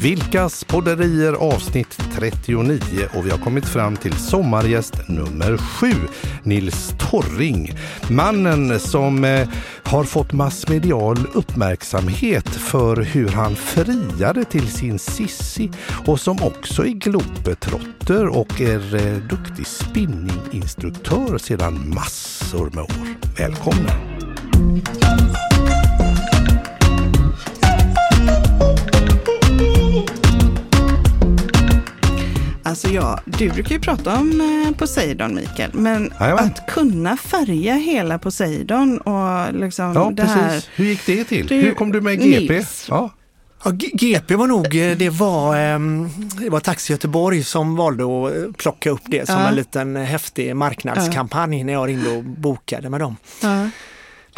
Vilkas 0.00 0.64
podderier 0.64 1.32
avsnitt 1.32 1.98
39 2.14 3.08
och 3.14 3.26
vi 3.26 3.30
har 3.30 3.38
kommit 3.38 3.64
fram 3.64 3.96
till 3.96 4.12
sommargäst 4.12 5.08
nummer 5.08 5.56
7, 5.56 5.86
Nils 6.42 6.94
Torring. 6.98 7.72
Mannen 8.10 8.80
som 8.80 9.24
eh, 9.24 9.48
har 9.82 10.04
fått 10.04 10.32
massmedial 10.32 11.18
uppmärksamhet 11.32 12.48
för 12.48 12.96
hur 12.96 13.28
han 13.28 13.56
friade 13.56 14.44
till 14.44 14.68
sin 14.68 14.98
Sissi 14.98 15.70
och 16.06 16.20
som 16.20 16.42
också 16.42 16.86
är 16.86 16.90
globetrotter 16.90 18.26
och 18.26 18.60
är 18.60 18.94
eh, 18.94 19.16
duktig 19.16 19.66
spinninginstruktör 19.66 21.38
sedan 21.38 21.94
massor 21.94 22.70
med 22.70 22.82
år. 22.82 23.16
Välkommen! 23.38 24.12
Alltså 32.72 32.88
ja, 32.88 33.20
du 33.24 33.48
brukar 33.50 33.74
ju 33.74 33.80
prata 33.80 34.16
om 34.18 34.40
eh, 34.68 34.76
Poseidon 34.78 35.34
Mikael, 35.34 35.70
men 35.74 36.12
Jajamän. 36.20 36.44
att 36.44 36.66
kunna 36.66 37.16
färga 37.16 37.74
hela 37.74 38.18
Poseidon 38.18 38.98
och 38.98 39.54
liksom 39.54 39.92
Ja, 39.94 40.10
det 40.14 40.22
precis. 40.22 40.36
här. 40.42 40.64
Hur 40.74 40.84
gick 40.84 41.06
det 41.06 41.24
till? 41.24 41.46
Du, 41.46 41.54
Hur 41.60 41.74
kom 41.74 41.92
du 41.92 42.00
med 42.00 42.20
GP? 42.22 42.54
Nils. 42.54 42.86
Ja. 42.90 43.10
Ja, 43.64 43.70
GP 43.92 44.34
var 44.36 44.46
nog, 44.46 44.66
eh, 44.76 44.96
det 44.96 45.10
var, 45.10 45.56
ehm, 45.56 46.08
det 46.40 46.50
var 46.50 46.60
Taxi 46.60 46.92
Göteborg 46.92 47.44
som 47.44 47.76
valde 47.76 48.04
att 48.04 48.32
eh, 48.36 48.52
plocka 48.58 48.90
upp 48.90 49.02
det 49.06 49.26
som 49.26 49.34
Ja. 49.40 49.48
en 49.48 49.54
liten 49.54 49.96
häftig 49.96 50.56
marknadskampanj 50.56 51.64
när 51.64 51.72
jag 51.72 51.88
ringde 51.88 52.16
och 52.16 52.24
bokade 52.24 52.90
med 52.90 53.00
dem. 53.00 53.16
Ja. 53.42 53.68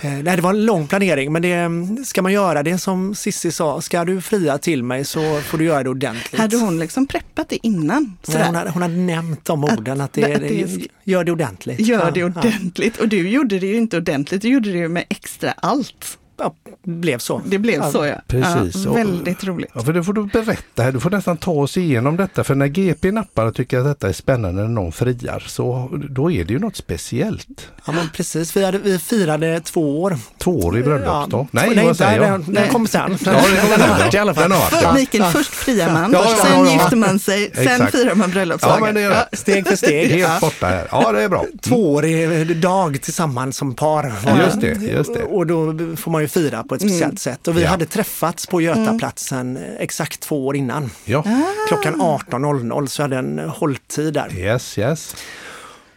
Eh, 0.03 0.11
Nej, 0.13 0.37
det 0.37 0.41
var 0.43 0.51
en 0.51 0.65
lång 0.67 0.87
planering 0.87 1.33
men 1.33 1.43
det 1.43 1.53
mm, 1.53 2.05
ska 2.05 2.23
man 2.23 2.33
göra 2.33 2.63
det 2.63 2.79
som 2.79 3.15
Sissi 3.15 3.53
sa, 3.53 3.81
ska 3.81 4.05
du 4.05 4.21
fria 4.21 4.59
till 4.59 4.83
mig 4.83 5.05
så 5.05 5.41
får 5.41 5.59
du 5.59 5.65
göra 5.65 5.83
det 5.83 5.91
ordentligt. 5.91 6.41
Hade 6.41 6.57
hon 6.57 6.79
liksom 6.79 7.07
preppat 7.07 7.49
det 7.49 7.67
innan? 7.67 8.03
Nej, 8.05 8.17
Sådär. 8.23 8.47
hon, 8.47 8.55
hade, 8.55 8.71
hon 8.71 8.83
hade 8.83 8.95
nämnt 8.97 9.45
de 9.45 9.65
Att- 9.65 9.79
orden, 9.79 10.01
att, 10.01 10.13
det, 10.13 10.35
att 10.35 10.41
det 10.41 10.69
ska- 10.71 10.85
gör 11.05 11.25
det 11.25 11.33
ordentligt. 11.33 11.81
Gör 11.81 12.11
det 12.11 12.21
Ja, 12.21 12.27
ordentligt. 12.27 12.97
Och 12.97 13.09
du 13.09 13.29
gjorde 13.29 13.59
det 13.59 13.67
ju 13.67 13.77
inte 13.77 13.97
ordentligt, 13.97 14.43
du 14.43 14.49
gjorde 14.49 14.73
det 14.73 14.79
ju 14.79 14.89
med 14.89 15.05
extra 15.09 15.53
allt. 15.53 16.19
Ja, 16.37 16.55
ja, 16.65 16.71
blev 16.85 17.19
så. 17.19 17.43
Det 17.47 17.59
blev 17.59 17.75
Ja, 17.81 17.91
så 17.93 18.07
ja. 18.07 18.15
precis. 18.27 18.85
Ja, 18.85 18.91
Och- 18.91 18.97
väldigt 18.97 19.45
roligt. 19.45 19.71
Ja, 19.75 19.81
för 19.83 19.93
det 19.93 20.05
får 20.05 20.13
du 20.13 20.25
berätta 20.27 20.83
här. 20.83 20.93
Du 20.93 21.01
får 21.01 21.11
nästan 21.11 21.37
ta 21.37 21.51
oss 21.53 21.77
igenom 21.77 22.17
detta. 22.17 22.45
För 22.45 22.55
när 22.55 22.67
GP 22.67 23.11
nappar 23.13 23.47
och 23.47 23.55
tycker 23.55 23.79
att 23.79 23.85
detta 23.85 24.09
är 24.09 24.13
spännande 24.13 24.63
när 24.63 24.69
någon 24.69 24.93
friar 24.93 25.43
så 25.47 25.89
då 26.11 26.31
är 26.31 26.45
det 26.45 26.53
ju 26.53 26.59
något 26.59 26.77
speciellt. 26.77 27.69
Ja, 27.87 27.93
men 27.93 28.09
precis. 28.15 28.57
Vi, 28.57 28.65
hade, 28.65 28.79
vi 28.79 28.99
firade 28.99 29.61
två 29.61 30.03
år. 30.03 30.17
Tvåårig 30.39 30.85
bröllopsdag. 30.85 31.47
Nej, 31.51 31.73
nej, 31.77 31.87
vad 31.87 31.97
säger 31.97 32.21
jag? 32.23 32.41
den, 32.41 32.55
den 32.55 32.69
kom 32.69 32.87
sen. 32.87 33.19
Ja, 33.25 33.33
den 33.33 33.35
har 33.35 33.79
ja. 33.89 33.97
varit 33.99 34.15
i 34.15 34.19
alla 34.19 34.35
fall. 34.35 34.53
För, 34.53 34.83
ja. 34.83 34.95
Mikael, 34.95 35.25
först 35.33 35.51
friar 35.55 35.93
man, 35.93 36.13
Ja, 36.13 36.25
ja, 36.29 36.37
sen 36.45 36.59
ja, 36.61 36.67
ja. 36.67 36.73
gifter 36.73 36.97
man 36.97 37.19
sig, 37.19 37.51
sen 37.55 37.63
Exakt. 37.67 37.93
firar 37.93 38.15
man 38.15 38.29
Ja, 38.29 38.35
bröllopsdagen. 38.35 38.81
men 38.83 38.95
det 38.95 39.01
är 39.03 39.11
rätt. 39.11 39.29
Steg 39.39 39.67
för 39.67 39.77
steg. 39.77 40.11
Helt 40.11 40.41
borta 40.41 40.67
här. 40.67 40.89
Ja, 40.91 41.13
det 41.13 41.23
är 41.23 41.29
bra. 41.29 41.45
Tvåårig 41.63 42.57
dag 42.57 43.01
tillsammans 43.03 43.57
som 43.57 43.75
par. 43.75 44.13
Just 44.45 44.61
det, 44.61 44.75
just 44.83 45.15
det. 45.15 45.23
Och 45.23 45.47
då 45.47 45.75
får 45.97 46.11
man 46.11 46.24
ju 46.25 46.29
fira 46.29 46.63
på 46.63 46.75
ett 46.75 46.81
speciellt 46.81 47.21
sätt. 47.21 47.49
Och 47.49 47.57
vi 47.57 47.63
Ja. 47.63 47.69
hade 47.69 47.87
träffats 47.87 48.47
på 48.47 48.61
Götaplatsen 48.61 49.59
exakt 49.79 50.21
två 50.21 50.47
år 50.47 50.57
innan. 50.57 50.91
Ja, 51.05 51.25
Klockan 51.69 52.01
18.00 52.03 52.87
så 52.87 53.03
hade 53.03 53.17
jag 53.17 53.25
en 53.25 53.39
hålltid 53.39 54.15
där. 54.15 54.35
yes, 54.39 54.79
yes. 54.79 55.17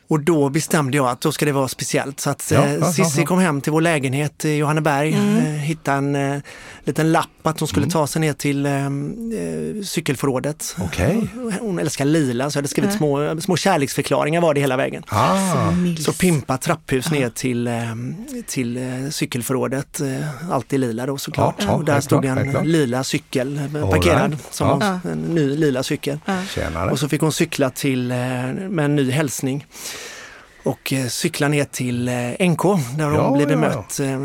Och 0.09 0.19
då 0.19 0.49
bestämde 0.49 0.97
jag 0.97 1.07
att 1.07 1.21
då 1.21 1.31
ska 1.31 1.45
det 1.45 1.51
vara 1.51 1.67
speciellt. 1.67 2.19
Så 2.19 2.29
att 2.29 2.51
Ja, 2.53 2.63
eh, 2.65 2.73
ja, 2.73 2.79
ja, 2.79 2.91
Cissi 2.93 3.19
ja. 3.21 3.25
kom 3.27 3.39
hem 3.39 3.61
till 3.61 3.71
vår 3.71 3.81
lägenhet 3.81 4.45
i 4.45 4.55
Johanneberg, 4.55 5.13
Mm. 5.13 5.37
eh, 5.37 5.43
hittade 5.61 5.97
en 5.97 6.15
eh, 6.15 6.39
liten 6.83 7.11
lapp 7.11 7.27
att 7.43 7.59
hon 7.59 7.67
skulle 7.67 7.83
Mm. 7.83 7.91
ta 7.91 8.07
sig 8.07 8.19
ner 8.21 8.33
till 8.33 8.65
eh, 8.65 8.85
eh, 8.85 8.89
cykelförrådet. 9.83 10.75
Okej. 10.81 11.27
Hon 11.61 11.79
älskar 11.79 12.05
lila 12.05 12.49
så 12.51 12.57
jag 12.57 12.61
hade 12.61 12.67
skrivit 12.67 12.93
små, 12.93 13.41
små 13.41 13.57
kärleksförklaringar 13.57 14.41
var 14.41 14.53
det 14.53 14.59
hela 14.61 14.77
vägen. 14.77 15.03
Ah, 15.07 15.71
Nils. 15.71 16.03
Så 16.05 16.13
pimpa 16.13 16.57
trapphus 16.57 17.11
ner 17.11 17.29
till, 17.29 17.67
eh, 17.67 17.73
till 18.47 18.77
eh, 18.77 19.09
cykelförrådet, 19.11 19.99
eh, 20.01 20.51
alltid 20.51 20.79
lila 20.79 21.05
då 21.05 21.17
såklart. 21.17 21.55
Ja, 21.59 21.65
ja, 21.65 21.71
och 21.71 21.85
där 21.85 22.01
stod 22.01 22.25
en 22.25 22.35
självklart. 22.35 22.65
lila 22.65 23.03
cykel 23.03 23.57
eh, 23.75 23.89
parkerad, 23.89 24.31
right. 24.31 24.53
som 24.53 24.67
Ja. 24.81 24.99
en 25.11 25.19
ny 25.21 25.55
lila 25.55 25.83
cykel. 25.83 26.19
Och 26.91 26.99
så 26.99 27.09
fick 27.09 27.21
hon 27.21 27.31
cykla 27.31 27.69
till, 27.69 28.11
eh, 28.11 28.17
med 28.17 28.85
en 28.85 28.95
ny 28.95 29.11
hälsning 29.11 29.65
och 30.67 30.93
eh, 30.93 31.07
cykla 31.07 31.47
ner 31.47 31.63
till 31.63 32.07
eh, 32.07 32.13
NK 32.49 32.61
där 32.97 33.05
hon 33.05 33.13
Ja, 33.15 33.31
ja, 33.35 33.39
ja. 33.39 33.45
bemött. 33.45 33.99
Eh, 33.99 34.19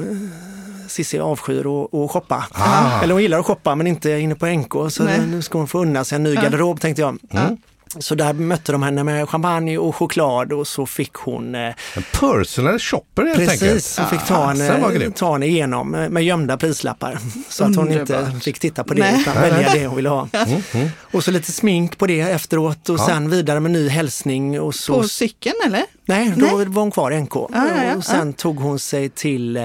Cissi 0.88 1.18
avskyr 1.18 1.60
att 2.04 2.10
shoppa. 2.10 2.44
Ah. 2.52 3.02
Eller 3.02 3.12
hon 3.14 3.22
gillar 3.22 3.38
att 3.38 3.46
shoppa 3.46 3.74
men 3.74 3.86
inte 3.86 4.10
inne 4.10 4.34
på 4.34 4.46
NK 4.46 4.72
så 4.92 5.04
Nej. 5.04 5.20
nu 5.26 5.42
ska 5.42 5.58
hon 5.58 5.68
få 5.68 5.78
unna 5.82 6.04
sig 6.04 6.16
en 6.16 6.22
ny 6.22 6.34
garderob 6.34 6.80
tänkte 6.80 7.02
jag. 7.02 7.18
Mm. 7.30 7.56
Så 7.98 8.14
där 8.14 8.32
mötte 8.32 8.72
de 8.72 8.82
henne 8.82 9.04
med 9.04 9.28
champagne 9.28 9.78
och 9.78 9.96
choklad 9.96 10.52
och 10.52 10.66
så 10.66 10.86
fick 10.86 11.12
hon 11.14 11.54
En 11.54 11.72
personal 12.20 12.78
shopper 12.78 13.22
helt 13.22 13.40
enkelt. 13.40 13.60
Precis, 13.60 13.98
hon 13.98 14.06
fick 14.08 14.26
ta 14.26 14.46
henne, 14.46 15.10
ta 15.10 15.32
henne 15.32 15.46
igenom 15.46 15.90
med 15.90 16.22
gömda 16.24 16.56
prislappar. 16.56 17.18
Så 17.48 17.64
att 17.64 17.76
hon 17.76 17.92
inte 17.92 18.32
fick 18.40 18.58
titta 18.58 18.84
på 18.84 18.94
det 18.94 19.00
Nej. 19.00 19.20
utan 19.20 19.34
välja 19.42 19.72
det 19.74 19.86
hon 19.86 19.96
ville 19.96 20.08
ha. 20.08 20.28
Mm, 20.46 20.62
mm. 20.74 20.88
Och 21.12 21.24
så 21.24 21.30
lite 21.30 21.52
smink 21.52 21.98
på 21.98 22.06
det 22.06 22.20
efteråt 22.20 22.88
och 22.88 22.98
Ja. 22.98 23.06
sen 23.06 23.30
vidare 23.30 23.60
med 23.60 23.70
ny 23.70 23.88
hälsning. 23.88 24.60
Och 24.60 24.74
så, 24.74 24.94
På 25.02 25.08
cykeln 25.08 25.54
eller? 25.66 25.84
Nej, 26.04 26.32
då 26.36 26.46
Nej. 26.56 26.66
var 26.66 26.82
hon 26.82 26.90
kvar 26.90 27.10
i 27.10 27.20
NK. 27.20 27.34
ja, 27.34 27.48
ja, 27.52 27.96
och 27.96 28.04
sen 28.04 28.32
tog 28.32 28.56
hon 28.60 28.78
sig 28.78 29.08
till, 29.08 29.56
eh, 29.56 29.62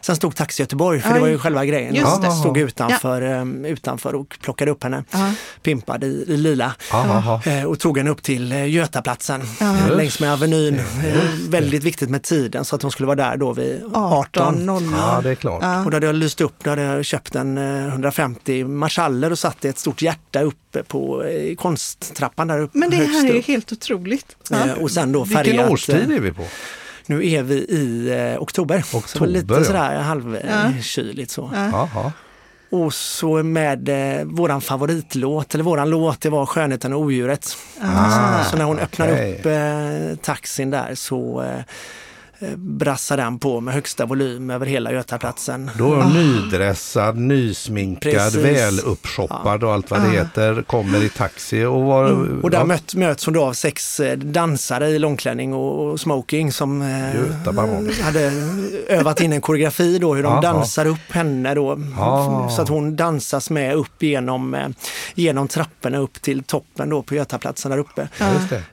sen 0.00 0.16
stod 0.16 0.36
Taxi 0.36 0.62
Göteborg 0.62 1.00
för 1.00 1.08
det 1.08 1.14
Aj. 1.14 1.20
var 1.20 1.28
ju 1.28 1.38
själva 1.38 1.64
grejen. 1.64 1.94
Just 1.94 2.22
det. 2.22 2.30
Stod 2.30 2.58
utanför, 2.58 3.22
eh, 3.22 3.70
utanför 3.70 4.14
och 4.14 4.38
plockade 4.42 4.70
upp 4.70 4.82
henne, 4.82 5.04
Ja. 5.10 5.32
pimpad 5.62 6.04
i, 6.04 6.24
i 6.28 6.36
lila. 6.36 6.72
Eh, 7.44 7.64
och 7.64 7.78
tog 7.78 7.98
henne 7.98 8.10
upp 8.10 8.22
till 8.22 8.52
eh, 8.52 8.68
Götaplatsen 8.70 9.42
Ja. 9.60 9.76
eh, 9.76 9.96
längs 9.96 10.20
med 10.20 10.32
Avenyn. 10.32 10.74
Eh, 10.78 11.14
väldigt 11.48 11.84
viktigt 11.84 12.10
med 12.10 12.22
tiden 12.22 12.64
så 12.64 12.76
att 12.76 12.82
hon 12.82 12.90
skulle 12.90 13.06
vara 13.06 13.16
där 13.16 13.36
då 13.36 13.52
vid 13.52 13.82
18. 13.94 14.68
18.00. 14.68 14.92
Ja, 14.96 15.20
det 15.22 15.30
är 15.30 15.34
klart. 15.34 15.62
Ja. 15.62 15.84
Och 15.84 15.90
då 15.90 15.96
hade 15.96 16.06
jag 16.06 16.14
lyst 16.14 16.40
upp, 16.40 16.54
då 16.64 16.70
hade 16.70 16.82
jag 16.82 17.04
köpt 17.04 17.34
en 17.34 17.58
eh, 17.58 17.86
150 17.88 18.64
marschaller 18.64 19.30
och 19.32 19.38
satt 19.38 19.64
ett 19.64 19.78
stort 19.78 20.02
hjärta 20.02 20.40
uppe 20.80 20.88
på 20.88 21.24
eh, 21.24 21.54
konsttrappan 21.56 22.48
där 22.48 22.58
uppe. 22.60 22.78
Men 22.78 22.90
det 22.90 22.96
här 22.96 23.28
är 23.30 23.34
ju 23.34 23.40
helt 23.40 23.72
otroligt. 23.72 24.36
Eh, 24.52 24.58
Ja. 24.66 24.74
Och 24.74 24.90
sen 24.90 25.12
då 25.12 25.24
Vilken 25.24 25.44
färgat. 25.44 25.70
årstid 25.70 26.10
eh, 26.10 26.16
är 26.16 26.20
vi 26.20 26.32
på? 26.32 26.42
Nu 27.06 27.30
är 27.30 27.42
vi 27.42 27.54
i 27.54 28.10
eh, 28.34 28.42
oktober. 28.42 28.82
så 28.86 28.98
Oktober, 28.98 29.26
lite 29.26 29.54
ja. 29.54 29.64
sådär 29.64 29.94
Ja. 29.94 30.00
halvkyligt 30.00 31.30
så. 31.30 31.50
Ja. 31.54 32.12
Och 32.70 32.94
så 32.94 33.42
med 33.42 33.88
eh, 34.18 34.24
våran 34.24 34.60
favoritlåt, 34.60 35.54
eller 35.54 35.64
våran 35.64 35.90
låt, 35.90 36.20
det 36.20 36.30
var 36.30 36.46
Skönheten 36.46 36.92
och 36.92 37.00
odjuret. 37.00 37.56
Ah, 37.80 38.44
så 38.44 38.56
när 38.56 38.64
hon 38.64 38.78
öppnar 38.78 39.12
okej. 39.12 39.38
upp 39.38 39.46
eh, 39.46 40.16
taxin 40.24 40.70
där 40.70 40.94
så 40.94 41.42
eh, 41.42 41.60
eh, 42.38 42.56
brassar 42.56 43.16
den 43.16 43.38
på 43.38 43.60
med 43.60 43.74
högsta 43.74 44.06
volym 44.06 44.50
över 44.50 44.66
hela 44.66 44.92
Götaplatsen. 44.92 45.70
Då 45.78 45.94
är 45.94 46.02
hon 46.02 46.12
nydressad, 46.12 47.16
nysminkad, 47.16 48.12
Precis. 48.12 48.44
väluppshoppad 48.44 49.64
och 49.64 49.72
allt 49.72 49.90
vad 49.90 50.02
det 50.02 50.10
heter. 50.10 50.62
Kommer 50.62 51.04
i 51.04 51.08
taxi 51.08 51.64
och 51.64 51.82
var... 51.82 52.04
Och 52.42 52.50
där 52.50 52.58
ja, 52.58 52.64
möt, 52.64 52.94
möts 52.94 53.24
hon 53.24 53.34
då 53.34 53.44
av 53.44 53.52
sex 53.52 54.00
eh, 54.00 54.18
dansare 54.18 54.88
i 54.88 54.98
långklänning 54.98 55.54
och, 55.54 56.00
smoking 56.00 56.52
som 56.52 56.82
eh, 56.82 58.04
hade 58.04 58.32
övat 58.88 59.20
in 59.20 59.32
en 59.32 59.40
koreografi 59.40 59.98
då 59.98 60.14
hur 60.14 60.22
de 60.22 60.32
Jaha. 60.32 60.40
dansar 60.40 60.86
upp 60.86 61.12
henne 61.12 61.54
då. 61.54 61.80
Ah. 61.98 62.48
Så 62.48 62.62
att 62.62 62.68
hon 62.68 62.96
dansas 62.96 63.50
med 63.50 63.74
upp 63.74 64.02
genom, 64.02 64.54
eh, 64.54 64.68
genom 65.14 65.48
trapporna 65.48 65.98
upp 65.98 66.22
till 66.22 66.42
toppen 66.42 66.90
då 66.90 67.02
på 67.02 67.14
Götaplatsen 67.14 67.70
där 67.70 67.78
uppe. 67.78 68.08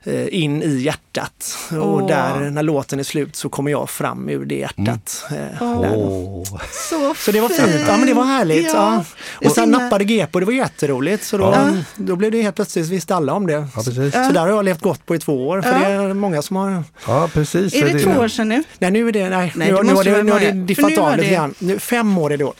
Eh, 0.04 0.28
In 0.30 0.64
i 0.64 0.75
hjärtat. 0.78 1.58
Och 1.81 2.08
där 2.08 2.50
när 2.50 2.64
låten 2.64 3.00
är 3.00 3.04
slut 3.04 3.36
så 3.36 3.50
kommer 3.56 3.72
jag 3.72 3.90
fram 3.90 4.30
ur 4.30 4.46
det 4.46 4.56
hjärtat. 4.56 5.26
då. 5.60 5.66
Åh. 5.66 6.44
Så, 6.90 7.14
Så 7.18 7.32
det 7.32 7.42
var 7.42 7.50
fint. 7.50 7.86
Ja 7.88 7.98
men 7.98 8.08
det 8.08 8.14
var 8.14 8.24
härligt. 8.24 8.66
Ja. 8.74 9.04
Det 9.40 9.48
Och 9.48 9.52
sen 9.56 9.64
fina- 9.64 9.78
nappade 9.80 10.04
GP 10.04 10.34
och 10.34 10.40
det 10.40 10.46
var 10.46 10.54
jätteroligt. 10.54 11.24
Så 11.24 11.38
då, 11.38 11.44
Ja. 11.44 11.68
då 11.96 12.16
blev 12.16 12.31
det 12.31 12.42
helt 12.42 12.56
plötsligt, 12.56 12.90
visste 12.90 13.16
alla 13.16 13.34
om 13.34 13.48
det. 13.48 13.68
Så 13.84 13.92
där 13.92 14.40
har 14.40 14.48
jag 14.50 14.66
levt 14.66 14.81
gott 14.81 15.06
på 15.06 15.16
i 15.16 15.19
två 15.19 15.48
år. 15.48 15.62
För 15.62 15.72
Ja. 15.72 15.80
det 15.80 15.86
är 15.94 16.13
många 16.13 16.42
som 16.42 16.56
har... 16.56 16.84
Ja, 17.07 17.30
precis. 17.34 17.74
Är 17.74 17.81
För 17.88 17.94
det 17.94 18.00
två 18.00 18.12
år 18.22 18.28
sedan 18.28 18.50
nu? 18.50 18.63
Nej 18.80 18.92
nu 18.92 19.07
är 19.07 19.12
det, 19.12 19.30
nej, 19.30 19.52
Nej, 19.56 19.72
nu, 19.72 19.78
det 19.78 19.84
nu, 19.84 19.94
har 19.94 20.04
det, 20.04 20.24
nu 20.24 20.31
har 20.31 20.40
det 20.40 20.51
diffat 20.51 20.98
av 20.98 21.12
lite 21.18 21.28
det- 21.30 21.34
grann. 21.36 21.54
Nu, 21.60 21.80
fem 21.80 22.18
år 22.18 22.34
är 22.34 22.38
det 22.38 22.44
då. 22.44 22.54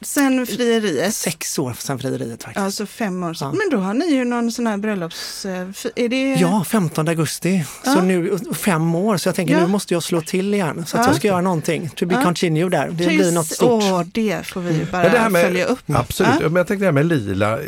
Sen 0.00 0.46
frieriet? 0.46 1.14
Sex 1.14 1.58
år 1.58 1.72
sedan 1.78 1.98
frieriet 1.98 2.42
faktiskt. 2.42 2.64
Alltså 2.64 2.86
fem 2.86 3.22
år 3.24 3.34
sedan. 3.34 3.50
Ja. 3.52 3.58
Men 3.58 3.78
då 3.80 3.84
har 3.86 3.94
ni 3.94 4.06
ju 4.14 4.24
någon 4.24 4.52
sån 4.52 4.66
här 4.66 4.76
bröllops... 4.76 5.44
eh, 5.46 5.66
Är 5.96 6.08
det... 6.08 6.34
Ja, 6.34 6.64
15 6.64 7.08
augusti. 7.08 7.64
Så 7.84 7.90
Ja. 7.90 8.02
nu, 8.02 8.38
fem 8.54 8.94
år, 8.94 9.16
så 9.16 9.28
jag 9.28 9.34
tänker 9.34 9.54
Ja. 9.54 9.60
nu 9.60 9.66
måste 9.66 9.94
jag 9.94 10.02
slå 10.02 10.20
till 10.20 10.54
igen. 10.54 10.84
Så 10.86 10.96
att 10.96 11.02
Ja. 11.04 11.08
jag 11.10 11.16
ska 11.16 11.28
göra 11.28 11.40
någonting. 11.40 11.90
To 11.96 12.06
be 12.06 12.14
Ja. 12.14 12.22
continue 12.22 12.68
där. 12.68 12.88
Det 12.88 13.06
blir 13.06 13.32
något 13.32 13.46
stort. 13.46 13.82
Åh, 13.84 14.02
det 14.12 14.46
får 14.46 14.60
vi 14.60 14.72
ju 14.78 14.84
bara 14.92 15.02
det 15.02 15.18
här 15.18 15.30
med, 15.30 15.42
följa 15.44 15.64
upp. 15.66 15.78
Absolut, 15.86 16.32
Ja. 16.40 16.48
men 16.48 16.56
jag 16.56 16.66
tänkte 16.66 16.82
det 16.82 16.86
här 16.86 16.92
med 16.92 17.06
lila. 17.06 17.58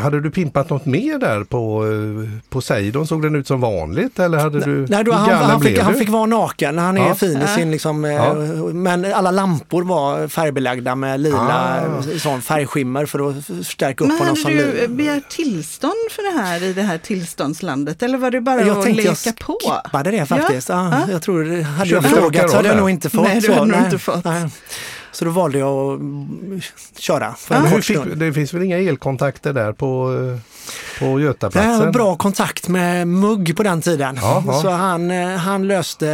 hade 0.00 0.20
du 0.20 0.30
pimpat 0.30 0.70
något 0.70 0.86
mer 0.86 1.18
där 1.18 1.44
på 1.44 1.86
eh, 1.86 2.40
Poseidon? 2.48 3.06
Såg 3.06 3.22
den 3.22 3.36
ut 3.36 3.46
som 3.46 3.60
vanligt 3.60 4.18
eller 4.18 4.38
hade 4.38 4.60
du, 4.60 4.86
Nej, 4.88 5.04
då, 5.04 5.12
han, 5.12 5.30
han, 5.44 5.60
fick, 5.60 5.78
han 5.78 5.94
fick 5.94 6.08
vara 6.08 6.26
naken. 6.26 6.78
Han 6.78 6.96
är 6.98 7.08
Ja. 7.08 7.14
fin 7.14 7.42
i 7.42 7.46
sin 7.48 7.70
liksom, 7.70 8.04
eh, 8.04 8.10
Ja. 8.12 8.34
men 8.72 9.12
alla 9.12 9.30
lampor 9.30 9.82
var 9.82 10.28
färgbelagda 10.28 10.94
med 10.94 11.17
lila 11.22 11.38
Ah. 11.38 12.18
sån 12.18 12.42
färgskimmer 12.42 13.06
för 13.06 13.30
att 13.30 13.46
förstärka 13.46 14.04
upp 14.04 14.08
Men 14.08 14.18
honom 14.18 14.28
hade 14.28 14.40
som 14.40 14.50
du 14.50 14.72
lila. 14.72 14.88
begärt 14.88 15.28
tillstånd 15.30 15.92
för 16.10 16.32
det 16.34 16.42
här 16.42 16.62
i 16.62 16.72
det 16.72 16.82
här 16.82 16.98
tillståndslandet? 16.98 18.02
Eller 18.02 18.18
var 18.18 18.30
det 18.30 18.40
bara 18.40 18.60
Jag 18.60 18.78
att 18.78 18.84
tänkte 18.84 19.02
leka 19.02 19.14
jag 19.24 19.36
på? 19.38 19.58
skippade 19.84 20.10
det 20.10 20.26
faktiskt. 20.26 20.68
Ja. 20.68 20.88
Ja. 21.06 21.12
Jag 21.12 21.22
tror, 21.22 21.62
hade 21.62 21.90
jag 21.90 22.02
du 22.02 22.08
frågat 22.08 22.50
så 22.50 22.56
hade 22.56 22.68
jag 22.68 22.76
nog 22.76 22.90
inte 22.90 23.10
fått. 23.10 23.24
Nej, 23.24 23.40
du 23.40 23.46
så. 23.46 23.52
hade 23.52 23.66
nog 23.66 23.80
inte 23.80 23.98
fått. 23.98 24.24
Nej. 24.24 24.48
Så 25.18 25.24
då 25.24 25.30
valde 25.30 25.58
jag 25.58 26.00
att 26.94 27.00
köra 27.00 27.34
kort 27.72 27.84
fick, 27.84 27.98
det 28.16 28.32
finns 28.32 28.54
väl 28.54 28.62
inga 28.62 28.78
elkontakter 28.78 29.52
där 29.52 29.72
på, 29.72 30.12
på 30.98 31.16
Det 31.16 31.22
Götaplatsen? 31.22 31.78
var 31.78 31.92
bra 31.92 32.16
kontakt 32.16 32.68
med 32.68 33.08
Mugg 33.08 33.56
på 33.56 33.62
den 33.62 33.82
tiden. 33.82 34.18
Jaha. 34.22 34.62
Så 34.62 34.70
han, 34.70 35.10
eh, 35.10 35.28
han 35.28 35.66
löste 35.66 36.06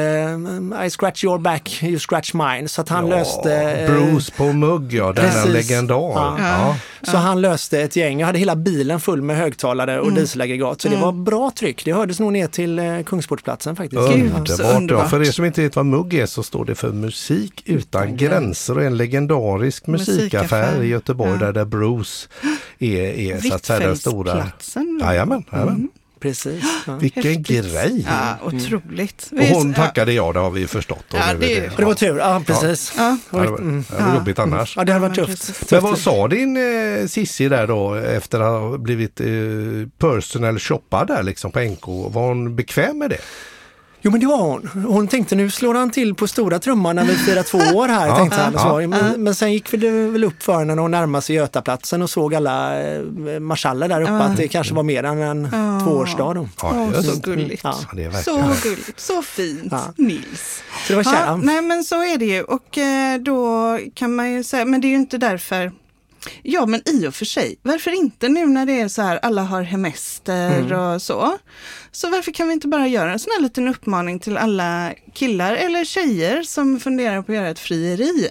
I 0.87 0.91
scratch 0.91 1.25
your 1.25 1.39
back, 1.39 1.83
you 1.83 1.99
scratch 1.99 2.35
mine. 2.35 2.69
Så 2.69 2.81
att 2.81 2.89
han 2.89 3.09
Ja, 3.09 3.17
löste... 3.17 3.55
eh, 3.55 3.91
Bruce 3.91 4.33
på 4.37 4.45
mugg, 4.53 4.93
ja. 4.95 5.13
Denna 5.13 5.45
legendar. 5.45 5.97
Ja. 6.39 6.77
Ja. 7.07 7.13
Så 7.13 7.19
han 7.19 7.41
löste 7.41 7.81
ett 7.81 7.97
gäng. 7.97 8.21
Jag 8.21 8.27
hade 8.27 8.39
hela 8.39 8.57
bilen 8.57 9.01
full 9.01 9.23
med 9.23 9.37
högtalare 9.37 10.01
och 10.01 10.13
dieselaggregat. 10.13 10.81
Så 10.81 10.89
det 10.89 10.97
var 10.97 11.13
bra 11.13 11.51
tryck. 11.59 11.85
Det 11.85 11.93
hördes 11.93 12.21
nog 12.21 12.33
ner 12.33 12.47
till 12.47 12.79
eh, 12.79 13.03
Kungsportsplatsen 13.03 13.77
faktiskt. 13.77 14.03
Underbart. 14.03 14.49
Ja, 14.59 14.77
underbart. 14.77 15.11
för 15.11 15.21
er 15.21 15.25
som 15.33 15.45
inte 15.45 15.63
vet 15.63 15.77
vad 15.77 15.87
mugg 15.87 16.15
är 16.15 16.27
så 16.27 16.43
står 16.43 16.65
det 16.65 16.75
för 16.75 16.93
Musik 16.93 17.63
utan 17.67 18.17
gränser 18.17 18.77
och 18.77 18.83
en 18.85 18.97
legendarisk 18.97 19.87
musikaffär 19.87 20.23
Musikaffär. 20.61 20.83
i 20.83 20.87
Göteborg 20.87 21.31
Ja. 21.41 21.47
där, 21.47 21.53
där 21.53 21.65
Bruce 21.65 22.29
är, 22.79 23.01
är 23.03 23.41
så 23.41 23.55
att 23.55 23.65
säga 23.65 23.87
den 23.87 23.97
stora... 23.97 24.47
Jajamän, 25.01 25.45
jajamän. 25.53 25.89
Precis. 26.25 26.65
Ja. 26.87 26.97
Vilken 26.97 27.23
Häftigt. 27.23 27.47
grej! 27.73 28.07
Ja, 28.09 28.39
otroligt. 28.43 29.31
Och 29.33 29.45
hon 29.45 29.75
tackade 29.75 30.13
ja, 30.13 30.33
det 30.33 30.39
har 30.41 30.51
vi 30.51 30.67
förstått. 30.67 31.05
Och 31.13 31.19
Ja, 31.19 31.35
det- 31.41 31.69
Och 31.71 31.77
det 31.77 31.85
var 31.85 31.95
tur. 31.95 32.19
Ja, 32.19 32.43
precis. 32.47 32.93
Ja. 32.97 33.17
Ja, 33.31 33.39
det 33.39 33.51
var, 33.51 33.59
Mm. 33.59 33.85
det 33.97 34.03
var 34.03 34.15
jobbigt 34.15 34.39
annars. 34.39 34.77
Ja, 34.77 34.85
det 34.85 34.93
hade 34.93 35.09
varit 35.09 35.15
tufft. 35.17 35.71
Men 35.71 35.83
vad 35.83 35.99
sa 35.99 36.29
din 36.29 36.57
eh, 36.57 37.07
Sissi 37.07 37.49
där 37.49 37.67
då 37.67 37.95
efter 37.95 38.41
att 38.41 38.61
ha 38.61 38.79
blivit 38.79 39.21
eh, 39.21 39.27
personal 39.99 40.59
shoppad 40.59 41.07
där 41.07 41.23
liksom 41.23 41.51
på 41.53 41.61
NK? 41.61 41.87
Var 41.87 42.29
hon 42.29 42.57
bekväm 42.57 42.99
med 42.99 43.11
det? 43.11 43.19
Jo 44.07 44.11
men 44.11 44.21
det 44.21 44.27
var 44.27 44.37
hon. 44.39 44.85
Hon 44.87 45.09
tänkte 45.09 45.35
nu 45.37 45.51
slår 45.51 45.75
han 45.75 45.91
till 45.91 46.15
på 46.15 46.27
stora 46.29 46.59
trumman 46.59 46.97
när 46.97 47.05
vi 47.05 47.15
firar 47.15 47.43
två 47.43 47.59
år 47.79 47.89
här. 47.89 48.07
Ja, 48.15 48.17
tänkte 48.17 48.41
han. 48.41 48.53
ja, 48.53 48.59
Så, 48.59 48.89
men, 48.89 49.23
men 49.25 49.35
sen 49.35 49.53
gick 49.53 49.71
det 49.71 49.91
väl 49.91 50.25
upp 50.25 50.43
för 50.43 50.59
henne 50.59 50.75
när 50.75 50.83
hon 50.83 50.91
närmade 50.91 51.23
sig 51.23 51.37
Götaplatsen 51.37 52.03
och 52.03 52.11
såg 52.11 52.35
alla 52.35 52.83
eh, 52.83 53.01
marschaller 53.41 53.89
där 53.89 54.03
uppe 54.03 54.13
att 54.13 54.37
det 54.37 54.49
kanske 54.49 54.75
var 54.75 54.83
mer 54.83 55.03
än 55.05 55.23
en 55.23 55.49
Ja. 55.53 55.81
tvåårsdag. 55.85 56.35
Då. 56.35 56.49
Ja, 56.63 57.03
så 57.03 57.21
gulligt. 57.21 57.63
Så 58.25 58.37
gulligt, 58.63 59.01
så 59.01 59.23
fint. 59.23 59.73
Nils. 59.97 60.63
Så 60.87 60.93
det 60.93 60.95
var 60.97 61.05
Ja, 61.05 61.11
kär. 61.19 61.37
nej 61.37 61.63
men 61.63 61.85
så 61.85 62.03
är 62.03 62.19
det 62.19 62.25
ju 62.27 62.43
och 62.43 62.79
eh, 62.79 63.19
då 63.21 63.79
kan 63.95 64.15
man 64.15 64.33
ju 64.33 64.45
säga, 64.45 64.65
men 64.65 64.81
det 64.81 64.87
är 64.87 64.91
ju 64.91 64.97
inte 64.97 65.19
därför 65.19 65.73
Ja 66.43 66.67
men 66.67 66.83
i 66.89 67.07
och 67.07 67.15
för 67.15 67.25
sig, 67.25 67.57
varför 67.63 67.91
inte 67.91 68.29
nu 68.29 68.47
när 68.47 68.67
det 68.67 68.81
är 68.81 68.89
så 68.89 69.03
här, 69.03 69.19
alla 69.23 69.43
har 69.43 69.63
hemester 69.63 70.59
Mm. 70.59 70.79
och 70.81 71.03
så. 71.03 71.39
Så 71.93 72.11
varför 72.11 72.33
kan 72.33 72.49
vi 72.49 72.53
inte 72.55 72.69
bara 72.69 72.87
göra 72.89 73.13
en 73.13 73.19
sån 73.19 73.31
här 73.37 73.43
liten 73.43 73.69
uppmaning 73.69 74.19
till 74.19 74.37
alla 74.37 74.93
killar 75.13 75.53
eller 75.53 75.85
tjejer 75.85 76.43
som 76.43 76.81
funderar 76.81 77.23
på 77.23 77.33
att 77.33 77.37
göra 77.37 77.49
ett 77.49 77.59
frieri. 77.59 78.31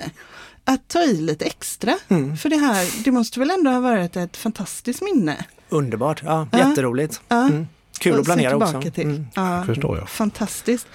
Att 0.66 0.88
ta 0.88 1.02
i 1.02 1.22
lite 1.22 1.46
extra. 1.46 1.98
Mm. 2.08 2.38
För 2.38 2.50
det 2.50 2.58
här, 2.58 3.04
det 3.04 3.12
måste 3.12 3.40
väl 3.40 3.52
ändå 3.52 3.72
ha 3.72 3.80
varit 3.80 4.16
ett 4.16 4.38
fantastiskt 4.38 5.02
minne. 5.02 5.46
Underbart. 5.70 6.22
Ja, 6.26 6.48
jätteroligt. 6.54 7.22
Ja. 7.28 7.42
Mm. 7.46 7.68
Kul 8.04 8.14
Och 8.14 8.20
att 8.20 8.26
planera 8.26 8.56
också. 8.56 8.82
Till. 8.82 9.04
Mm. 9.04 9.26
Ja, 9.34 9.64
Förstår 9.66 9.98
jag. 9.98 10.10
Fantastiskt. 10.10 10.88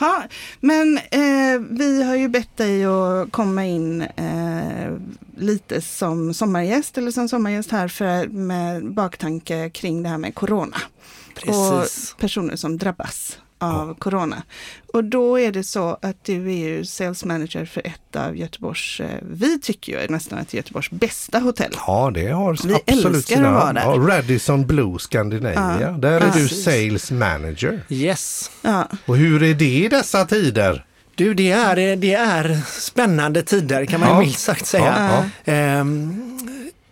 Ja, 0.00 0.22
men 0.60 0.98
eh, 0.98 1.60
vi 1.70 2.02
har 2.02 2.16
ju 2.16 2.28
bett 2.28 2.56
dig 2.56 2.84
att 2.84 3.32
komma 3.32 3.64
in 3.64 4.02
eh, 4.02 4.92
lite 5.36 5.80
som 5.80 6.34
sommargäst 6.34 6.98
eller 6.98 7.10
som 7.10 7.28
sommargäst 7.28 7.70
här 7.70 7.88
för, 7.88 8.26
med 8.26 8.92
baktanke 8.92 9.70
kring 9.70 10.02
det 10.02 10.08
här 10.08 10.18
med 10.18 10.34
corona. 10.34 10.76
Precis. 11.34 12.12
Och 12.12 12.20
personer 12.20 12.56
som 12.56 12.78
drabbas 12.78 13.38
av 13.58 13.94
corona. 13.94 14.42
Och 14.92 15.04
då 15.04 15.40
är 15.40 15.52
det 15.52 15.64
så 15.64 15.98
att 16.02 16.24
du 16.24 16.46
är 16.52 16.56
ju 16.68 16.84
sales 16.84 17.24
manager 17.24 17.64
för 17.64 17.86
ett 17.86 18.16
av 18.16 18.36
Göteborgs, 18.36 19.00
eh, 19.00 19.06
vi 19.22 19.60
tycker 19.60 20.00
ju 20.02 20.08
nästan 20.08 20.38
att 20.38 20.54
Göteborgs 20.54 20.90
bästa 20.90 21.38
hotell. 21.38 21.72
Ja, 21.86 22.10
det 22.14 22.26
har 22.28 22.58
Vi 22.68 22.74
absolut 22.86 23.26
sina... 23.26 23.48
att 23.48 23.54
vara 23.54 23.72
där. 23.72 23.80
Ja, 24.10 24.16
Radisson 24.16 24.66
Blue 24.66 24.98
Scandinavia. 24.98 25.78
Ja. 25.80 25.90
Där 25.90 26.10
är 26.10 26.20
Ja. 26.20 26.26
du 26.26 26.32
Precis. 26.48 26.64
sales 26.64 27.10
manager. 27.10 27.82
Yes. 27.88 28.50
Ja, 28.62 28.88
Och 29.06 29.16
hur 29.16 29.42
är 29.42 29.54
det 29.54 29.64
i 29.64 29.88
dessa 29.88 30.24
tider? 30.24 30.84
Du, 31.14 31.34
det 31.34 31.50
är, 31.52 31.96
det 31.96 32.14
är 32.14 32.60
spännande 32.80 33.42
tider 33.42 33.86
kan 33.86 34.00
man 34.00 34.08
ju 34.08 34.14
Ja. 34.14 34.20
minst 34.20 34.40
sagt 34.40 34.66
säga. 34.66 35.10
Ja, 35.46 35.52
Ehm, 35.52 36.22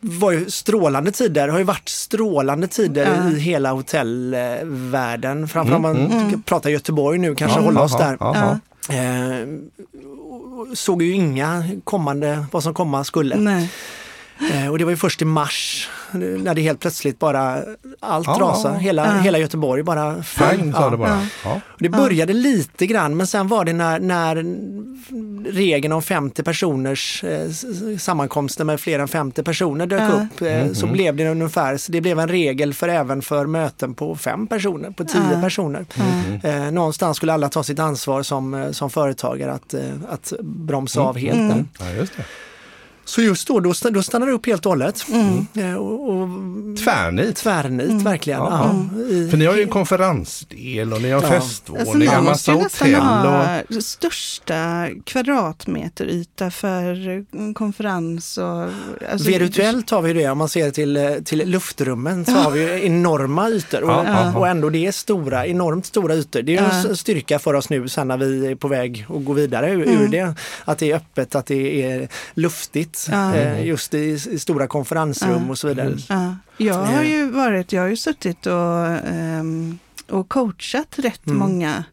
var 0.07 0.33
ju 0.33 0.51
strålande 0.51 1.11
tider, 1.13 1.49
har 1.49 1.59
ju 1.59 1.65
varit 1.65 1.89
strålande 1.89 2.67
tider 2.67 3.07
Ja. 3.25 3.31
i 3.31 3.41
hela 3.41 3.73
hotellvärlden. 3.73 5.49
Framförallt 5.49 5.77
om 5.77 5.83
man 5.83 6.13
Mm. 6.13 6.43
pratar 6.43 6.71
Göteborg 6.71 7.19
nu, 7.19 7.35
kanske 7.35 7.59
Ja, 7.59 7.65
hålla 7.65 7.83
oss 7.83 7.99
där. 7.99 8.17
ja, 8.21 8.59
och 10.71 10.79
såg 10.79 11.03
ju 11.03 11.13
inga 11.13 11.65
kommande, 11.85 12.45
vad 12.53 12.63
som 12.63 12.75
komma 12.75 13.05
skulle. 13.05 13.37
nej. 13.37 13.71
Eh, 14.53 14.69
och 14.71 14.79
det 14.79 14.85
var 14.85 14.91
ju 14.91 14.97
först 14.97 15.23
i 15.23 15.25
mars 15.25 15.89
när 16.13 16.55
det 16.55 16.63
helt 16.63 16.81
plötsligt 16.81 17.19
bara 17.19 17.63
allt 18.01 18.27
Ja. 18.27 18.37
rasade. 18.41 18.79
Hela, 18.79 19.07
Ja. 19.07 19.13
hela 19.21 19.39
Göteborg 19.39 19.83
bara 19.83 20.23
föll. 20.23 20.73
Ja. 20.75 20.91
det 20.91 20.97
bara. 20.97 21.27
Ja. 21.45 21.61
Och 21.67 21.79
Det 21.83 21.89
började 21.89 22.33
lite 22.33 22.87
grann 22.87 23.17
men 23.17 23.27
sen 23.27 23.49
var 23.49 23.65
det 23.65 23.73
när, 23.73 24.01
när 24.01 24.35
regeln 25.53 25.93
om 25.93 26.03
50 26.03 26.43
personers 26.43 27.25
eh, 27.25 27.51
sammankomster 27.99 28.65
med 28.65 28.81
fler 28.81 28.99
än 28.99 29.09
50 29.09 29.43
personer 29.43 29.87
dök 29.87 30.01
Ja. 30.01 30.07
upp 30.09 30.43
eh, 30.43 30.73
så 30.73 30.87
blev 30.87 31.17
det 31.17 31.29
ungefär, 31.29 31.77
så 31.77 31.93
det 31.93 32.01
blev 32.01 32.19
en 32.19 32.29
regel 32.29 32.75
för 32.75 32.89
även 32.89 33.23
för 33.23 33.47
möten 33.47 33.95
på 33.95 34.17
fem 34.17 34.47
personer, 34.47 34.91
på 34.91 35.05
tio 35.05 35.23
Ja. 35.33 35.41
personer. 35.41 35.85
Eh, 36.43 36.71
någonstans 36.73 37.17
skulle 37.17 37.33
alla 37.33 37.49
ta 37.49 37.63
sitt 37.63 37.79
ansvar 37.79 38.23
som, 38.23 38.55
eh, 38.55 38.71
som 38.71 38.91
företagare 38.91 39.53
att, 39.53 39.75
eh, 39.75 39.81
att 40.09 40.33
bromsa 40.41 41.01
av 41.01 41.17
helt. 41.19 41.69
där. 41.79 42.05
Så 43.05 43.23
just 43.23 43.49
då, 43.49 43.61
då, 43.61 43.73
då 43.91 44.03
stannade 44.03 44.31
det 44.33 44.35
upp 44.37 44.47
helt 44.47 44.67
och 44.67 44.71
hållet. 44.73 45.05
Mm. 45.09 45.47
Eh, 45.55 45.75
och, 45.75 46.11
och 46.11 46.29
Tvärnit. 46.85 47.37
tvärnit 47.37 48.03
verkligen. 48.03 48.39
Ja. 48.41 48.75
Ja, 48.97 49.01
i- 49.15 49.31
För 49.31 49.37
ni 49.37 49.47
har 49.47 49.57
ju 49.57 49.63
en 49.63 49.69
konferensdel 49.69 50.93
och 50.93 51.03
ni 51.03 51.11
har 51.11 51.23
Ja. 51.23 51.29
festvåning, 51.29 51.81
Alltså, 51.81 51.99
ni 51.99 52.07
har 52.07 52.23
massa 52.23 52.53
hotell. 52.53 52.95
Och... 52.95 53.01
ha 53.75 53.81
största 53.81 54.89
kvadratmeteryta 55.05 56.51
för 56.51 57.09
mm, 57.35 57.55
konferens 57.55 58.39
och... 58.39 58.63
Alltså, 59.13 59.29
Virtuellt 59.29 59.91
har 59.91 60.03
vi 60.03 60.13
det, 60.13 60.29
om 60.29 60.39
man 60.39 60.49
ser 60.49 60.71
till, 60.71 60.97
eh, 60.97 61.13
till 61.25 61.51
luftrummen 61.51 62.25
så 62.25 62.33
har 62.33 62.51
vi 62.51 62.87
enorma 62.87 63.49
ytor 63.51 63.83
och, 63.83 63.91
ja. 64.07 64.37
och 64.39 64.49
ändå 64.49 64.71
det 64.71 64.87
är 64.87 64.93
stora, 64.93 65.47
enormt 65.47 65.87
stora 65.87 66.15
ytor. 66.15 66.43
Det 66.43 66.57
är 66.57 66.89
en 66.89 66.97
styrka 66.97 67.39
för 67.39 67.55
oss 67.55 67.71
nu 67.71 67.89
sen 67.89 68.09
när 68.09 68.17
vi 68.17 68.47
är 68.47 68.55
på 68.55 68.69
väg 68.69 69.07
att 69.09 69.25
gå 69.25 69.33
vidare 69.33 69.71
ur, 69.71 69.85
Mm. 69.89 70.01
ur 70.03 70.09
det. 70.09 70.35
Att 70.65 70.79
det 70.79 70.91
är 70.91 70.97
öppet, 70.97 71.35
att 71.35 71.47
det 71.47 71.83
är 71.83 72.09
luftigt 72.35 72.94
Ja. 73.11 73.35
eh, 73.35 73.67
just 73.67 73.95
i, 73.95 73.99
i 74.31 74.39
stora 74.39 74.67
konferensrum 74.67 75.43
Ja. 75.45 75.51
och 75.51 75.59
så 75.59 75.69
vidare. 75.69 75.97
Ja. 76.09 76.37
Jag 76.57 76.75
har 76.75 77.03
ju 77.03 77.31
varit, 77.31 77.73
jag 77.73 77.83
har 77.83 77.89
ju 77.89 77.97
suttit 77.97 78.47
och, 78.47 78.87
ehm, 79.07 79.79
och 80.11 80.29
coachat 80.29 80.95
rätt 80.99 81.27
Mm. 81.27 81.39
många 81.39 81.85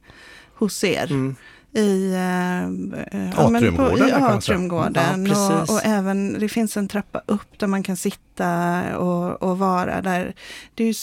hos 0.55 0.83
er. 0.83 1.11
Mm. 1.11 1.35
I, 1.73 2.13
eh, 2.13 2.61
eh, 2.61 3.29
ja, 3.37 3.49
men 3.49 3.55
Atriumgården, 3.55 3.97
på, 3.99 4.07
i 4.07 4.11
atriumgården. 4.11 5.25
Ja, 5.27 5.33
precis. 5.33 5.69
och, 5.69 5.75
och 5.75 5.85
även, 5.85 6.39
det 6.39 6.49
finns 6.49 6.77
en 6.77 6.87
trappa 6.87 7.21
upp 7.25 7.59
där 7.59 7.67
man 7.67 7.83
kan 7.83 7.97
sitta 7.97 8.81
och, 8.97 9.43
och 9.43 9.57
vara 9.59 10.01
där. 10.01 10.33
Det 10.75 10.83
är 10.83 10.87
ju 10.87 10.93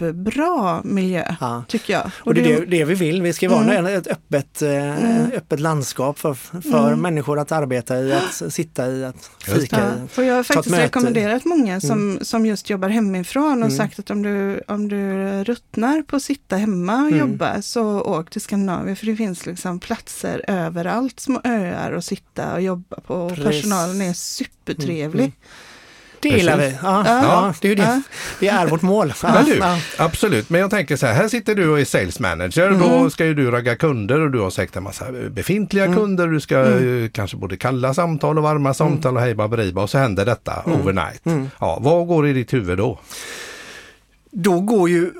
superbra 0.00 0.80
miljö, 0.84 1.34
Ja. 1.40 1.64
tycker 1.68 1.92
jag. 1.92 2.10
Och 2.18 2.34
det 2.34 2.40
är 2.40 2.60
det, 2.60 2.66
det 2.66 2.84
vi 2.84 2.94
vill. 2.94 3.22
Vi 3.22 3.32
ska 3.32 3.48
vara 3.48 3.62
Mm. 3.78 3.86
ett 3.86 4.06
öppet, 4.06 4.62
eh, 4.62 4.70
Mm. 5.04 5.30
öppet 5.36 5.60
landskap 5.60 6.18
för, 6.18 6.34
för 6.34 6.86
Mm. 6.88 7.00
människor 7.00 7.38
att 7.38 7.52
arbeta 7.52 7.98
i, 7.98 8.12
att 8.12 8.52
sitta 8.52 8.86
i, 8.90 9.04
att 9.04 9.30
fika 9.44 9.76
Ja, 9.98 10.04
i. 10.04 10.08
för 10.08 10.22
jag 10.22 10.34
har 10.34 10.42
faktiskt 10.42 10.78
rekommenderat 10.78 11.44
många 11.44 11.80
som, 11.80 12.18
som 12.22 12.46
just 12.46 12.70
jobbar 12.70 12.88
hemifrån 12.88 13.62
och 13.62 13.68
Mm. 13.68 13.76
sagt 13.78 13.98
att 13.98 14.10
om 14.10 14.22
du, 14.22 14.60
om 14.68 14.88
du 14.88 15.14
ruttnar 15.44 16.02
på 16.02 16.16
att 16.16 16.22
sitta 16.22 16.56
hemma 16.56 16.94
och 17.02 17.06
Mm. 17.12 17.18
jobba 17.18 17.62
så 17.62 18.00
åk 18.00 18.30
till 18.30 18.40
Skandinavien 18.40 18.96
för 18.96 19.06
det 19.06 19.16
finns 19.16 19.46
liksom 19.46 19.80
platser 19.80 20.44
överallt, 20.48 21.20
små 21.20 21.40
öar 21.44 21.92
att 21.92 22.04
sitta 22.04 22.54
och 22.54 22.60
jobba 22.62 22.96
på 23.06 23.14
och 23.14 23.36
personalen 23.36 24.00
är 24.00 24.12
supertrevlig. 24.12 25.32
Mm. 26.24 26.36
Det 26.36 26.38
gillar 26.40 26.56
vi. 26.58 26.76
Ja, 26.82 27.02
Ja. 27.06 27.22
ja. 27.22 27.54
det, 27.60 27.68
är 27.72 27.76
det. 27.76 28.02
Det 28.40 28.48
är 28.48 28.66
vårt 28.66 28.82
mål. 28.82 29.12
Du, 29.46 29.62
absolut. 29.98 30.50
Men 30.50 30.60
jag 30.60 30.70
tänker 30.70 30.96
så 30.96 31.06
här, 31.06 31.14
här 31.14 31.28
sitter 31.28 31.54
du 31.54 31.68
och 31.68 31.80
är 31.80 31.84
sales 31.84 32.20
manager. 32.20 32.66
Mm. 32.66 32.80
Då 32.80 33.10
ska 33.10 33.24
ju 33.26 33.34
du 33.34 33.50
ragga 33.50 33.76
kunder 33.76 34.20
och 34.20 34.30
du 34.30 34.38
har 34.38 34.50
säkert 34.50 34.76
en 34.76 34.82
massa 34.82 35.04
befintliga 35.30 35.84
Mm. 35.84 35.96
kunder. 35.96 36.28
Du 36.28 36.40
ska 36.40 36.58
eh, 36.60 37.08
kanske 37.12 37.36
både 37.36 37.56
kalla 37.56 37.94
samtal 37.94 38.38
och 38.38 38.44
varma 38.44 38.74
samtal 38.74 39.16
och 39.16 39.22
hej 39.22 39.34
baberiba 39.34 39.82
och 39.82 39.90
så 39.90 39.98
händer 39.98 40.24
detta 40.26 40.62
overnight. 40.64 41.26
Mm. 41.26 41.50
Ja, 41.60 41.78
vad 41.82 42.06
går 42.06 42.28
i 42.28 42.32
ditt 42.32 42.52
huvud 42.52 42.78
då? 42.78 42.98
Då 44.32 44.60
går 44.60 44.88
ju 44.90 45.10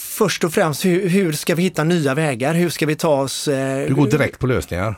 först 0.00 0.44
och 0.44 0.52
främst 0.52 0.84
hur, 0.84 1.08
hur 1.08 1.32
ska 1.32 1.54
vi 1.54 1.62
hitta 1.62 1.84
nya 1.84 2.14
vägar? 2.14 2.54
Hur 2.54 2.70
ska 2.70 2.86
vi 2.86 2.94
ta 2.96 3.20
oss... 3.22 3.48
Eh, 3.48 3.86
Du 3.88 3.94
går 3.94 4.06
direkt 4.06 4.38
på 4.38 4.46
lösningar. 4.46 4.94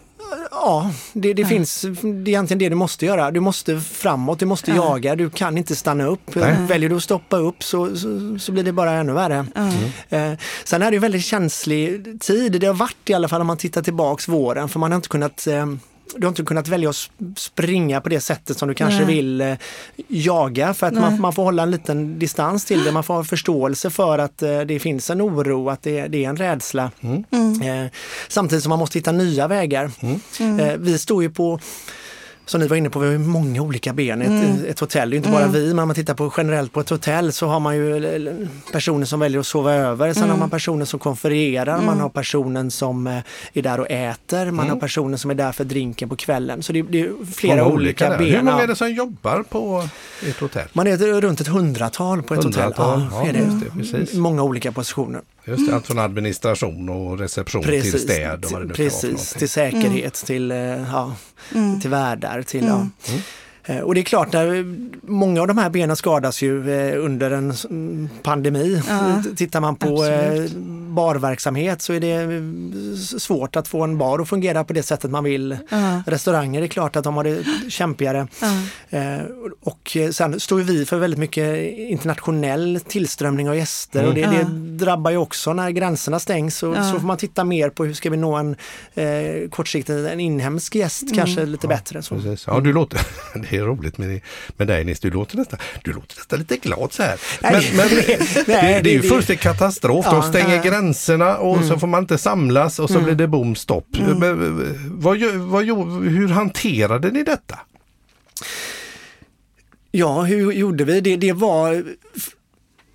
Ja, 0.51 0.91
det, 1.13 1.35
det 1.35 1.45
finns, 1.45 1.81
det 1.81 2.09
är 2.09 2.29
egentligen 2.29 2.59
det 2.59 2.69
du 2.69 2.75
måste 2.75 3.07
göra. 3.07 3.31
Du 3.31 3.41
måste 3.41 3.81
framåt, 3.81 4.39
du 4.39 4.47
måste 4.47 4.71
jaga, 4.71 5.17
du 5.17 5.31
kan 5.31 5.59
inte 5.59 5.77
stanna 5.77 6.05
upp. 6.05 6.35
Nej. 6.35 6.57
Väljer 6.69 6.89
du 6.89 6.97
att 6.97 7.03
stoppa 7.03 7.37
upp 7.37 7.63
så, 7.63 7.97
så, 7.97 8.39
så 8.39 8.53
blir 8.53 8.63
det 8.65 8.73
bara 8.73 8.93
ännu 8.93 9.13
värre. 9.13 9.47
Eh, 10.09 10.33
sen 10.65 10.83
är 10.83 10.91
det 10.91 10.95
ju 10.95 10.99
väldigt 10.99 11.25
känslig 11.25 12.21
tid, 12.21 12.61
det 12.61 12.67
har 12.67 12.75
varit 12.75 13.11
i 13.11 13.15
alla 13.15 13.29
fall 13.29 13.41
om 13.41 13.47
man 13.47 13.57
tittar 13.57 13.83
tillbaks 13.83 14.29
våren, 14.29 14.69
för 14.69 14.79
man 14.79 14.91
har 14.91 14.97
inte 14.97 15.09
kunnat 15.09 15.47
eh, 15.47 15.67
du 16.17 16.27
har 16.27 16.29
inte 16.29 16.43
kunnat 16.43 16.69
välja 16.69 16.89
att 16.91 16.97
sp- 16.97 17.35
springa 17.37 18.01
på 18.01 18.09
det 18.09 18.21
sättet 18.21 18.59
som 18.59 18.69
du 18.69 18.75
kanske 18.75 19.05
Nej. 19.05 19.15
vill 19.15 19.41
eh, 19.41 19.55
jaga 20.09 20.75
för 20.75 20.87
att 20.87 20.95
man, 20.95 21.21
man 21.21 21.33
får 21.33 21.43
hålla 21.45 21.63
en 21.63 21.71
liten 21.71 22.19
distans 22.19 22.65
till 22.65 22.85
det. 22.85 22.93
Man 22.93 23.03
får 23.05 23.15
ha 23.15 23.25
förståelse 23.25 23.91
för 23.91 24.19
att 24.19 24.43
eh, 24.43 24.61
det 24.61 24.79
finns 24.79 25.11
en 25.11 25.23
oro, 25.23 25.69
att 25.71 25.83
det, 25.83 26.09
det 26.09 26.25
är 26.25 26.29
en 26.29 26.37
rädsla. 26.37 26.91
Eh, 27.03 27.91
samtidigt 28.29 28.63
som 28.63 28.71
man 28.71 28.79
måste 28.79 28.99
hitta 28.99 29.13
nya 29.13 29.49
vägar. 29.49 29.91
Eh, 30.61 30.77
vi 30.79 30.99
står 30.99 31.23
ju 31.23 31.31
på 31.31 31.61
som 32.51 32.61
ni 32.61 32.67
var 32.67 32.77
inne 32.77 32.91
på, 32.91 32.99
vi 32.99 33.07
har 33.07 33.13
ju 33.13 33.19
många 33.19 33.63
olika 33.63 33.93
ben 33.93 34.23
i 34.23 34.25
ett, 34.25 34.65
ett 34.71 34.81
hotell. 34.81 35.11
Det 35.11 35.17
är 35.17 35.19
inte 35.19 35.31
bara 35.31 35.47
vi, 35.47 35.67
men 35.67 35.79
om 35.79 35.89
man 35.89 35.95
tittar 35.95 36.15
på 36.15 36.33
generellt 36.37 36.73
på 36.73 36.81
ett 36.81 36.91
hotell 36.91 37.33
så 37.33 37.47
har 37.47 37.61
man 37.61 37.77
ju 37.77 38.49
personer 38.73 39.07
som 39.07 39.21
väljer 39.21 39.41
att 39.41 39.47
sova 39.47 39.75
över. 39.75 40.13
Sen 40.13 40.31
har 40.31 40.37
man 40.37 40.51
personer 40.51 40.85
som 40.85 41.01
konfererar, 41.01 41.83
man 41.83 42.01
har 42.01 42.09
personen 42.09 42.71
som 42.71 43.07
eh, 43.07 43.19
är 43.53 43.63
där 43.63 43.81
och 43.81 43.91
äter, 43.91 44.51
man 44.51 44.71
har 44.71 44.77
personen 44.77 45.19
som 45.19 45.31
är 45.31 45.35
där 45.35 45.53
för 45.53 45.65
drinken 45.65 46.09
på 46.09 46.17
kvällen. 46.17 46.63
Så 46.63 46.73
det, 46.73 46.83
det 46.83 47.01
är 47.01 47.33
flera 47.35 47.67
olika, 47.67 48.09
där. 48.11 48.19
ben. 48.19 48.27
Hur 48.27 48.43
många 48.43 48.57
ja. 48.57 48.63
är 48.63 48.67
det 48.67 48.77
som 48.77 48.93
jobbar 48.93 49.43
på 49.43 49.89
ett 50.27 50.41
hotell? 50.41 50.69
Man 50.73 50.87
är 50.87 51.21
runt 51.21 51.41
ett 51.41 51.49
hundratal 51.49 52.23
på 52.23 52.35
ett 52.35 52.45
Hundratal, 52.45 53.01
hotell. 53.01 53.09
ja, 53.13 53.29
är 53.29 53.33
det. 53.33 53.61
det, 53.65 53.93
precis. 53.93 54.15
Många 54.15 54.43
olika 54.43 54.73
positioner. 54.73 55.21
Just 55.51 55.67
det, 55.67 55.75
allt 55.75 55.87
från 55.87 55.99
administration 55.99 56.89
och 56.89 57.19
reception 57.19 57.63
till 57.63 58.01
städ 58.01 58.45
och 58.45 58.51
vad 58.51 58.61
det 58.61 58.67
nu 58.67 58.75
precis 58.75 59.33
till 59.33 59.49
säkerhet, 59.49 60.15
till, 60.15 60.51
eh, 60.51 60.59
ja, 60.59 61.17
till 61.81 61.91
värdar. 61.91 62.43
Till, 62.43 62.65
ja. 62.67 62.87
Eh, 63.65 63.79
Och 63.81 63.95
det 63.95 64.01
är 64.01 64.05
klart, 64.05 64.29
många 65.03 65.41
av 65.41 65.47
de 65.47 65.59
här 65.59 65.71
benen 65.71 65.97
skadas 65.97 66.43
ju 66.43 66.71
eh, 66.71 67.05
under 67.05 67.31
en 67.31 67.53
mm, 67.71 68.09
pandemi. 68.23 68.83
Ja, 68.89 69.23
Tittar 69.37 69.61
man 69.61 69.77
på 69.77 70.05
eh, 70.05 70.29
absolut. 70.31 70.53
barverksamhet 70.91 71.83
så 71.83 71.93
är 71.93 72.01
det 72.01 73.11
svårt 73.21 73.57
att 73.57 73.69
få 73.69 73.83
en 73.85 73.99
bar 73.99 74.19
att 74.19 74.29
fungera 74.29 74.65
på 74.65 74.73
det 74.73 74.83
sättet 74.83 75.11
man 75.11 75.25
vill. 75.25 75.57
Ja. 75.71 76.03
Restauranger 76.07 76.63
är 76.63 76.67
klart 76.67 76.97
att 76.97 77.05
de 77.05 77.17
har 77.17 77.25
det 77.25 77.45
kämpigare. 77.69 78.27
Ja. 78.41 78.49
Och 79.63 79.97
sen 80.13 80.41
står 80.41 80.59
vi 80.59 80.87
för 80.87 80.99
väldigt 80.99 81.21
mycket 81.21 81.79
internationell 81.79 82.81
tillströmning 82.89 83.49
av 83.49 83.57
gäster 83.57 84.07
och 84.07 84.15
det, 84.15 84.21
Ja. 84.21 84.31
det 84.31 84.45
drabbar 84.85 85.11
ju 85.11 85.17
också 85.17 85.53
när 85.53 85.71
gränserna 85.71 86.19
stängs 86.19 86.57
så, 86.57 86.75
Ja. 86.77 86.93
så 86.93 86.99
får 87.01 87.07
man 87.07 87.17
titta 87.17 87.45
mer 87.45 87.71
på 87.71 87.85
hur 87.85 87.95
ska 87.95 88.11
vi 88.11 88.17
nå 88.17 88.35
en 88.35 88.57
eh, 88.95 89.49
kortsiktigt 89.51 89.91
en 89.99 90.21
inhemsk 90.21 90.75
gäst 90.75 91.15
kanske 91.15 91.45
lite 91.47 91.69
bättre. 91.69 92.03
Så. 92.03 92.15
Precis. 92.15 92.45
Ja, 92.47 92.61
du 92.61 92.73
låter, 92.73 93.01
det 93.51 93.57
är 93.57 93.63
roligt 93.63 93.99
med, 93.99 94.21
med 94.57 94.67
dig 94.67 94.85
Nils, 94.85 95.01
du 95.01 95.11
låter, 95.11 95.37
nästan, 95.37 95.59
du 95.85 95.93
låter 95.93 96.17
nästan 96.17 96.39
lite 96.39 96.57
glad 96.57 96.93
så 96.93 97.03
här. 97.03 97.19
Men, 97.43 97.53
Nej, 97.53 97.73
men 97.77 97.89
nej, 97.91 98.29
det, 98.35 98.45
det 98.47 98.91
är 98.91 98.95
ju 98.95 98.99
det- 99.01 99.09
fullständig 99.09 99.41
katastrof. 99.41 100.05
De 100.05 100.15
Ja. 100.17 100.23
stänger 100.23 100.57
Ja. 100.57 100.63
gränserna 100.63 101.37
och 101.37 101.65
så 101.65 101.79
får 101.79 101.87
man 101.87 102.03
inte 102.03 102.19
samlas 102.19 102.79
och 102.79 102.91
så 102.91 103.01
blir 103.01 103.15
det 103.15 103.27
bom 103.29 103.55
stopp. 103.57 103.87
Men, 104.19 104.75
vad, 105.01 105.19
vad, 105.23 105.65
hur 106.09 106.29
hanterade 106.29 107.11
ni 107.11 107.23
detta? 107.23 107.59
Ja, 109.91 110.23
hur 110.23 110.53
gjorde 110.53 110.85
vi? 110.85 111.01
Det, 111.01 111.17
det 111.17 111.33
var 111.33 111.85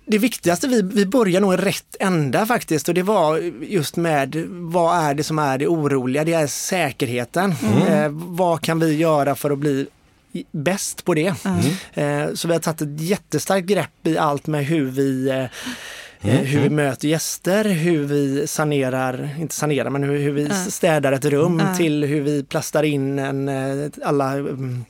det 0.06 0.18
viktigaste, 0.18 0.68
vi, 0.68 0.82
vi 0.82 1.06
började 1.06 1.40
nog 1.46 1.54
i 1.54 1.56
rätt 1.56 1.96
ända 2.00 2.46
faktiskt 2.46 2.88
och 2.88 2.94
det 2.94 3.02
var 3.02 3.38
just 3.62 3.96
med 3.96 4.44
vad 4.48 4.98
är 5.04 5.14
det 5.14 5.24
som 5.24 5.38
är 5.38 5.58
det 5.58 5.66
oroliga? 5.66 6.24
Det 6.24 6.32
är 6.32 6.46
säkerheten. 6.46 7.54
Eh, 7.88 8.08
vad 8.10 8.60
kan 8.62 8.78
vi 8.78 8.96
göra 8.96 9.34
för 9.34 9.50
att 9.50 9.58
bli 9.58 9.86
bäst 10.52 11.04
på 11.04 11.14
det? 11.14 11.34
Eh, 11.94 12.34
så 12.34 12.48
vi 12.48 12.54
har 12.54 12.60
tagit 12.60 12.82
ett 12.82 13.00
jättestarkt 13.00 13.66
grepp 13.66 14.06
i 14.06 14.18
allt 14.18 14.46
med 14.46 14.66
hur 14.66 14.90
vi 14.90 15.30
eh, 16.20 16.34
Eh, 16.40 16.40
Hur 16.42 16.60
vi 16.60 16.70
möter 16.70 17.08
gäster, 17.08 17.64
hur 17.64 18.04
vi 18.04 18.46
sanerar, 18.46 19.28
inte 19.40 19.54
sanerar, 19.54 19.90
men 19.90 20.02
hur, 20.02 20.18
hur 20.18 20.32
vi 20.32 20.48
städar 20.68 21.12
ett 21.12 21.24
rum 21.24 21.62
Ja. 21.66 21.74
till 21.76 22.04
hur 22.04 22.20
vi 22.20 22.42
plastar 22.44 22.82
in 22.82 23.18
en, 23.18 23.48
eh, 23.48 23.90
alla 24.04 24.32
mm, 24.32 24.84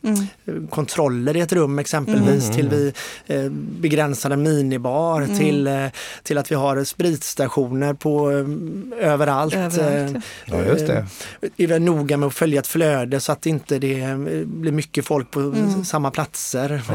kontroller 0.70 1.36
i 1.36 1.40
ett 1.40 1.52
rum 1.52 1.78
exempelvis 1.78 2.50
till 2.50 2.68
vi 2.68 2.92
eh, 3.26 3.50
begränsar 3.80 4.30
en 4.30 4.42
minibar 4.42 5.26
till, 5.38 5.66
eh, 5.66 5.86
till 6.22 6.38
att 6.38 6.50
vi 6.50 6.54
har 6.54 6.84
spritstationer 6.84 7.94
på 7.94 8.30
eh, 8.30 9.10
överallt. 9.12 9.54
Överallt, 9.54 10.14
Eh, 10.16 10.20
Ja, 10.44 10.64
just 10.64 10.86
det. 10.86 10.96
eh, 11.42 11.48
är 11.56 11.66
vi 11.66 11.78
noga 11.78 12.16
med 12.16 12.26
att 12.26 12.34
följa 12.34 12.60
ett 12.60 12.66
flöde 12.66 13.20
så 13.20 13.32
att 13.32 13.46
inte 13.46 13.78
det 13.78 14.06
blir 14.46 14.72
mycket 14.72 15.06
folk 15.06 15.30
på 15.30 15.54
samma 15.84 16.10
platser. 16.10 16.82
Ja, 16.88 16.94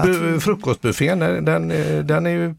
att- 0.00 0.06
Bu- 0.06 0.40
Frukostbuffén, 0.40 1.18
den, 1.18 1.44
den, 2.06 2.26
är 2.26 2.30
ju 2.30 2.44
eh, 2.46 2.52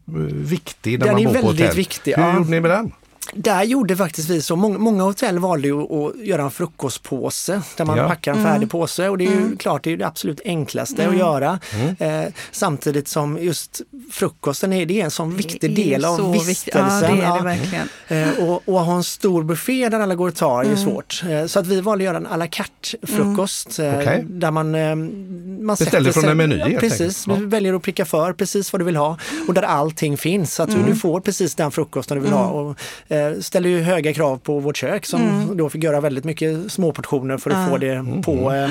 viktig 0.90 0.98
när 0.98 1.06
Den 1.06 1.14
man 1.14 1.22
är 1.22 1.26
bor 1.26 1.40
på 1.40 1.46
väldigt 1.46 1.64
hotell. 1.66 1.76
viktig, 1.76 2.12
Hur 2.16 2.22
ja. 2.22 2.34
gjorde 2.36 2.50
ni 2.50 2.60
med 2.60 2.70
den? 2.70 2.92
Där 3.34 3.62
gjorde 3.62 3.96
faktiskt 3.96 4.28
vi 4.30 4.42
så. 4.42 4.56
Många, 4.56 4.78
många 4.78 5.02
hotell 5.02 5.38
valde 5.38 5.68
ju 5.68 5.80
att 5.82 6.18
göra 6.26 6.42
en 6.42 6.50
frukostpåse 6.50 7.62
där 7.76 7.84
man 7.84 7.98
Ja. 7.98 8.08
packar 8.08 8.32
en 8.34 8.44
färdig 8.44 8.70
påse 8.70 9.08
och 9.08 9.18
det 9.18 9.26
är 9.26 9.30
ju 9.30 9.56
klart 9.56 9.84
det 9.84 9.92
är 9.92 9.96
det 9.96 10.06
absolut 10.06 10.40
enklaste 10.44 11.08
att 11.08 11.16
göra. 11.16 11.58
Eh, 11.98 12.22
samtidigt 12.52 13.08
som 13.08 13.38
just 13.38 13.80
frukosten 14.12 14.72
är, 14.72 14.86
det 14.86 15.00
är 15.00 15.04
en 15.04 15.10
sån 15.10 15.36
viktig 15.36 15.76
del 15.76 16.04
av 16.04 16.32
vistelsen. 16.32 16.82
Ja, 16.90 17.00
det 17.00 17.06
är 17.06 17.22
Ja. 17.22 17.36
det 17.36 17.44
verkligen. 17.44 17.88
Eh, 18.08 18.48
och, 18.48 18.62
och 18.68 18.80
ha 18.80 18.96
en 18.96 19.04
stor 19.04 19.42
buffé 19.42 19.88
där 19.88 20.00
alla 20.00 20.14
går 20.14 20.28
och 20.28 20.34
tar 20.36 20.64
är 20.64 20.68
ju 20.70 20.76
svårt. 20.76 21.22
Eh, 21.30 21.46
så 21.46 21.58
att 21.60 21.66
vi 21.66 21.80
valde 21.80 22.02
att 22.02 22.06
göra 22.06 22.16
en 22.16 22.26
à 22.26 22.36
la 22.36 22.46
carte 22.46 22.96
frukost. 23.02 23.78
eh, 23.78 23.98
Okej. 23.98 24.24
Där 24.28 24.50
man, 24.50 24.74
eh, 24.74 24.94
man 24.96 25.76
Beställer 25.78 26.12
från 26.12 26.22
sig- 26.22 26.30
en 26.30 26.36
meny, 26.36 26.56
Ja, 26.58 26.78
precis. 26.80 27.24
Ja. 27.28 27.34
du 27.34 27.46
väljer 27.46 27.74
att 27.74 27.82
pricka 27.82 28.04
för 28.04 28.32
precis 28.32 28.72
vad 28.72 28.80
du 28.80 28.84
vill 28.84 28.96
ha 28.96 29.18
och 29.48 29.54
där 29.54 29.62
allting 29.62 30.16
finns. 30.18 30.54
Så 30.54 30.62
att 30.62 30.86
du 30.86 30.94
får 30.96 31.20
precis 31.20 31.54
den 31.54 31.70
frukosten 31.70 32.16
du 32.16 32.22
vill 32.22 32.32
ha. 32.32 32.46
Och, 32.46 32.76
eh, 33.20 33.40
ställer 33.40 33.68
ju 33.68 33.80
höga 33.80 34.14
krav 34.14 34.36
på 34.38 34.58
vårt 34.58 34.76
kök 34.76 35.06
som 35.06 35.50
då 35.56 35.70
fick 35.70 35.84
göra 35.84 36.00
väldigt 36.00 36.24
mycket 36.24 36.72
små 36.72 36.92
portioner 36.92 37.38
för 37.38 37.50
att 37.50 37.70
få 37.70 37.78
det 37.78 38.22
på, 38.24 38.52
eh, 38.52 38.70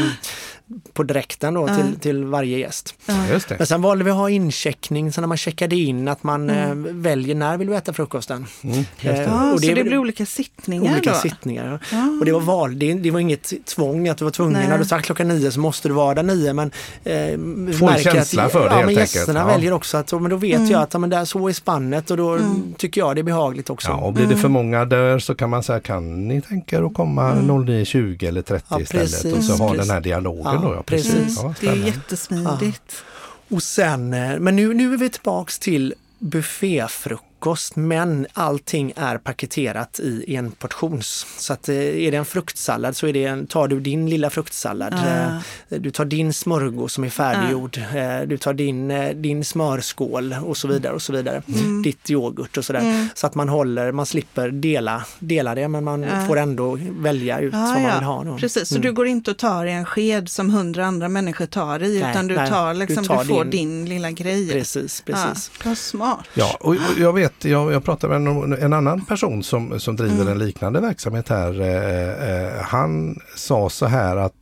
på 0.94 1.04
direkten 1.04 1.54
då 1.54 1.68
till, 1.68 2.00
till 2.00 2.24
varje 2.26 2.58
gäst. 2.58 2.96
Ja, 3.06 3.28
just 3.32 3.50
det. 3.50 3.56
Men 3.58 3.68
sen 3.68 3.82
valde 3.82 4.04
vi 4.04 4.12
att 4.12 4.18
ha 4.18 4.30
incheckning, 4.30 5.12
så 5.12 5.22
när 5.22 5.28
man 5.28 5.38
checkade 5.38 5.76
in 5.76 6.08
att 6.08 6.24
man 6.24 6.50
eh, 6.50 6.74
väljer 6.76 7.36
när 7.36 7.58
vill 7.58 7.68
du 7.68 7.76
äta 7.76 7.94
frukosten. 7.94 8.46
Mm, 8.64 8.84
det. 9.02 9.10
Eh, 9.10 9.22
Ja, 9.22 9.54
och 9.54 9.60
så 9.60 9.66
det 9.76 9.84
blir 9.84 9.98
olika 9.98 10.26
sittningar 10.26 10.92
olika 10.94 11.12
då? 11.12 11.18
sittningar. 11.18 11.80
Ja. 11.92 12.18
Och 12.20 12.26
det 12.26 12.32
var 12.32 12.40
val, 12.40 12.80
det, 12.80 12.94
det 12.94 13.12
var 13.12 13.20
inget 13.20 13.66
tvång 13.66 14.08
att 14.08 14.18
du 14.18 14.24
var 14.24 14.32
tvungen, 14.32 14.54
Nej. 14.60 14.68
när 14.68 14.78
du 14.78 14.86
sagt 14.86 15.06
klockan 15.06 15.28
nio 15.28 15.52
så 15.52 15.60
måste 15.60 15.88
du 15.88 15.94
vara 15.94 16.16
där 16.16 16.24
nio 16.24 16.54
men 16.54 16.72
eh, 17.04 17.74
Få 17.80 17.90
en 17.90 17.98
känsla 18.00 18.44
att, 18.44 18.52
för 18.52 18.60
det 18.60 18.66
ja, 18.66 18.72
helt 18.72 18.80
men 18.86 18.90
enkelt. 18.90 19.16
gästerna 19.16 19.40
Ja. 19.40 19.46
väljer 19.46 19.72
också 19.74 19.98
att, 19.98 20.12
men 20.12 20.30
då 20.30 20.36
vet 20.36 20.70
jag 20.70 20.82
att 20.82 20.94
ja, 20.94 21.00
men 21.00 21.10
där, 21.10 21.26
så 21.26 21.48
är 21.50 21.54
spannet 21.54 22.12
och 22.12 22.18
då 22.18 22.40
tycker 22.78 23.02
jag 23.02 23.16
det 23.16 23.22
är 23.22 23.24
behagligt 23.24 23.70
också. 23.70 23.88
Ja, 23.90 23.96
och 23.96 24.14
blir 24.14 24.28
det 24.28 24.38
för 24.38 24.50
många 24.50 24.86
där 24.86 25.20
så 25.20 25.36
kan 25.36 25.50
man 25.50 25.64
säga, 25.64 25.80
kan 25.80 26.28
ni 26.28 26.42
tänka 26.42 26.78
er 26.78 26.82
att 26.84 26.94
komma 26.94 27.34
09.20 27.34 28.28
eller 28.28 28.42
30 28.42 28.66
Ja, 28.70 28.80
istället 28.82 29.14
och 29.26 29.32
precis, 29.34 29.48
så 29.58 29.64
ha 29.64 29.74
den 29.74 29.90
här 29.90 30.02
dialogen 30.02 30.59
Ja, 30.64 30.70
då. 30.70 30.76
Ja, 30.76 30.84
precis. 30.84 31.14
precis. 31.14 31.38
Ja, 31.44 31.54
Det 31.60 31.68
är 31.68 31.76
jättesmidigt. 31.76 33.04
Och 33.50 33.64
sen, 33.64 34.14
eh, 34.14 34.40
men 34.40 34.56
nu, 34.56 34.74
nu 34.74 34.94
är 34.94 34.98
vi 34.98 35.10
tillbaks 35.10 35.60
till 35.60 35.94
bufféfrukost 36.20 37.29
men 37.76 38.28
allting 38.34 38.94
är 38.96 39.18
paketerat 39.18 40.00
i 40.00 40.36
en 40.36 40.52
portions. 40.52 41.26
Så 41.38 41.54
att 41.54 41.70
eh, 41.70 41.76
är 41.76 42.12
det 42.12 42.18
en 42.18 42.26
fruktsallad 42.26 42.96
så 42.96 43.08
är 43.08 43.14
det 43.14 43.26
en, 43.26 43.48
tar 43.48 43.68
du 43.68 43.80
din 43.80 44.10
lilla 44.10 44.30
fruktsallad. 44.30 44.94
Eh, 44.94 45.80
Du 45.80 45.92
tar 45.92 46.06
din 46.06 46.34
smörgås 46.34 46.94
som 46.94 47.04
är 47.04 47.10
färdiggjord. 47.10 47.78
eh, 47.96 48.22
Du 48.28 48.38
tar 48.38 48.54
din, 48.54 48.94
din 49.22 49.46
smörskål 49.46 50.36
och 50.46 50.58
så 50.58 50.68
vidare 50.68 50.94
och 50.94 51.02
så 51.02 51.14
vidare. 51.14 51.42
Mm. 51.48 51.82
Ditt 51.82 52.10
yoghurt 52.10 52.58
och 52.58 52.66
sådär. 52.66 53.08
Så 53.16 53.28
att 53.28 53.36
man 53.36 53.50
håller, 53.50 53.92
man 53.92 54.06
slipper 54.06 54.50
dela, 54.50 55.04
dela 55.20 55.56
det 55.56 55.68
men 55.68 55.84
man 55.84 56.04
Ja. 56.04 56.26
får 56.28 56.38
ändå 56.40 56.80
välja 56.92 57.40
ut 57.40 57.54
Ja, 57.54 57.60
vad 57.60 57.82
man 57.82 57.96
vill 57.96 58.04
ha. 58.08 58.24
Då. 58.24 58.38
Precis, 58.38 58.68
så 58.70 58.76
Mm. 58.76 58.86
du 58.88 58.94
går 58.94 59.08
inte 59.08 59.32
och 59.32 59.38
tar 59.38 59.66
i 59.66 59.72
en 59.72 59.86
sked 59.86 60.30
som 60.30 60.50
hundra 60.50 60.86
andra 60.86 61.10
människor 61.10 61.46
tar 61.46 61.84
i, 61.84 62.00
Nej, 62.00 62.12
utan 62.12 62.28
du 62.28 62.36
nej, 62.36 62.50
tar 62.50 62.74
du 62.74 62.80
liksom, 62.80 63.04
du, 63.04 63.08
tar 63.08 63.24
får 63.24 63.44
din- 63.46 63.52
din, 63.52 63.90
lilla 63.90 64.12
grej. 64.12 64.50
Precis, 64.52 65.02
precis. 65.02 65.52
Ja, 65.66 65.76
smart. 65.76 66.26
Ja, 66.34 66.58
och 66.60 66.70
och 66.70 66.78
jag 67.00 67.14
vet, 67.14 67.29
jag, 67.46 67.72
jag 67.72 67.84
pratade 67.84 68.20
med 68.20 68.34
en, 68.44 68.54
en 68.54 68.74
annan 68.74 69.06
person 69.06 69.44
som, 69.44 69.80
som 69.80 69.96
driver 69.96 70.16
Mm. 70.16 70.28
en 70.28 70.40
liknande 70.40 70.80
verksamhet 70.82 71.30
här. 71.30 71.62
Eh, 71.62 72.30
eh, 72.30 72.62
han 72.62 73.20
sa 73.36 73.70
så 73.70 73.86
här 73.86 74.18
att 74.18 74.34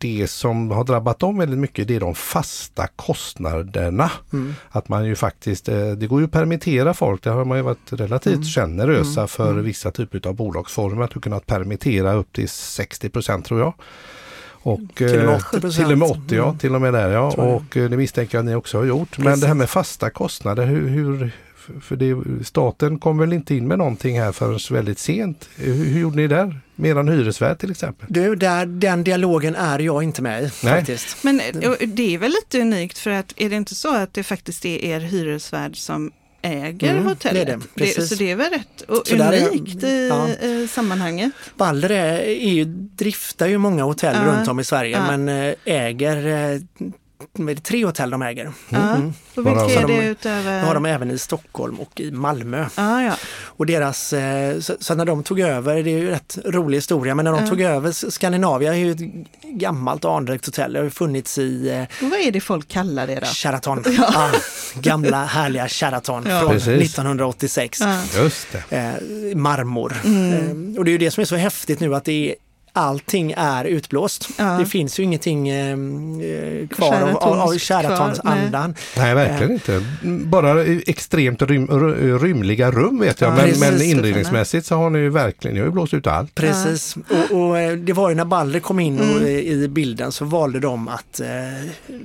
det 0.00 0.30
som 0.30 0.70
har 0.70 0.84
drabbat 0.84 1.18
dem 1.18 1.38
väldigt 1.38 1.58
mycket 1.58 1.88
det 1.88 1.96
är 1.96 2.00
de 2.00 2.14
fasta 2.14 2.86
kostnaderna. 2.96 4.10
Mm. 4.32 4.54
Att 4.70 4.88
man 4.88 5.04
ju 5.06 5.14
faktiskt, 5.16 5.68
eh, 5.68 5.86
det 5.90 6.06
går 6.06 6.20
ju 6.20 6.24
att 6.26 6.32
permittera 6.32 6.94
folk, 6.94 7.22
det 7.22 7.30
har 7.30 7.44
man 7.44 7.58
ju 7.58 7.62
varit 7.62 7.92
relativt 7.92 8.34
Mm. 8.34 8.44
generösa 8.44 9.26
för 9.26 9.52
vissa 9.54 9.90
typer 9.90 10.28
av 10.28 10.34
bolagsformer. 10.34 11.04
Att 11.04 11.10
du 11.10 11.20
kunnat 11.20 11.46
permittera 11.46 12.12
upp 12.12 12.32
till 12.32 12.48
60% 12.48 13.42
tror 13.44 13.60
jag. 13.60 13.74
Och, 14.62 14.80
Till 14.96 15.18
och 15.20 15.24
med 15.26 15.34
eh, 15.34 15.38
80%. 15.38 15.76
Till 15.76 15.92
och 15.92 15.98
med 15.98 16.08
80 16.10 16.20
ja, 16.36 16.44
Mm. 16.44 16.58
till 16.58 16.74
och 16.74 16.80
med 16.80 16.92
där 16.92 17.10
ja. 17.10 17.26
Och 17.28 17.76
eh, 17.76 17.90
det 17.90 17.96
misstänker 17.96 18.38
jag 18.38 18.42
att 18.42 18.46
ni 18.50 18.54
också 18.54 18.78
har 18.78 18.84
gjort. 18.84 19.18
Men 19.18 19.24
Precis. 19.26 19.40
det 19.40 19.46
här 19.46 19.54
med 19.54 19.70
fasta 19.70 20.10
kostnader, 20.10 20.66
hur, 20.66 20.88
hur 20.88 21.30
För- 21.80 21.96
det, 21.96 22.44
staten 22.44 22.98
kom 22.98 23.18
väl 23.18 23.32
inte 23.32 23.54
in 23.54 23.68
med 23.68 23.78
någonting 23.78 24.20
här 24.20 24.32
förrän 24.32 24.58
väldigt 24.70 24.98
sent. 24.98 25.48
Hur, 25.56 25.74
hur 25.74 26.00
gjorde 26.00 26.16
ni 26.16 26.26
där? 26.26 26.60
Med 26.76 26.90
eran 26.90 27.08
hyresvärd 27.08 27.58
till 27.58 27.70
exempel? 27.70 28.06
Du, 28.10 28.34
där, 28.36 28.66
den 28.66 29.04
dialogen 29.04 29.54
är 29.54 29.78
jag 29.78 30.02
inte 30.02 30.22
med 30.22 30.38
i 30.38 30.42
Nej. 30.42 30.50
faktiskt. 30.74 31.24
Men 31.24 31.40
eh, 31.40 31.70
det 31.86 32.14
är 32.14 32.18
väl 32.18 32.30
lite 32.30 32.60
unikt 32.60 32.98
för 32.98 33.10
att 33.10 33.32
är 33.36 33.50
det 33.50 33.56
inte 33.56 33.74
så 33.74 33.94
att 33.96 34.14
det 34.14 34.22
faktiskt 34.22 34.64
är 34.64 34.84
er 34.84 35.00
hyresvärd 35.00 35.76
som 35.76 36.12
äger 36.42 36.90
Mm, 36.92 37.04
hotellet? 37.06 37.46
det 37.46 37.52
är 37.52 37.56
det, 37.56 37.64
precis. 37.74 38.08
så 38.08 38.14
det 38.14 38.30
är 38.30 38.36
väl 38.36 38.50
rätt 38.50 38.80
och 38.88 39.02
Så 39.06 39.16
där 39.16 39.32
är- 39.32 39.48
unikt 39.48 39.84
i 39.84 40.08
ja. 40.08 40.28
eh, 40.28 40.68
sammanhanget. 40.68 41.32
Balder 41.56 41.90
är, 41.90 42.18
är 42.20 42.52
ju, 42.52 42.64
driftar 42.64 43.46
ju 43.46 43.58
många 43.58 43.82
hotell 43.84 44.16
Ja. 44.26 44.32
runt 44.32 44.48
om 44.48 44.60
i 44.60 44.64
Sverige 44.64 44.90
Ja. 45.08 45.16
men 45.16 45.28
eh, 45.48 45.54
äger 45.64 46.16
eh, 47.38 47.44
det 47.44 47.52
är 47.52 47.56
tre 47.56 47.84
hotell 47.84 48.10
de 48.10 48.22
äger. 48.22 48.52
Ja. 48.68 48.78
Mm. 48.94 49.12
Och 49.34 49.46
vilka 49.46 49.60
är 49.60 49.86
det 49.86 50.00
de- 50.00 50.06
utöver? 50.06 50.60
Nu 50.60 50.66
har 50.66 50.74
de 50.74 50.86
även 50.86 51.10
i 51.10 51.18
Stockholm 51.18 51.80
och 51.80 52.00
i 52.00 52.10
Malmö. 52.10 52.66
Ja, 52.76 53.02
ja. 53.02 53.12
Och 53.42 53.66
deras, 53.66 54.12
eh, 54.12 54.60
så, 54.60 54.74
så 54.80 54.94
när 54.94 55.04
de 55.04 55.22
tog 55.22 55.40
över, 55.40 55.82
det 55.82 55.90
är 55.90 55.98
ju 55.98 56.04
en 56.04 56.10
rätt 56.10 56.38
rolig 56.44 56.76
historia, 56.78 57.14
men 57.14 57.24
när 57.24 57.32
de 57.32 57.42
Ja. 57.44 57.48
tog 57.50 57.60
över 57.60 58.10
Skandinavia 58.10 58.74
är 58.74 58.78
ju 58.78 58.90
ett 58.92 59.00
gammalt 59.44 60.04
anrikt 60.04 60.46
hotell. 60.46 60.72
Det 60.72 60.78
har 60.78 60.84
ju 60.84 60.90
funnits 60.90 61.38
i 61.38 61.68
eh, 61.70 62.04
Och 62.04 62.10
vad 62.10 62.20
är 62.20 62.30
det 62.32 62.40
folk 62.40 62.68
kallar 62.68 63.06
det 63.06 63.14
då? 63.14 63.26
Sheraton. 63.26 63.84
Ja. 63.98 64.30
gamla 64.74 65.24
härliga 65.24 65.68
Sheraton 65.68 66.24
Ja. 66.28 66.40
från 66.40 66.50
Precis. 66.50 66.68
1986. 66.96 67.80
Ja. 67.80 68.02
Just 68.22 68.46
det. 68.68 68.76
Eh, 68.76 69.36
marmor. 69.36 69.96
Mm. 70.04 70.72
Eh, 70.74 70.78
och 70.78 70.84
det 70.84 70.90
är 70.90 70.92
ju 70.92 70.98
det 70.98 71.10
som 71.10 71.20
är 71.20 71.24
så 71.24 71.36
häftigt 71.36 71.80
nu 71.80 71.94
att 71.94 72.04
det 72.04 72.30
är 72.30 72.34
allting 72.78 73.34
är 73.36 73.64
utblåst. 73.64 74.28
Ja. 74.38 74.44
Det 74.44 74.66
finns 74.66 74.98
ju 75.00 75.02
ingenting 75.02 75.48
eh, 75.48 75.70
eh, 75.70 76.68
kvar 76.68 77.00
av, 77.02 77.16
av, 77.16 77.40
av 77.40 77.58
Sheratonsandan. 77.58 78.74
Nej, 78.96 79.14
verkligen 79.14 79.52
inte. 79.52 79.82
Bara 80.26 80.64
extremt 80.64 81.42
rym, 81.42 81.66
ry- 81.66 82.18
rymliga 82.18 82.70
rum 82.70 83.00
vet 83.00 83.20
jag, 83.20 83.30
Ja, 83.30 83.34
men, 83.34 83.44
precis. 83.44 83.60
men 83.60 83.82
inredningsmässigt 83.82 84.66
så 84.66 84.74
har 84.76 84.90
ni 84.90 84.98
ju 84.98 85.08
verkligen, 85.10 85.54
ni 85.54 85.60
har 85.60 85.66
ju 85.66 85.72
blåst 85.72 85.94
ut 85.94 86.06
allt. 86.06 86.34
Precis, 86.34 86.96
och, 87.30 87.38
och 87.40 87.58
eh, 87.58 87.72
det 87.76 87.92
var 87.92 88.08
ju 88.08 88.14
när 88.14 88.24
Balder 88.24 88.60
kom 88.60 88.80
in 88.80 88.98
Mm. 89.00 89.16
och, 89.16 89.22
i 89.28 89.68
bilden 89.68 90.12
så 90.12 90.24
valde 90.24 90.60
de 90.60 90.88
att 90.88 91.20
eh, 91.20 91.26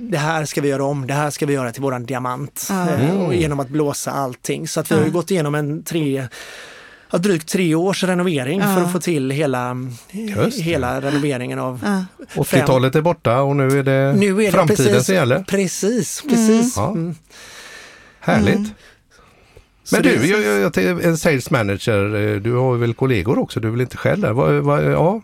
det 0.00 0.18
här 0.18 0.44
ska 0.44 0.60
vi 0.60 0.68
göra 0.68 0.84
om, 0.84 1.06
det 1.06 1.14
här 1.14 1.30
ska 1.30 1.46
vi 1.46 1.52
göra 1.54 1.72
till 1.72 1.82
våran 1.82 2.04
diamant. 2.06 2.66
Ja. 2.70 2.88
Eh, 2.90 3.16
och 3.16 3.24
Mm. 3.24 3.40
genom 3.40 3.60
att 3.60 3.68
blåsa 3.68 4.10
allting. 4.10 4.68
Så 4.68 4.80
att 4.80 4.90
vi 4.90 4.94
har 4.94 5.02
ju 5.02 5.08
Ja. 5.08 5.12
gått 5.12 5.30
igenom 5.30 5.54
en 5.54 5.82
tre 5.82 6.26
ja, 7.14 7.18
drygt 7.18 7.48
tre 7.48 7.74
års 7.74 8.04
renovering 8.04 8.60
Ja. 8.60 8.74
för 8.74 8.82
att 8.82 8.92
få 8.92 9.00
till 9.00 9.30
hela, 9.30 9.76
hela 10.62 11.00
renoveringen 11.00 11.58
av... 11.58 11.80
Ja. 11.84 12.04
80-talet 12.42 12.94
är 12.94 13.00
borta 13.02 13.40
och 13.40 13.56
nu 13.56 13.78
är 13.78 13.82
det 13.82 14.14
Nu 14.18 14.40
är 14.40 14.46
det 14.46 14.52
framtiden 14.52 14.86
precis, 14.86 15.06
som 15.06 15.14
gäller. 15.14 15.42
Precis, 15.48 16.22
precis. 16.28 16.76
Ja. 16.76 16.90
Mm. 16.90 17.14
Härligt. 18.20 18.54
Mm. 18.54 18.70
Men 19.92 20.02
du, 20.02 20.26
jag, 20.26 20.42
jag, 20.42 20.60
jag, 20.60 20.72
tänker, 20.72 21.06
en 21.06 21.18
sales 21.18 21.50
manager, 21.50 22.14
eh, 22.34 22.40
du 22.40 22.52
har 22.52 22.76
väl 22.76 22.94
kollegor 22.94 23.38
också, 23.38 23.60
du 23.60 23.68
är 23.68 23.72
väl 23.72 23.80
inte 23.80 23.96
själv 23.96 24.20
där? 24.20 24.32
Vad, 24.32 24.54
vad, 24.54 24.84
ja. 24.84 25.20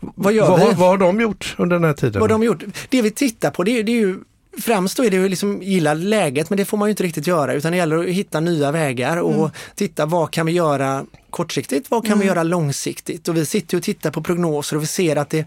Vad 0.00 0.32
gör 0.32 0.48
vad, 0.48 0.58
vi? 0.58 0.64
har- 0.64 0.72
vad 0.72 0.88
har 0.88 0.98
de 0.98 1.20
gjort 1.20 1.54
under 1.58 1.76
den 1.76 1.84
här 1.84 1.92
tiden? 1.92 2.20
Vad 2.20 2.30
de 2.30 2.42
gjort? 2.42 2.64
Det 2.88 3.02
vi 3.02 3.10
tittar 3.10 3.50
på 3.50 3.64
det 3.64 3.78
är, 3.78 3.82
det 3.82 3.92
är 3.92 4.00
ju 4.00 4.18
Främst 4.60 4.96
då 4.96 5.04
är 5.04 5.10
det 5.10 5.16
ju 5.16 5.28
liksom 5.28 5.62
gilla 5.62 5.94
läget 5.94 6.50
men 6.50 6.56
det 6.56 6.64
får 6.64 6.76
man 6.76 6.88
ju 6.88 6.90
inte 6.90 7.02
riktigt 7.02 7.26
göra 7.26 7.52
utan 7.54 7.72
det 7.72 7.78
gäller 7.78 7.98
att 7.98 8.06
hitta 8.06 8.40
nya 8.40 8.72
vägar 8.72 9.16
och 9.16 9.34
Mm. 9.34 9.50
titta 9.74 10.06
vad 10.06 10.30
kan 10.30 10.46
vi 10.46 10.52
göra 10.52 11.06
kortsiktigt, 11.30 11.90
vad 11.90 12.06
kan 12.06 12.18
vi 12.18 12.26
göra 12.26 12.42
långsiktigt? 12.42 13.28
Och 13.28 13.36
vi 13.36 13.46
sitter 13.46 13.76
och 13.76 13.82
tittar 13.82 14.10
på 14.10 14.22
prognoser 14.22 14.76
och 14.76 14.82
vi 14.82 14.86
ser 14.86 15.16
att 15.16 15.30
det, 15.30 15.46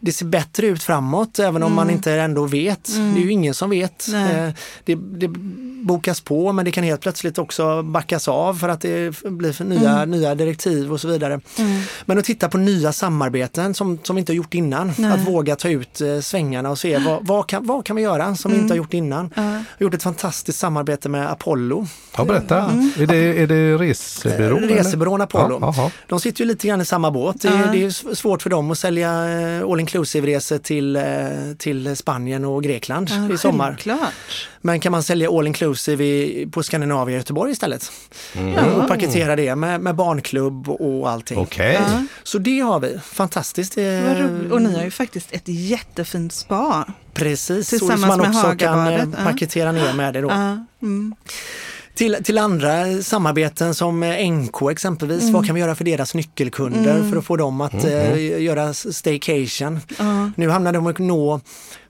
det 0.00 0.12
ser 0.12 0.26
bättre 0.26 0.66
ut 0.66 0.82
framåt 0.82 1.38
även 1.38 1.62
om 1.62 1.74
man 1.74 1.90
inte 1.90 2.12
ändå 2.12 2.44
vet. 2.46 2.84
Det 2.96 3.20
är 3.20 3.24
ju 3.24 3.32
ingen 3.32 3.54
som 3.54 3.70
vet. 3.70 4.08
Mm. 4.08 4.46
Eh, 4.48 4.54
Det, 4.84 4.94
det 4.94 5.28
bokas 5.86 6.20
på 6.20 6.52
men 6.52 6.64
det 6.64 6.70
kan 6.70 6.84
helt 6.84 7.00
plötsligt 7.00 7.38
också 7.38 7.82
backas 7.82 8.28
av 8.28 8.54
för 8.54 8.68
att 8.68 8.80
det 8.80 9.22
blir 9.24 9.52
för 9.52 9.64
nya, 9.64 10.04
nya 10.04 10.34
direktiv 10.34 10.92
och 10.92 11.00
så 11.00 11.08
vidare. 11.08 11.40
Mm. 11.58 11.82
Men 12.04 12.18
att 12.18 12.24
titta 12.24 12.48
på 12.48 12.58
nya 12.58 12.92
samarbeten 12.92 13.74
som, 13.74 13.98
som 14.02 14.16
vi 14.16 14.20
inte 14.20 14.32
har 14.32 14.36
gjort 14.36 14.54
innan. 14.54 14.92
Nej. 14.98 15.12
Att 15.12 15.28
våga 15.28 15.56
ta 15.56 15.68
ut 15.68 16.00
eh, 16.00 16.20
svängarna 16.20 16.70
och 16.70 16.78
se 16.78 16.98
vad, 16.98 17.26
vad, 17.26 17.46
kan, 17.46 17.66
vad 17.66 17.84
kan 17.84 17.96
vi 17.96 18.02
göra 18.02 18.34
som 18.36 18.52
vi 18.52 18.58
inte 18.58 18.72
har 18.72 18.76
gjort 18.76 18.94
innan. 18.94 19.30
Ja. 19.36 19.42
Vi 19.42 19.48
har 19.48 19.64
gjort 19.78 19.94
ett 19.94 20.02
fantastiskt 20.02 20.58
samarbete 20.58 21.08
med 21.08 21.30
Apollo. 21.30 21.86
Ja, 22.16 22.24
berätta. 22.24 22.56
Är, 22.98 23.06
det, 23.06 23.16
är 23.42 23.46
det 23.46 23.76
resebyrå? 23.76 24.56
eller? 24.56 24.68
Resebyrån 24.76 25.20
Apollo. 25.20 25.58
Ja. 25.76 25.90
De 26.08 26.20
sitter 26.20 26.40
ju 26.44 26.48
lite 26.48 26.66
grann 26.68 26.80
i 26.80 26.84
samma 26.84 27.10
båt. 27.10 27.40
Det 27.42 27.48
är, 27.48 27.66
Ja. 27.66 27.72
det 27.72 27.84
är 27.84 28.14
svårt 28.14 28.42
för 28.42 28.50
dem 28.50 28.70
att 28.70 28.78
sälja 28.78 29.10
eh, 29.40 29.70
all 29.70 29.80
inclusive 29.86 30.26
resor 30.26 30.58
till, 30.58 30.96
eh, 30.96 31.02
till 31.58 31.96
Spanien 31.96 32.44
och 32.44 32.62
Grekland 32.62 33.10
Ja, 33.10 33.34
i 33.34 33.38
sommar. 33.38 33.66
Självklart. 33.66 34.48
Men 34.60 34.80
kan 34.80 34.92
man 34.92 35.02
sälja 35.02 35.30
all 35.30 35.46
inclusive 35.46 36.04
i, 36.04 36.48
på 36.52 36.62
Skandinavia 36.62 37.14
och 37.14 37.18
Göteborg 37.18 37.52
istället? 37.52 37.92
Mm. 38.34 38.74
Och 38.74 38.88
paketera 38.88 39.36
det 39.36 39.56
med, 39.56 39.80
med 39.80 39.94
barnklubb 39.94 40.68
och 40.68 41.10
allting. 41.10 41.38
Okej. 41.38 41.72
Ja. 41.74 42.06
Så 42.22 42.38
det 42.38 42.60
har 42.60 42.80
vi. 42.80 42.98
Fantastiskt. 43.04 43.76
Och 44.50 44.62
ni 44.62 44.74
har 44.76 44.84
ju 44.84 44.90
faktiskt 44.90 45.32
ett 45.32 45.48
jättefint 45.48 46.32
spa. 46.32 46.86
Precis, 47.14 47.68
så 47.68 47.78
Tillsammans 47.78 48.00
som 48.00 48.08
man 48.08 48.18
med 48.18 48.28
också 48.28 48.56
kan 48.56 48.88
eh, 48.88 49.24
paketera 49.24 49.72
ner 49.72 49.92
med 49.92 50.14
det 50.14 50.20
då. 50.20 50.28
Ja. 50.28 50.66
Mm. 50.82 51.14
Till, 51.96 52.16
till 52.24 52.38
andra 52.38 53.02
samarbeten 53.02 53.74
som 53.74 54.02
eh, 54.02 54.30
NK 54.32 54.70
exempelvis, 54.70 55.20
Mm. 55.22 55.32
vad 55.34 55.46
kan 55.46 55.54
vi 55.54 55.60
göra 55.60 55.74
för 55.74 55.84
deras 55.84 56.14
nyckelkunder 56.14 57.10
för 57.10 57.16
att 57.18 57.24
få 57.24 57.36
dem 57.36 57.60
att 57.60 57.84
eh, 57.84 58.42
göra 58.42 58.74
staycation? 58.74 59.80
Nu 60.36 60.48
hamnar 60.48 60.72
de 60.72 60.86
att 60.86 60.98
nå 60.98 61.40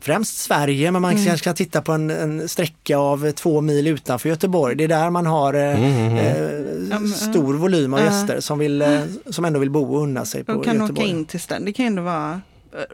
främst 0.01 0.39
Sverige 0.39 0.91
men 0.91 1.03
man 1.03 1.13
Mm. 1.13 1.25
kanske 1.25 1.39
ska 1.45 1.53
titta 1.53 1.83
på 1.83 1.93
en, 1.93 2.11
en 2.11 2.49
sträcka 2.49 2.99
av 2.99 3.31
två 3.33 3.61
mil 3.61 3.87
utanför 3.87 4.29
Göteborg. 4.29 4.77
Det 4.77 4.85
är 4.85 4.89
där 4.89 5.11
man 5.11 5.27
har 5.27 5.55
eh, 5.55 5.61
eh, 6.19 6.43
Ja, 6.91 6.99
men, 6.99 7.09
stor 7.09 7.55
volym 7.55 7.95
av 7.95 8.01
gäster 8.01 8.41
som, 8.41 8.59
vill, 8.59 8.83
eh, 8.83 9.01
som 9.31 9.45
ändå 9.45 9.61
vill 9.61 9.71
bo 9.71 9.95
och 9.97 10.03
unna 10.03 10.25
sig 10.25 10.45
på 10.45 10.53
Och 10.53 10.65
kan 10.65 10.75
Göteborg. 10.81 11.05
åka 11.07 11.11
in 11.19 11.25
till 11.25 11.41
stan. 11.41 11.65
Det 11.65 11.73
kan 11.73 11.85
ju 11.85 11.87
ändå 11.87 12.03
vara 12.03 12.31
eh, 12.33 12.39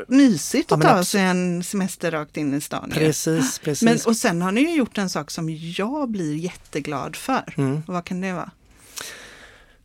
mysigt 0.08 0.66
Ja, 0.70 0.74
att 0.76 0.82
men 0.82 0.94
ta 0.96 1.04
sig 1.04 1.20
en 1.22 1.62
semester 1.62 2.10
rakt 2.10 2.36
in 2.36 2.54
i 2.54 2.60
stan. 2.60 2.92
ju. 2.94 2.98
Precis, 3.00 3.58
precis. 3.58 3.82
Men, 3.82 3.98
och 4.06 4.16
sen 4.16 4.42
har 4.42 4.52
ni 4.52 4.60
ju 4.60 4.74
gjort 4.74 4.98
en 4.98 5.10
sak 5.10 5.30
som 5.30 5.50
jag 5.76 6.10
blir 6.10 6.34
jätteglad 6.36 7.16
för. 7.16 7.54
Mm. 7.56 7.82
Vad 7.86 8.04
kan 8.04 8.20
det 8.20 8.32
vara? 8.32 8.50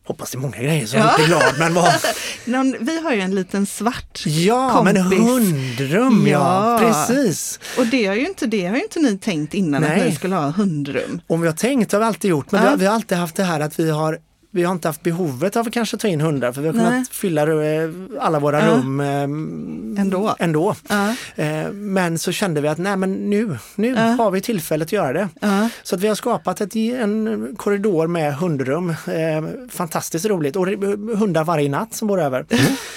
Hoppas 0.04 0.30
det 0.30 0.36
är 0.38 0.40
många 0.40 0.56
grejer 0.58 0.86
som 0.86 0.98
jag 1.00 1.20
är 1.20 1.26
glad 1.26 1.54
men 1.58 1.74
vad... 1.74 1.94
Någon, 2.44 2.76
vi 2.80 3.00
har 3.02 3.12
ju 3.14 3.20
en 3.20 3.34
liten 3.34 3.66
svart 3.66 4.22
Ja, 4.26 4.82
men 4.82 4.96
kompis. 4.96 5.18
hundrum 5.18 6.26
ja, 6.26 6.82
Ja. 6.82 6.88
precis. 7.08 7.60
Och 7.78 7.86
det 7.86 8.06
har 8.06 8.14
ju 8.14 8.26
inte, 8.26 8.46
det 8.46 8.66
har 8.66 8.76
ju 8.76 8.82
inte 8.82 9.00
ni 9.00 9.18
tänkt 9.18 9.54
innan 9.54 9.84
att 9.84 9.90
Nej. 9.90 10.08
ni 10.10 10.16
skulle 10.16 10.34
ha 10.34 10.50
hundrum. 10.50 11.20
Om 11.26 11.40
vi 11.40 11.46
har 11.46 11.54
tänkt 11.54 11.92
har 11.92 11.98
vi 11.98 12.04
alltid 12.04 12.30
gjort, 12.30 12.52
men 12.52 12.60
vi, 12.60 12.66
Ja. 12.66 12.70
har, 12.70 12.76
vi 12.76 12.86
har 12.86 12.94
alltid 12.94 13.18
haft 13.18 13.36
det 13.36 13.44
här 13.44 13.60
att 13.60 13.78
vi 13.80 13.90
har 13.90 14.18
vi 14.50 14.64
har 14.64 14.72
inte 14.72 14.88
haft 14.88 15.02
behovet 15.02 15.56
av 15.56 15.66
att 15.66 15.72
kanske 15.72 15.96
ta 15.96 16.08
in 16.08 16.20
hundar 16.20 16.52
för 16.52 16.60
vi 16.60 16.66
har 16.68 16.74
Nej. 16.74 16.84
kunnat 16.84 17.08
fylla 17.08 17.42
eh, 17.42 17.90
alla 18.20 18.38
våra 18.38 18.60
Ja. 18.66 18.70
rum 18.72 19.00
eh, 19.00 19.22
Ändå. 20.02 20.36
ändå. 20.38 20.74
Ja, 20.88 21.14
Eh, 21.36 21.72
Men 21.72 22.18
så 22.18 22.32
kände 22.32 22.60
vi 22.60 22.68
att 22.68 22.78
nej 22.78 22.96
men 22.96 23.12
nu, 23.30 23.58
nu 23.74 23.88
Ja. 23.88 24.00
har 24.02 24.30
vi 24.30 24.40
tillfället 24.40 24.88
att 24.88 24.92
göra 24.92 25.12
det. 25.12 25.28
ja, 25.40 25.68
Så 25.82 25.94
att 25.94 26.00
vi 26.00 26.08
har 26.08 26.14
skapat 26.14 26.60
ett, 26.60 26.76
en 26.76 27.54
korridor 27.56 28.06
med 28.06 28.34
hundrum. 28.34 28.90
Eh, 28.90 29.68
fantastiskt 29.70 30.24
roligt 30.26 30.56
och 30.56 30.66
hundar 31.18 31.44
varje 31.44 31.68
natt 31.68 31.94
som 31.94 32.08
bor 32.08 32.20
över. 32.20 32.46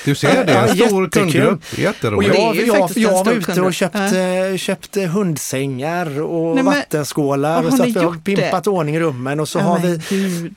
Du 0.05 0.15
ser, 0.15 0.45
det 0.45 0.53
en 0.53 0.75
stor 0.87 1.09
kundgrupp. 1.09 1.77
Jätteroligt. 1.77 2.35
Jag, 2.35 2.55
jag, 2.55 2.89
jag 2.95 3.25
var 3.25 3.31
ute 3.33 3.61
och 3.61 3.73
köpt, 3.73 3.95
eh, 3.95 4.57
köpt 4.57 4.97
eh, 4.97 5.03
hundsängar 5.03 6.21
och 6.21 6.55
Nej, 6.55 6.63
men- 6.63 6.73
vattenskålar 6.73 7.63
och 7.63 7.73
så 7.73 7.83
att 7.83 7.89
vi 7.89 7.93
har 7.93 8.03
gjort 8.03 8.25
det? 8.25 8.35
pimpat 8.35 8.67
ordning 8.67 8.95
i 8.95 8.99
rummen 8.99 9.39
och 9.39 9.49
så 9.49 9.59
Ja, 9.59 9.63
har 9.63 9.79
vi 9.79 10.01
Gud. 10.09 10.55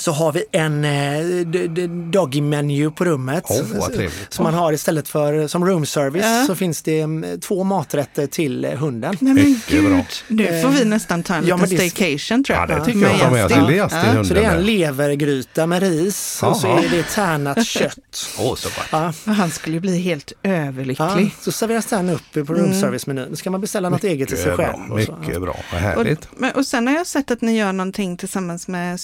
Så 0.00 0.12
har 0.12 0.32
vi 0.32 0.44
en 0.52 0.84
eh, 0.84 1.88
doggy 2.10 2.40
menu 2.42 2.90
på 2.90 3.04
rummet. 3.04 3.44
Trevligt. 3.46 4.12
Som 4.32 4.42
man 4.44 4.54
har 4.54 4.72
istället 4.72 5.08
för 5.08 5.46
som 5.46 5.66
room 5.66 5.86
service 5.86 6.24
Ja. 6.24 6.44
så 6.46 6.54
finns 6.54 6.82
det 6.82 7.00
mm, 7.00 7.40
två 7.40 7.64
maträtter 7.64 8.26
till 8.26 8.64
eh, 8.64 8.70
hunden. 8.72 9.16
Nej 9.20 9.34
men 9.34 9.44
Mycket 9.50 9.68
gud, 9.70 10.04
nu 10.28 10.62
får 10.62 10.68
vi 10.68 10.84
nästan 10.84 11.22
ta 11.22 11.34
en 11.34 11.46
Ja, 11.46 11.56
liten 11.56 11.70
det- 11.78 11.90
staycation 11.90 12.44
tror 12.44 12.58
Ja, 12.58 12.66
jag. 12.68 12.80
det 12.80 12.84
tycker 12.84 13.00
jag. 13.00 13.18
Ta 13.18 13.30
med 13.30 13.40
gäst 13.76 13.94
i 13.94 13.98
hunden. 13.98 14.24
Så 14.24 14.34
det 14.34 14.44
är 14.44 14.56
en 14.56 14.62
levergryta 14.66 15.66
med 15.66 15.82
ris 15.82 16.42
och 16.42 16.56
så 16.56 16.76
är 16.78 16.88
det 16.88 17.02
tärnat 17.02 17.66
kött. 17.66 18.28
Åh, 18.38 18.54
så. 18.54 18.68
Ja. 18.90 19.12
Och 19.26 19.34
Han 19.34 19.50
skulle 19.50 19.80
bli 19.80 19.98
helt 19.98 20.32
Ja, 20.42 20.50
överlycklig. 20.50 21.34
så 21.40 21.52
serveras 21.52 21.86
den 21.86 22.08
upp 22.10 22.32
på 22.32 22.40
room 22.54 22.72
service-menyn. 22.80 23.26
Då 23.30 23.36
ska 23.36 23.50
man 23.50 23.60
beställa 23.60 23.88
något 23.88 24.04
eget 24.04 24.28
till 24.28 24.36
sig 24.38 24.50
Mycket 24.50 24.66
själv. 24.66 24.86
bra, 24.88 24.96
och 24.96 25.02
så. 25.02 25.16
mycket 25.16 25.40
bra. 25.42 25.56
Vad 25.72 25.82
Och, 25.82 25.88
härligt. 26.04 26.28
men, 26.36 26.50
och 26.52 26.66
sen 26.66 26.86
har 26.86 26.94
jag 26.94 27.06
sett 27.06 27.30
att 27.30 27.40
ni 27.42 27.56
gör 27.58 27.72
någonting 27.72 28.16
tillsammans 28.16 28.68
med 28.68 29.00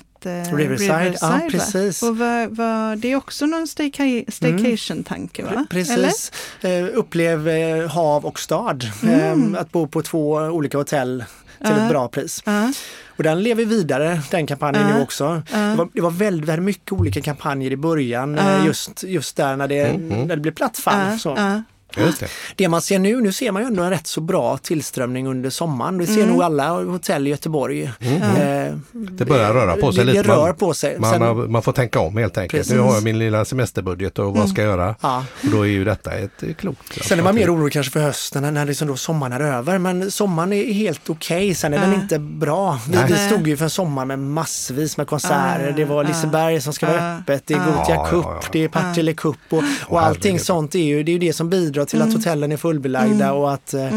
systerhotellet 0.00 0.52
eh, 0.52 0.56
Riverside, 0.56 1.18
ja, 1.20 1.28
va? 1.28 1.40
precis. 1.50 2.02
Och 2.02 2.18
vad, 2.18 2.56
vad, 2.56 2.98
det 2.98 3.12
är 3.12 3.16
också 3.16 3.46
någon 3.46 3.64
stayca- 3.66 4.30
staycation-tanke 4.30 5.42
va? 5.42 5.50
Eller? 5.50 5.64
Precis. 5.64 6.32
Eh, 6.60 6.84
upplev 6.94 7.48
eh, 7.48 7.88
hav 7.90 8.24
och 8.26 8.38
stad. 8.40 8.84
Mm. 9.02 9.54
Eh, 9.54 9.60
att 9.60 9.72
bo 9.72 9.86
på 9.88 10.02
två 10.02 10.30
olika 10.32 10.78
hotell 10.78 11.24
till 11.58 11.70
Ja. 11.76 11.82
ett 11.84 11.90
bra 11.90 12.08
pris. 12.08 12.42
Ja, 12.46 12.72
Och 13.06 13.22
den 13.22 13.42
lever 13.42 13.64
vidare, 13.64 14.20
den 14.30 14.46
kampanjen 14.46 14.88
Ja. 14.88 14.96
nu 14.96 15.02
också. 15.02 15.42
Ja. 15.52 15.58
Det, 15.58 15.76
var, 15.76 15.88
det 15.92 16.00
var 16.00 16.10
väldigt, 16.10 16.48
väldigt 16.48 16.64
mycket 16.64 16.92
olika 16.92 17.20
kampanjer 17.22 17.70
i 17.70 17.76
början, 17.76 18.34
Ja. 18.34 18.58
eh, 18.58 18.66
just, 18.66 19.04
just 19.04 19.36
där 19.36 19.56
när 19.56 19.68
det, 19.68 19.80
Mm, 19.86 20.12
mm. 20.12 20.26
när 20.28 20.36
det 20.36 20.42
blev 20.42 20.52
platt 20.54 20.78
fall. 20.78 21.10
ja, 21.12 21.18
så. 21.18 21.62
Just 21.96 22.20
det. 22.20 22.26
Det 22.56 22.68
man 22.68 22.82
ser 22.82 22.98
nu, 22.98 23.20
nu 23.20 23.32
ser 23.32 23.52
man 23.52 23.62
ju 23.62 23.66
ändå 23.66 23.82
en 23.82 23.90
rätt 23.90 24.06
så 24.06 24.20
bra 24.20 24.58
tillströmning 24.58 25.26
under 25.26 25.50
sommaren. 25.50 25.98
Det 25.98 26.06
ser 26.06 26.14
Mm. 26.22 26.28
nog 26.28 26.42
alla 26.42 26.68
hotell 26.70 27.26
i 27.26 27.30
Göteborg. 27.30 27.82
Eh, 27.84 28.74
Det 28.92 29.24
börjar 29.24 29.54
röra 29.54 29.76
på 29.76 29.92
sig 29.92 30.04
det, 30.04 30.12
lite. 30.12 30.22
Det 30.22 30.34
rör 30.34 30.52
på 30.52 30.74
sig. 30.74 30.98
Man, 30.98 31.12
Sen- 31.12 31.22
har, 31.22 31.34
man 31.34 31.62
får 31.62 31.72
tänka 31.72 32.00
om 32.00 32.16
helt 32.16 32.38
enkelt. 32.38 32.60
Precis. 32.60 32.72
Nu 32.72 32.78
har 32.80 32.94
jag 32.94 33.02
min 33.04 33.18
lilla 33.18 33.44
semesterbudget 33.44 34.18
och 34.18 34.36
vad 34.36 34.48
ska 34.48 34.62
jag 34.62 34.70
göra? 34.70 34.94
Ja. 35.00 35.24
Och 35.44 35.48
då 35.50 35.62
är 35.62 35.70
ju 35.70 35.84
detta 35.84 36.12
ett 36.12 36.42
eh, 36.42 36.52
klokt. 36.54 37.04
Sen 37.04 37.18
är 37.18 37.22
man 37.22 37.34
mer 37.34 37.54
orolig 37.54 37.72
kanske 37.72 37.92
för 37.92 38.00
hösten 38.00 38.54
när- 38.54 38.64
liksom 38.66 38.88
då 38.88 38.96
sommaren 38.96 39.32
är 39.32 39.40
över. 39.40 39.78
Men 39.78 40.10
sommaren 40.10 40.52
är 40.52 40.72
helt 40.72 41.10
okej, 41.10 41.54
sen 41.54 41.74
är 41.74 41.78
den 41.78 41.94
inte 41.94 42.18
bra. 42.18 42.78
Vi, 42.88 42.98
vi 43.08 43.18
stod 43.28 43.48
ju 43.48 43.56
för 43.56 43.64
en 43.64 43.70
sommar 43.70 44.04
med 44.04 44.18
massvis 44.18 44.96
med 44.96 45.06
konserter. 45.06 45.72
Det 45.76 45.84
var. 45.84 46.04
Liseberg 46.04 46.60
som 46.60 46.72
ska 46.72 46.86
vara 46.86 47.16
öppet, 47.18 47.42
det 47.46 47.54
är. 47.54 47.58
Gothia 47.58 47.94
Ja, 47.94 48.06
Cup, 48.10 48.24
ja, 48.24 48.38
ja. 48.42 48.48
det 48.52 48.64
är 48.64 48.68
Partille 48.68 49.12
Cup 49.14 49.36
och, 49.50 49.62
och 49.86 50.00
allting 50.02 50.40
sånt 50.40 50.74
är 50.74 50.78
ju 50.78 51.02
det, 51.02 51.10
är 51.10 51.12
ju 51.12 51.18
det 51.18 51.32
som 51.32 51.50
bidrar 51.50 51.84
till 51.86 51.98
Mm. 52.00 52.08
att 52.08 52.14
hotellen 52.14 52.52
är 52.52 52.56
fullbelagda 52.56 53.32
och 53.32 53.52
att 53.54 53.74
eh, 53.74 53.90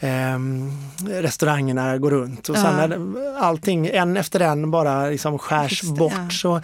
ehm, 0.00 0.70
restaurangerna 1.08 1.98
går 1.98 2.10
runt. 2.10 2.48
Och 2.48 2.56
sen 2.56 2.78
Ja. 2.78 2.86
när 2.86 3.36
allting 3.38 3.86
en 3.86 4.16
efter 4.16 4.40
en 4.40 4.70
bara 4.70 5.06
liksom 5.08 5.38
skärs 5.38 5.70
Just 5.82 5.94
det, 5.94 5.98
bort 5.98 6.12
ja. 6.16 6.30
så, 6.30 6.60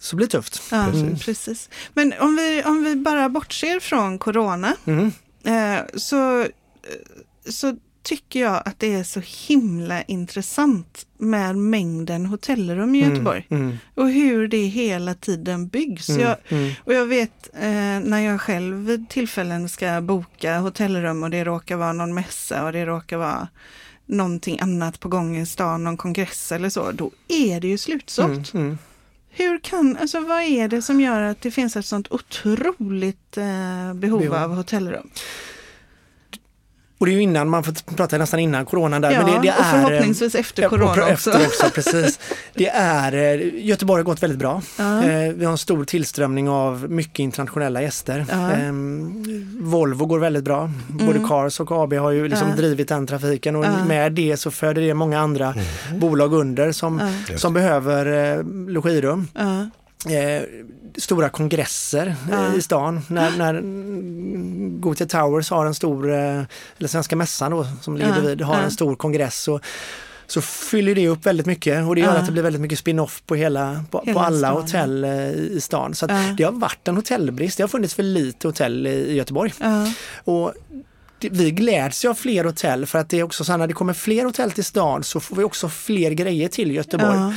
så 0.00 0.16
blir 0.16 0.26
det 0.26 0.30
tufft. 0.30 0.62
Ja, 0.70 0.86
Precis. 0.92 1.24
precis. 1.24 1.68
Men 1.94 2.14
om 2.20 2.36
vi, 2.36 2.62
om 2.64 2.84
vi 2.84 2.96
bara 2.96 3.28
bortser 3.28 3.80
från 3.80 4.18
corona 4.18 4.74
Mm. 4.86 5.12
eh, 5.44 5.80
så, 5.96 6.40
eh, 6.40 6.46
så 7.50 7.76
tycker 8.08 8.40
jag 8.40 8.62
att 8.64 8.78
det 8.78 8.94
är 8.94 9.04
så 9.04 9.20
himla 9.48 10.02
intressant 10.02 11.06
med 11.18 11.56
mängden 11.56 12.26
hotellrum 12.26 12.94
i 12.94 12.98
Göteborg 13.04 13.46
Mm. 13.50 13.76
och 13.94 14.10
hur 14.10 14.48
det 14.48 14.62
hela 14.66 15.14
tiden 15.14 15.68
byggs. 15.68 16.08
Mm. 16.08 16.20
Jag, 16.22 16.36
Mm. 16.48 16.72
och 16.84 16.94
jag 16.94 17.06
vet 17.06 17.48
eh, 17.54 18.00
när 18.10 18.18
jag 18.20 18.40
själv 18.40 18.76
vid 18.86 19.08
tillfällen 19.08 19.68
ska 19.68 20.00
boka 20.00 20.58
hotellrum 20.58 21.22
och 21.22 21.30
det 21.30 21.44
råkar 21.44 21.76
vara 21.76 21.92
någon 21.92 22.14
mässa 22.14 22.64
och 22.64 22.72
det 22.72 22.86
råkar 22.86 23.16
vara 23.16 23.48
någonting 24.06 24.60
annat 24.60 25.00
på 25.00 25.08
gång 25.08 25.36
i 25.36 25.46
stan, 25.46 25.84
någon 25.84 25.96
kongress 25.96 26.52
eller 26.52 26.68
så, 26.70 26.90
då 26.92 27.10
är 27.28 27.60
det 27.60 27.68
ju 27.68 27.78
slutsålt. 27.78 28.54
Mm. 28.54 28.66
Mm. 28.66 28.78
Hur 29.30 29.58
kan, 29.58 29.96
alltså 30.00 30.20
vad 30.20 30.42
är 30.42 30.68
det 30.68 30.82
som 30.82 31.00
gör 31.00 31.22
att 31.22 31.40
det 31.40 31.50
finns 31.50 31.76
ett 31.76 31.86
sånt 31.86 32.12
otroligt 32.12 33.36
eh, 33.36 33.94
behov 33.94 34.20
Behov. 34.20 34.34
av 34.34 34.54
hotellrum? 34.56 35.10
Och 36.98 37.06
det 37.06 37.12
är 37.12 37.14
ju 37.14 37.22
innan, 37.22 37.48
man 37.48 37.64
får 37.64 37.94
prata 37.96 38.18
nästan 38.18 38.40
innan 38.40 38.64
coronan 38.64 39.00
där. 39.02 39.10
Ja, 39.10 39.16
men 39.26 39.26
det, 39.26 39.32
det 39.48 39.54
och 39.58 39.64
är, 39.64 39.72
förhoppningsvis 39.86 40.34
efter 40.34 40.62
Ja, 40.62 40.68
corona 40.68 41.04
och 41.06 41.12
också. 41.12 41.30
Efter 41.30 41.46
också 41.46 41.70
precis. 41.74 42.18
Det 42.54 42.68
är, 42.68 43.12
eh, 43.14 43.64
Göteborg 43.66 43.98
har 44.00 44.04
gått 44.04 44.22
väldigt 44.22 44.38
bra. 44.38 44.62
Ja. 44.78 45.02
Eh, 45.04 45.32
Vi 45.32 45.44
har 45.44 45.52
en 45.52 45.58
stor 45.58 45.84
tillströmning 45.84 46.48
av 46.48 46.86
mycket 46.90 47.18
internationella 47.18 47.82
gäster. 47.82 48.26
Ja. 48.30 48.50
Ehm, 48.52 49.24
Volvo 49.60 50.06
går 50.06 50.18
väldigt 50.18 50.44
bra. 50.44 50.70
Både 50.88 51.18
Cars 51.28 51.60
och 51.60 51.72
AB 51.72 51.92
har 51.94 52.10
ju 52.10 52.28
liksom 52.28 52.46
Mm. 52.48 52.58
Ja. 52.58 52.62
drivit 52.66 52.88
den 52.88 53.06
trafiken 53.06 53.56
och 53.56 53.64
Ja. 53.64 53.84
med 53.84 54.12
det 54.12 54.36
så 54.36 54.50
föder 54.50 54.82
det 54.82 54.94
många 54.94 55.20
andra 55.20 55.54
bolag 55.96 56.32
under 56.32 56.72
som, 56.72 57.10
Ja. 57.30 57.38
som 57.38 57.54
behöver 57.54 58.36
eh, 58.38 58.44
logirum. 58.68 59.28
Eh, 60.06 60.42
stora 60.96 61.28
kongresser 61.28 62.14
eh, 62.32 62.54
i 62.54 62.62
stan. 62.62 63.00
När, 63.08 63.30
när 63.36 63.60
Gothia 64.80 65.06
Towers 65.06 65.50
har 65.50 65.66
en 65.66 65.74
stor, 65.74 66.12
eh, 66.12 66.18
eller 66.78 66.88
Svenska 66.88 67.16
Mässan 67.16 67.50
då, 67.50 67.66
som 67.80 67.96
ligger 67.96 68.08
Ja. 68.08 68.14
bredvid, 68.20 68.40
har 68.40 68.54
en 68.62 68.70
stor 68.70 68.96
kongress 68.96 69.40
så, 69.42 69.60
så 70.26 70.40
fyller 70.40 70.94
det 70.94 71.08
upp 71.08 71.26
väldigt 71.26 71.46
mycket 71.46 71.86
och 71.86 71.94
det 71.94 72.00
gör 72.00 72.16
att 72.16 72.26
det 72.26 72.32
blir 72.32 72.42
väldigt 72.42 72.62
mycket 72.62 72.78
spin-off 72.78 73.22
på, 73.26 73.34
hela, 73.34 73.84
på, 73.90 74.02
Hela 74.06 74.20
på 74.20 74.26
alla 74.26 74.38
stan. 74.48 74.62
hotell 74.62 75.04
eh, 75.04 75.30
i 75.30 75.58
stan. 75.60 75.94
Så 75.94 76.04
att 76.06 76.36
det 76.36 76.44
har 76.44 76.52
varit 76.52 76.88
en 76.88 76.96
hotellbrist. 76.96 77.56
Det 77.56 77.62
har 77.62 77.68
funnits 77.68 77.94
för 77.94 78.02
lite 78.02 78.48
hotell 78.48 78.86
i, 78.86 79.14
Göteborg. 79.16 79.52
Och 80.24 80.52
vi 81.20 81.50
gläds 81.50 82.04
ju 82.04 82.08
av 82.08 82.14
fler 82.14 82.44
hotell 82.44 82.86
för 82.86 82.98
att 82.98 83.08
det 83.08 83.18
är 83.18 83.22
också 83.22 83.44
så 83.44 83.52
här, 83.52 83.58
när 83.58 83.66
det 83.66 83.72
kommer 83.72 83.92
fler 83.92 84.24
hotell 84.24 84.50
till 84.50 84.64
stan 84.64 85.04
så 85.04 85.20
får 85.20 85.36
vi 85.36 85.44
också 85.44 85.68
fler 85.68 86.10
grejer 86.10 86.48
till 86.48 86.70
Göteborg. 86.72 87.16
ja. 87.18 87.32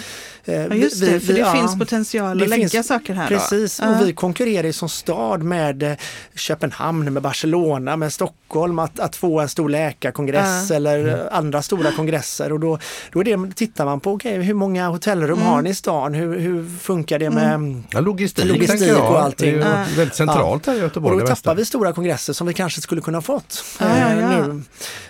Eh, 0.45 0.55
ja, 0.55 0.73
just 0.75 1.01
det, 1.01 1.19
för 1.19 1.33
det 1.33 1.39
ja, 1.39 1.51
finns 1.53 1.79
potential 1.79 2.37
det 2.37 2.43
att 2.43 2.49
lägga 2.49 2.69
finns- 2.69 2.87
saker 2.87 3.13
här 3.13 3.27
Precis, 3.27 3.77
då. 3.77 3.87
och 3.89 4.07
vi 4.07 4.13
konkurrerar 4.13 4.63
ju 4.67 4.73
som 4.73 4.89
stad 4.89 5.43
med 5.43 5.83
eh, 5.83 5.93
Köpenhamn, 6.35 7.13
med 7.13 7.23
Barcelona, 7.23 7.97
med 7.97 8.13
Stockholm 8.13 8.79
att, 8.79 8.99
att 8.99 9.15
få 9.15 9.39
en 9.39 9.49
stor 9.49 9.69
läkarkongress 9.69 10.69
Ja. 10.69 10.75
eller 10.75 10.99
Mm. 11.07 11.19
andra 11.31 11.61
stora 11.61 11.91
kongresser 11.91 12.51
och 12.51 12.59
då, 12.59 12.79
då 13.11 13.19
är 13.19 13.23
det, 13.23 13.55
tittar 13.55 13.85
man 13.85 13.99
på 13.99 14.11
okay, 14.11 14.37
hur 14.41 14.53
många 14.53 14.87
hotellrum 14.87 15.37
Mm. 15.39 15.45
har 15.47 15.61
ni 15.61 15.69
i 15.69 15.73
stan, 15.73 16.13
hur, 16.13 16.39
hur 16.39 16.77
funkar 16.79 17.19
det 17.19 17.29
med 17.29 17.83
Ja, 17.91 17.99
logistik, 17.99 18.45
Logistik 18.45 18.91
och 18.97 19.21
allting. 19.23 19.53
Det 19.53 19.61
är 19.61 19.75
ju 19.75 19.79
Ja. 19.79 19.85
väldigt 19.97 20.15
centralt 20.15 20.65
här 20.65 20.73
i 20.73 20.77
och 20.77 20.81
Göteborg. 20.81 21.13
då 21.17 21.23
det 21.23 21.29
mesta. 21.29 21.43
tappar 21.49 21.55
vi 21.55 21.65
stora 21.65 21.93
kongresser 21.93 22.33
som 22.33 22.47
vi 22.47 22.53
kanske 22.53 22.81
skulle 22.81 23.01
kunna 23.01 23.21
fått 23.21 23.63
Ja, 23.79 23.85
eh, 23.85 24.19
ja, 24.19 24.21
ja. 24.31 24.47
nu. 24.47 24.61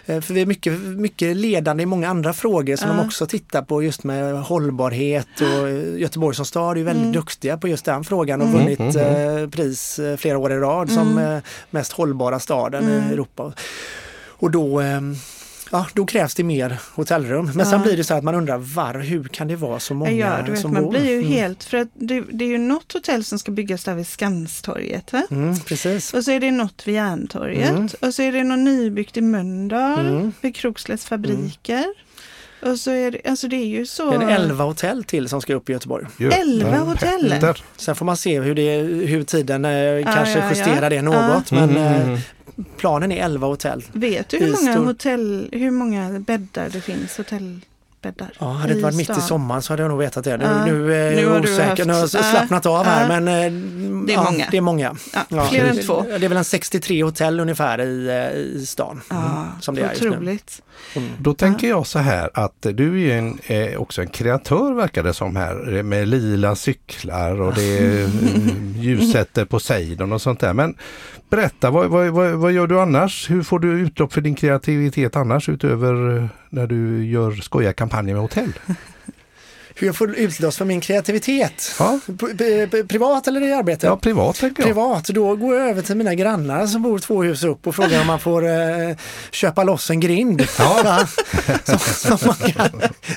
Eh, 0.05 0.21
För 0.21 0.33
vi 0.33 0.41
är 0.41 0.45
mycket, 0.45 0.79
mycket 0.79 1.37
ledande 1.37 1.83
i 1.83 1.85
många 1.85 2.09
andra 2.09 2.33
frågor 2.33 2.75
som 2.75 2.89
Ja. 2.89 2.95
de 2.95 3.05
också 3.05 3.25
tittar 3.25 3.61
på 3.61 3.83
just 3.83 4.03
med 4.03 4.43
hållbarhet 4.43 5.27
och 5.41 5.69
eh, 5.69 5.99
Göteborg 5.99 6.35
som 6.35 6.45
stad 6.45 6.71
är 6.71 6.75
ju 6.79 6.83
väldigt 6.83 7.01
Mm. 7.03 7.13
duktiga 7.13 7.57
på 7.57 7.67
just 7.67 7.85
den 7.85 8.03
frågan 8.03 8.41
och 8.41 8.47
Mm, 8.47 8.59
vunnit 8.59 8.95
mm, 8.95 9.37
eh, 9.43 9.49
pris 9.49 9.99
eh, 9.99 10.17
flera 10.17 10.37
år 10.37 10.51
i 10.51 10.55
rad 10.57 10.89
som 10.91 11.11
Mm. 11.17 11.35
eh, 11.35 11.41
mest 11.69 11.91
hållbara 11.91 12.39
staden 12.39 12.83
Mm. 12.83 13.09
i 13.09 13.13
Europa. 13.13 13.53
Och 14.27 14.51
då 14.51 14.81
eh, 14.81 15.01
Ja, 15.71 15.87
då 15.93 16.05
krävs 16.05 16.35
det 16.35 16.43
mer 16.43 16.77
hotellrum. 16.95 17.45
Men 17.45 17.59
Ja. 17.59 17.65
sen 17.65 17.81
blir 17.81 17.97
det 17.97 18.03
så 18.03 18.13
att 18.13 18.23
man 18.23 18.35
undrar 18.35 18.57
var, 18.57 18.99
hur 18.99 19.23
kan 19.23 19.47
det 19.47 19.55
vara 19.55 19.79
så 19.79 19.93
många 19.93 20.11
Ja, 20.11 20.41
du 20.45 20.51
vet, 20.51 20.61
som 20.61 20.73
man 20.73 20.83
bor? 20.83 20.91
blir 20.91 21.05
ju 21.09 21.17
Mm. 21.17 21.31
helt, 21.31 21.63
för 21.63 21.77
att 21.77 21.87
det, 21.93 22.23
det 22.31 22.45
är 22.45 22.49
ju 22.49 22.57
något 22.57 22.93
hotell 22.93 23.23
som 23.23 23.39
ska 23.39 23.51
byggas 23.51 23.83
där 23.83 23.95
vid 23.95 24.07
Skanstorget. 24.07 25.13
Va? 25.13 25.23
Mm, 25.31 25.59
precis. 25.59 26.13
Och 26.13 26.23
så 26.23 26.31
är 26.31 26.39
det 26.39 26.51
något 26.51 26.87
vid 26.87 26.95
Järntorget. 26.95 27.69
Mm. 27.69 27.89
Och 28.01 28.13
så 28.13 28.21
är 28.21 28.31
det 28.31 28.43
något 28.43 28.59
nybyggt 28.59 29.17
i 29.17 29.21
Mölndal, 29.21 29.99
Mm. 30.07 30.33
vid 30.41 30.55
Krokslätts 30.55 31.05
fabriker. 31.05 31.85
Och 32.65 32.79
så 32.79 32.91
är 32.91 33.11
det, 33.11 33.21
alltså 33.29 33.47
det 33.47 33.55
är 33.55 33.65
ju 33.65 33.85
så... 33.85 34.09
Det 34.11 34.15
är 34.15 34.21
en 34.21 34.29
elva 34.29 34.63
hotell 34.63 35.03
till 35.03 35.29
som 35.29 35.41
ska 35.41 35.53
upp 35.53 35.69
i 35.69 35.73
Göteborg. 35.73 36.05
Elva 36.31 36.75
Ja, 36.75 36.83
hotell. 36.83 37.33
Sen 37.77 37.95
får 37.95 38.05
man 38.05 38.17
se 38.17 38.39
hur, 38.39 38.55
det, 38.55 38.77
hur 38.81 39.23
tiden 39.23 39.65
eh, 39.65 40.03
kanske 40.13 40.39
ja, 40.39 40.43
ja. 40.45 40.49
justerar 40.49 40.89
det 40.89 41.01
något. 41.01 41.51
Mm, 41.51 41.69
Men 41.69 41.77
mm, 41.77 41.93
eh, 41.93 42.07
mm. 42.07 42.19
Planen 42.77 43.11
är 43.11 43.25
11 43.25 43.47
hotell. 43.47 43.83
Vet 43.93 44.29
du 44.29 44.37
hur 44.37 44.47
många, 44.51 44.73
stor- 44.73 44.85
hotell, 44.85 45.49
hur 45.51 45.71
många 45.71 46.19
bäddar 46.19 46.69
det 46.73 46.81
finns? 46.81 47.17
Hotellbäddar? 47.17 48.33
Ja, 48.39 48.45
hade 48.51 48.73
det 48.73 48.79
i 48.79 48.83
varit 48.83 48.95
mitt 48.95 49.09
i 49.17 49.21
sommaren 49.21 49.61
så 49.61 49.73
hade 49.73 49.83
jag 49.83 49.89
nog 49.89 49.99
vetat 49.99 50.23
det. 50.23 50.37
Nu, 50.37 50.43
Ja. 50.43 50.65
nu 50.65 50.93
är 50.95 51.15
Nu 51.15 51.21
jag 51.21 51.29
har 51.29 51.39
du 51.39 51.53
osäker, 51.53 51.69
haft- 51.69 51.85
nu 51.85 51.93
har 51.93 51.99
jag 51.99 52.09
ja, 52.13 52.23
slappnat 52.23 52.65
av 52.65 52.85
här 52.85 53.01
ja. 53.13 53.19
men 53.19 53.27
eh, 53.27 53.51
Det 54.05 54.13
är 54.13 54.17
ja, 54.17 54.23
många. 54.31 54.47
Det 54.51 54.57
är 54.57 54.61
många. 54.61 54.95
Ja, 55.13 55.19
Ja, 55.29 55.45
fler 55.45 55.65
än 55.65 55.77
två. 55.83 56.01
Det 56.01 56.25
är 56.25 56.29
väl 56.29 56.37
en 56.37 56.43
63 56.43 57.03
hotell 57.03 57.39
ungefär 57.39 57.81
i, 57.81 58.07
eh, 58.07 58.39
i 58.61 58.65
stan. 58.65 59.01
Ja, 59.09 59.45
som 59.61 59.75
det 59.75 59.81
är 59.81 59.89
just 59.89 60.01
nu. 60.01 60.09
otroligt. 60.09 60.61
Då 61.19 61.33
tänker 61.33 61.67
jag 61.69 61.87
så 61.87 61.99
här 61.99 62.29
att 62.33 62.55
du 62.61 63.01
är 63.09 63.17
en, 63.17 63.39
eh, 63.43 63.81
också 63.81 64.01
en 64.01 64.07
kreatör 64.07 64.73
verkar 64.73 65.03
det 65.03 65.13
som 65.13 65.35
här 65.35 65.77
eh, 65.77 65.83
med 65.83 66.07
lila 66.07 66.55
cyklar 66.55 67.41
och 67.41 67.53
det 67.53 67.77
är 67.77 68.03
mm, 68.05 68.73
ljussätter 68.77 69.45
Poseidon 69.45 70.13
och 70.13 70.21
sånt 70.21 70.39
där. 70.39 70.53
Men 70.53 70.75
berätta, 71.31 71.71
vad, 71.71 71.89
vad, 71.89 72.07
vad, 72.07 72.31
vad 72.31 72.51
gör 72.51 72.67
du 72.67 72.79
annars? 72.79 73.29
Hur 73.29 73.43
får 73.43 73.59
du 73.59 73.79
utlopp 73.79 74.13
för 74.13 74.21
din 74.21 74.35
kreativitet 74.35 75.15
annars 75.15 75.49
utöver 75.49 76.17
eh, 76.17 76.25
när 76.49 76.67
du 76.67 77.05
gör 77.05 77.31
skojiga 77.31 77.73
kampanjer 77.73 78.13
med 78.13 78.21
hotell? 78.21 78.53
Hur 79.75 79.87
jag 79.87 79.95
får 79.95 80.15
utlopp 80.15 80.53
för 80.53 80.65
min 80.65 80.81
kreativitet. 80.81 81.75
Ja, 81.79 81.99
P- 82.07 82.13
p- 82.37 82.67
p- 82.71 82.83
privat 82.83 83.27
eller 83.27 83.41
i 83.41 83.53
arbete? 83.53 83.87
ja 83.87 83.97
privat 83.97 84.35
tänker 84.35 84.61
jag. 84.63 84.67
Privat, 84.67 85.05
då 85.07 85.35
går 85.35 85.55
jag 85.55 85.69
över 85.69 85.81
till 85.81 85.95
mina 85.95 86.15
grannar 86.15 86.67
som 86.67 86.81
bor 86.81 86.99
två 86.99 87.23
hus 87.23 87.43
upp 87.43 87.67
och 87.67 87.75
frågar 87.75 88.01
om 88.01 88.07
man 88.07 88.19
får 88.19 88.47
eh, 88.47 88.95
köpa 89.31 89.63
loss 89.63 89.89
en 89.89 89.99
grind. 89.99 90.47
Ja. 90.59 90.81
Va? 90.83 91.07
som, 91.77 92.17
som, 92.17 92.27
man 92.41 92.51
kan, 92.51 92.69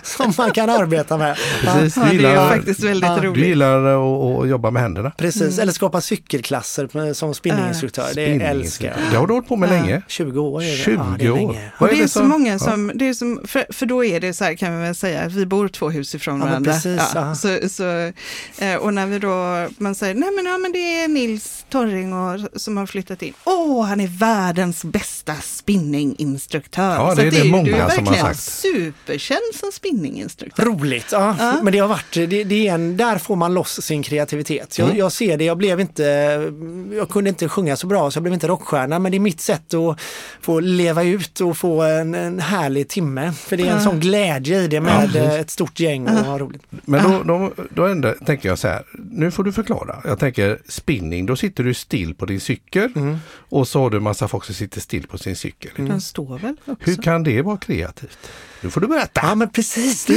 som 0.02 0.32
man 0.38 0.50
kan 0.50 0.70
arbeta 0.70 1.16
med. 1.18 1.36
Precis, 1.60 1.96
Ja, 1.96 2.02
du 2.02 2.08
det 2.08 2.24
är 2.24 2.30
gillar, 2.30 2.48
faktiskt 2.48 2.80
väldigt 2.82 3.08
Ja, 3.10 3.14
du 3.16 3.20
du 3.20 3.28
roligt. 3.28 3.46
gillar 3.46 3.84
att, 3.84 4.42
att 4.42 4.48
jobba 4.48 4.70
med 4.70 4.82
händerna. 4.82 5.10
precis, 5.18 5.58
eller 5.58 5.72
skapa 5.72 6.00
cykelklasser 6.00 7.12
som 7.14 7.34
spinninginstruktör. 7.34 8.06
Det 8.14 8.24
älskar 8.24 8.86
jag. 8.88 9.10
Det 9.10 9.16
har 9.16 9.26
du 9.26 9.32
hållit 9.32 9.48
på 9.48 9.56
med 9.56 9.68
länge. 9.70 10.02
20 10.08 10.40
år 10.40 10.62
är 10.62 10.66
det. 10.70 10.76
20 10.76 10.92
ja, 10.94 11.14
det 11.18 11.24
är 11.26 11.30
år. 11.30 11.36
länge. 11.36 11.70
Vad 11.78 11.90
Och 11.90 11.96
det 11.96 12.02
är 12.02 12.06
så 12.06 12.18
som- 12.18 12.28
många 12.28 12.52
ja. 12.52 12.58
som, 12.58 12.92
det 12.94 13.08
är 13.08 13.14
som 13.14 13.40
för, 13.46 13.66
för 13.72 13.86
då 13.86 14.04
är 14.04 14.20
det 14.20 14.32
så 14.34 14.44
här 14.44 14.54
kan 14.54 14.76
vi 14.78 14.82
väl 14.82 14.94
säga, 14.94 15.20
att 15.22 15.32
vi 15.32 15.46
bor 15.46 15.68
två 15.68 15.90
hus 15.90 16.14
ifrån 16.14 16.42
Ja, 16.48 16.52
men 16.52 16.62
varandra. 16.62 16.72
precis, 16.72 17.02
ja. 17.14 17.34
så, 17.34 17.68
så, 17.68 18.12
eh, 18.64 18.76
och 18.76 18.94
när 18.94 19.06
vi 19.06 19.18
då, 19.18 19.68
man 19.78 19.94
säger, 19.94 20.14
nej 20.14 20.30
men, 20.36 20.46
ja, 20.46 20.58
men 20.58 20.72
det 20.72 20.78
är 21.02 21.08
Nils 21.08 21.63
Torring 21.70 22.12
och, 22.12 22.40
som 22.60 22.76
har 22.76 22.86
flyttat 22.86 23.22
in. 23.22 23.32
Åh, 23.44 23.84
han 23.86 24.00
är 24.00 24.06
världens 24.06 24.84
bästa 24.84 25.34
spinninginstruktör. 25.34 26.94
Ja, 26.94 27.14
det 27.14 27.22
är 27.22 27.30
det 27.30 27.36
ju- 27.38 27.50
många 27.50 27.64
du 27.64 27.74
är 27.74 27.88
som 27.88 28.06
har 28.06 28.12
verkligen 28.12 28.34
sagt. 28.34 28.40
superkänd 28.42 29.40
som 29.54 29.72
spinninginstruktör. 29.72 30.64
Roligt, 30.64 31.06
ja. 31.12 31.36
Ja. 31.38 31.56
Men 31.62 31.72
det 31.72 31.78
har 31.78 31.88
varit, 31.88 32.12
det, 32.14 32.26
det 32.44 32.68
är 32.68 32.74
en, 32.74 32.96
där 32.96 33.18
får 33.18 33.36
man 33.36 33.54
loss 33.54 33.82
sin 33.82 34.02
kreativitet. 34.02 34.78
Jag, 34.78 34.84
Mm. 34.84 34.98
jag 34.98 35.12
ser 35.12 35.36
det, 35.38 35.44
jag 35.44 35.58
blev 35.58 35.80
inte, 35.80 36.02
jag 36.96 37.08
kunde 37.08 37.30
inte 37.30 37.48
sjunga 37.48 37.76
så 37.76 37.86
bra 37.86 38.10
så 38.10 38.16
jag 38.16 38.22
blev 38.22 38.34
inte 38.34 38.48
rockstjärna 38.48 38.98
men 38.98 39.12
det 39.12 39.18
är 39.18 39.20
mitt 39.20 39.40
sätt 39.40 39.74
att 39.74 40.00
få 40.40 40.60
leva 40.60 41.02
ut 41.02 41.40
och 41.40 41.56
få 41.56 41.82
en, 41.82 42.14
en 42.14 42.40
härlig 42.40 42.88
timme. 42.88 43.32
För 43.32 43.56
det 43.56 43.62
är 43.62 43.66
en 43.70 43.76
Ja. 43.78 43.84
sån 43.84 44.00
glädje 44.00 44.60
i 44.62 44.66
det 44.68 44.80
med 44.80 45.12
precis. 45.12 45.40
ett 45.40 45.50
stort 45.50 45.80
gäng 45.80 46.08
och 46.08 46.26
vad 46.26 46.40
roligt. 46.40 46.62
Men 46.70 47.10
då, 47.10 47.22
då, 47.22 47.52
då 47.70 47.86
ändå, 47.86 48.14
tänker 48.26 48.48
jag 48.48 48.58
så 48.58 48.68
här, 48.68 48.82
nu 49.10 49.30
får 49.30 49.44
du 49.44 49.52
förklara. 49.52 49.96
Jag 50.04 50.18
tänker 50.18 50.58
spinning, 50.68 51.26
då 51.26 51.36
sitter 51.36 51.63
du 51.64 51.74
still 51.74 52.14
på 52.14 52.26
din 52.26 52.40
cykel 52.40 52.92
Mm. 52.96 53.16
och 53.48 53.68
så 53.68 53.80
har 53.80 53.90
du 53.90 53.96
en 53.96 54.02
massa 54.02 54.28
folk 54.28 54.44
som 54.44 54.54
sitter 54.54 54.80
still 54.80 55.06
på 55.06 55.18
sin 55.18 55.36
cykel. 55.36 55.70
Den 55.76 56.00
står 56.00 56.38
väl 56.38 56.56
också? 56.66 56.90
Hur 56.90 56.96
kan 57.02 57.22
det 57.22 57.42
vara 57.42 57.56
kreativt? 57.56 58.18
Nu 58.60 58.70
får 58.70 58.80
du 58.80 58.86
berätta. 58.86 59.20
Ja 59.24 59.34
men 59.34 59.48
precis, 59.50 60.04
det, 60.04 60.14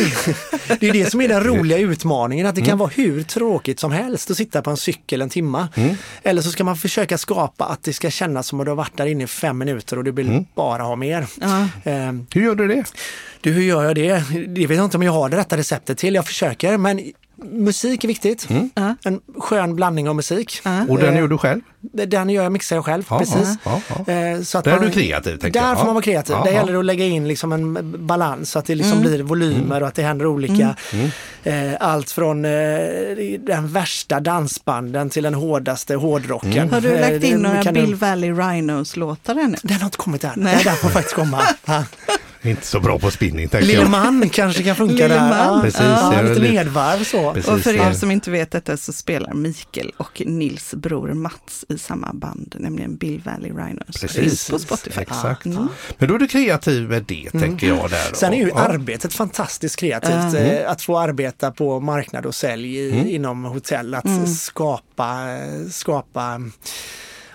det 0.79 0.89
är 0.89 0.93
det 0.93 1.11
som 1.11 1.21
är 1.21 1.27
den 1.27 1.43
roliga 1.43 1.77
utmaningen, 1.77 2.47
att 2.47 2.55
det 2.55 2.61
kan 2.61 2.77
vara 2.77 2.89
hur 2.89 3.23
tråkigt 3.23 3.79
som 3.79 3.91
helst 3.91 4.31
att 4.31 4.37
sitta 4.37 4.61
på 4.61 4.69
en 4.69 4.77
cykel 4.77 5.21
en 5.21 5.29
timma. 5.29 5.67
Eller 6.23 6.41
så 6.41 6.51
ska 6.51 6.63
man 6.63 6.77
försöka 6.77 7.17
skapa 7.17 7.65
att 7.65 7.83
det 7.83 7.93
ska 7.93 8.09
kännas 8.09 8.47
som 8.47 8.59
att 8.59 8.65
du 8.65 8.69
har 8.71 8.75
varit 8.75 8.97
där 8.97 9.05
inne 9.05 9.23
i 9.23 9.27
fem 9.27 9.57
minuter 9.57 9.97
och 9.97 10.03
du 10.03 10.11
vill 10.11 10.45
bara 10.55 10.83
ha 10.83 10.95
mer. 10.95 11.27
Ja. 11.41 11.67
Ehm, 11.83 12.25
Hur 12.33 12.41
gör 12.43 12.55
du 12.55 12.67
det? 12.67 12.83
Du, 13.41 13.51
hur 13.51 13.61
gör 13.63 13.83
jag 13.83 13.95
det? 13.95 14.23
Det 14.47 14.67
vet 14.67 14.77
jag 14.77 14.85
inte 14.85 14.97
om 14.97 15.03
jag 15.03 15.11
har 15.11 15.29
det 15.29 15.37
rätta 15.37 15.57
receptet 15.57 15.97
till. 15.97 16.15
Jag 16.15 16.25
försöker, 16.25 16.77
men 16.77 17.11
musik 17.43 18.03
är 18.03 18.07
viktigt. 18.07 18.47
Ja. 18.75 18.95
En 19.03 19.19
skön 19.39 19.75
blandning 19.75 20.09
av 20.09 20.15
musik. 20.15 20.59
Ja. 20.63 20.85
Och 20.89 20.97
den 20.99 21.13
Eh, 21.13 21.19
gör 21.19 21.27
du 21.27 21.37
själv? 21.37 21.61
Den 21.81 22.29
gör 22.29 22.43
jag, 22.43 22.51
mixar 22.51 22.75
jag 22.75 22.85
själv, 22.85 23.03
Ja, 23.09 23.19
precis. 23.19 23.49
Ja, 23.63 23.81
ja. 24.07 24.13
Eh, 24.13 24.41
Så 24.41 24.57
att 24.57 24.63
Där 24.63 24.71
är 24.71 24.75
man, 24.75 24.85
du 24.85 24.91
kreativ, 24.91 25.37
tänker 25.37 25.59
Där 25.61 25.67
jag. 25.69 25.77
får 25.77 25.85
man 25.85 25.93
vara 25.95 26.03
kreativ. 26.03 26.35
Ja, 26.35 26.43
där 26.43 26.51
gäller 26.51 26.73
det 26.73 26.79
att 26.79 26.85
lägga 26.85 27.05
in 27.05 27.27
liksom 27.27 27.51
en 27.51 27.95
balans 28.07 28.51
så 28.51 28.59
att 28.59 28.65
det 28.65 28.75
liksom 28.75 29.01
blir 29.01 29.23
volymer 29.23 29.81
och 29.81 29.87
att 29.87 29.95
det 29.95 30.01
händer 30.03 30.25
olika. 30.25 30.75
Mm. 30.93 31.09
Eh, 31.43 31.77
allt 31.79 32.11
från 32.11 32.45
eh, 32.45 32.51
den 33.39 33.67
värsta 33.67 34.19
dansbanden 34.19 35.09
till 35.09 35.23
den 35.23 35.33
hårdaste 35.33 35.95
hårdrocken. 35.95 36.51
Mm. 36.57 36.69
Har 36.73 36.81
du 36.81 36.91
Eh, 36.95 37.01
lagt 37.11 37.23
in 37.25 37.37
några 37.39 37.63
kan 37.63 37.73
du- 37.73 37.81
Bill 37.81 37.95
Valley 37.95 38.31
Rhinos-låtar 38.31 39.35
ännu? 39.35 39.57
Den 39.63 39.77
har 39.77 39.85
inte 39.85 39.97
kommit 39.97 40.23
än. 40.23 40.31
Nej. 40.35 40.53
Nej. 40.55 40.63
Den 40.63 40.75
får 40.75 40.89
faktiskt 40.89 41.15
komma. 41.15 41.41
Inte 42.41 42.65
så 42.67 42.79
bra 42.79 42.99
på 42.99 43.11
spinning, 43.11 43.47
tänker 43.49 43.67
Lille 43.67 43.79
jag. 43.81 43.89
man 43.89 44.29
kanske 44.29 44.63
kan 44.63 44.75
funka 44.75 45.07
där. 45.07 45.19
man. 45.29 45.61
Precis, 45.61 45.81
ja, 45.81 46.21
lite 46.21 46.39
lite- 46.39 46.53
nedvarv 46.53 47.03
så. 47.03 47.33
Precis. 47.33 47.51
Och 47.51 47.59
för 47.59 47.73
er 47.87 47.93
som 47.93 48.11
inte 48.11 48.31
vet 48.31 48.51
detta 48.51 48.77
så 48.77 48.93
spelar 48.93 49.33
Mikael 49.33 49.91
och 49.97 50.21
Nils 50.25 50.73
bror 50.73 51.13
Mats 51.13 51.65
i 51.69 51.77
samma 51.77 52.13
band, 52.13 52.55
nämligen 52.59 52.95
Bill 52.97 53.21
Valley 53.25 53.51
Rhinos. 53.51 54.01
Precis. 54.01 54.49
På 54.49 54.59
Spotify. 54.59 55.01
Exakt. 55.01 55.45
Mm. 55.45 55.67
Men 55.97 56.07
då 56.09 56.15
är 56.15 56.19
du 56.19 56.27
kreativ 56.27 56.89
med 56.89 57.03
det, 57.03 57.29
tänker 57.31 57.67
jag. 57.67 57.89
där. 57.89 58.13
Sen 58.13 58.33
är 58.33 58.37
ju 58.37 58.47
Ja. 58.49 58.55
arbetet 58.59 59.13
fantastiskt 59.13 59.75
kreativt. 59.75 60.33
eh, 60.35 60.71
Att 60.71 60.81
få 60.81 60.97
arbeta 60.99 61.51
på 61.51 61.79
marknad 61.79 62.25
och 62.25 62.35
sälj 62.35 62.77
i, 62.77 63.15
inom 63.15 63.43
hotell. 63.45 63.93
Att 63.95 64.29
skapa, 64.37 65.27
skapa 65.71 66.41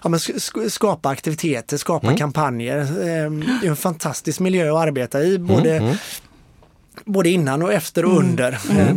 Ja, 0.03 0.09
men 0.09 0.19
sk- 0.19 0.35
sk- 0.39 0.69
skapa 0.69 1.09
aktiviteter, 1.09 1.77
skapa 1.77 2.17
kampanjer. 2.17 2.79
Eh, 2.79 3.31
Det 3.61 3.67
är 3.67 3.69
en 3.69 3.77
fantastisk 3.77 4.41
miljö 4.41 4.73
att 4.73 4.79
arbeta 4.89 5.23
i, 5.23 5.39
både, 5.39 5.97
både 7.05 7.29
innan 7.31 7.63
och 7.63 7.73
efter 7.73 8.05
och 8.05 8.19
under. 8.19 8.53
Eh, 8.71 8.95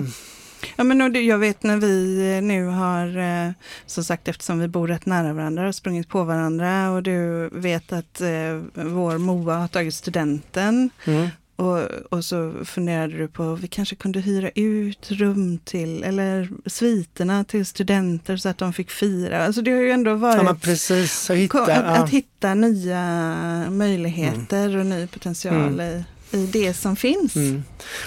Ja, 0.76 0.84
men 0.84 1.02
och 1.02 1.16
jag 1.18 1.38
vet 1.38 1.64
när 1.64 1.78
vi 1.78 2.18
eh, 2.36 2.42
nu 2.42 2.66
har, 2.66 3.18
eh, 3.48 3.52
som 3.86 4.04
sagt 4.04 4.28
eftersom 4.28 4.60
vi 4.60 4.68
bor 4.68 4.88
rätt 4.88 5.06
nära 5.06 5.34
varandra, 5.34 5.68
och 5.68 5.76
sprungit 5.76 6.10
på 6.10 6.24
varandra 6.24 6.90
och 6.92 7.04
du 7.04 7.50
vet 7.54 7.94
att 7.94 8.22
eh, 8.22 8.62
vår 8.74 9.18
Moa 9.18 9.56
har 9.56 9.68
tagit 9.68 9.94
studenten. 9.96 10.90
Mm. 11.06 11.28
Och, 11.56 11.80
och 12.10 12.26
så 12.26 12.54
funderade 12.66 13.18
du 13.18 13.28
på, 13.28 13.56
vi 13.56 13.68
kanske 13.68 13.96
kunde 13.96 14.20
hyra 14.20 14.50
ut 14.56 15.12
rum 15.12 15.58
till, 15.58 16.04
eller 16.04 16.50
sviterna 16.66 17.44
till 17.44 17.66
studenter 17.66 18.38
så 18.38 18.50
att 18.50 18.58
de 18.58 18.74
fick 18.74 18.92
fira. 18.92 19.46
Alltså 19.46 19.62
det 19.62 19.72
har 19.72 19.82
ju 19.82 19.92
ändå 19.92 20.16
varit 20.16 20.44
Ja, 20.44 20.56
precis. 20.62 21.30
Att 21.30 21.38
hitta, 21.38 21.62
att, 21.62 21.70
ja. 21.70 21.76
att 21.76 22.10
hitta 22.10 22.54
nya 22.54 23.02
möjligheter 23.70 24.78
och 24.78 24.86
ny 24.86 25.08
potential 25.08 25.82
i, 25.82 26.04
i 26.32 26.46
det 26.46 26.74
som 26.74 26.96
finns. 26.96 27.36
Mm. 27.36 27.64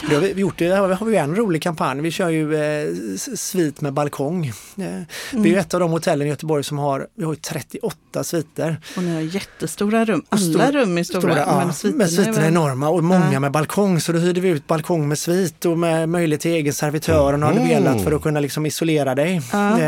Det 0.09 0.15
har 0.15 0.23
vi 0.23 0.29
gjort, 0.41 0.59
det 0.59 0.69
har 0.71 1.05
vi- 1.05 1.17
en 1.17 1.37
rolig 1.37 1.63
kampanj. 1.63 2.01
Vi 2.01 2.11
kör 2.11 2.29
ju 2.29 2.55
eh, 2.57 2.89
svit 3.37 3.81
med 3.81 3.93
balkong. 3.93 4.47
Eh, 4.47 4.85
Vi 5.33 5.55
är 5.55 5.59
ett 5.59 5.75
av 5.75 5.81
de 5.81 5.91
hotellen 5.91 6.27
i 6.27 6.31
Göteborg 6.31 6.65
som 6.65 6.79
har, 6.79 7.07
vi 7.15 7.25
har 7.25 7.33
ju 7.33 7.37
38 7.41 8.25
sviter. 8.25 8.81
Och 8.97 9.03
ni 9.03 9.15
har 9.15 9.21
jättestora 9.21 10.05
rum. 10.05 10.23
Alla 10.29 10.41
stor- 10.41 10.73
rum 10.73 10.99
är 10.99 11.03
stora, 11.05 11.21
Stora, 11.21 11.39
ja, 11.39 11.65
men 11.65 11.75
sviterna, 11.75 11.99
men 11.99 12.09
sviterna 12.09 12.37
är 12.37 12.41
väl- 12.41 12.51
enorma 12.53 12.89
och 12.89 13.05
många 13.05 13.33
Ja. 13.33 13.41
med 13.41 13.53
balkong. 13.53 14.01
Så 14.01 14.13
då 14.13 14.19
hyrde 14.19 14.41
vi 14.41 14.49
ut 14.49 14.67
balkong 14.67 15.09
med 15.09 15.19
svit 15.19 15.65
och 15.65 15.79
med 15.79 16.09
möjlighet 16.09 16.41
till 16.41 16.51
egen 16.51 16.73
servitör 16.73 17.33
om 17.33 17.41
du 17.41 17.47
Mm. 17.47 17.69
velat 17.69 18.05
för 18.05 18.13
att 18.13 18.23
kunna 18.23 18.41
liksom 18.41 18.67
isolera 18.67 19.15
dig. 19.15 19.41
Ja. 19.53 19.79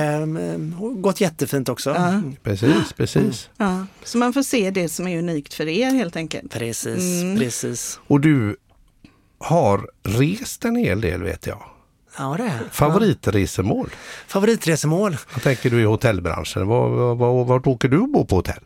Och 0.80 1.02
gått 1.02 1.20
jättefint 1.20 1.68
också. 1.68 1.90
Ja. 1.90 2.08
Mm. 2.08 2.36
Precis, 2.42 2.92
precis. 2.96 3.48
Ja, 3.56 3.86
så 4.04 4.18
man 4.18 4.32
får 4.32 4.42
se 4.42 4.70
det 4.70 4.88
som 4.88 5.08
är 5.08 5.18
unikt 5.18 5.54
för 5.54 5.68
er 5.68 5.90
helt 5.90 6.16
enkelt. 6.16 6.52
Precis, 6.52 7.22
Mm. 7.22 7.38
precis. 7.38 7.98
Och 8.06 8.19
du 8.20 8.56
har 9.38 9.86
rest 10.02 10.64
en 10.64 10.76
hel 10.76 11.00
del, 11.00 11.22
vet 11.22 11.46
jag. 11.46 11.62
Ja, 12.18 12.34
det 12.38 12.42
är. 12.42 12.46
Ja. 12.46 12.52
Favoritresemål? 12.70 13.90
Favoritresemål? 14.26 15.16
Jag 15.32 15.42
tänker 15.42 15.70
du 15.70 15.80
i 15.80 15.84
hotellbranschen. 15.84 16.66
Var, 16.66 16.88
var, 16.88 17.14
var, 17.14 17.44
vart 17.44 17.66
åker 17.66 17.88
du 17.88 17.98
och 17.98 18.08
bor 18.08 18.24
på 18.24 18.36
hotell? 18.36 18.60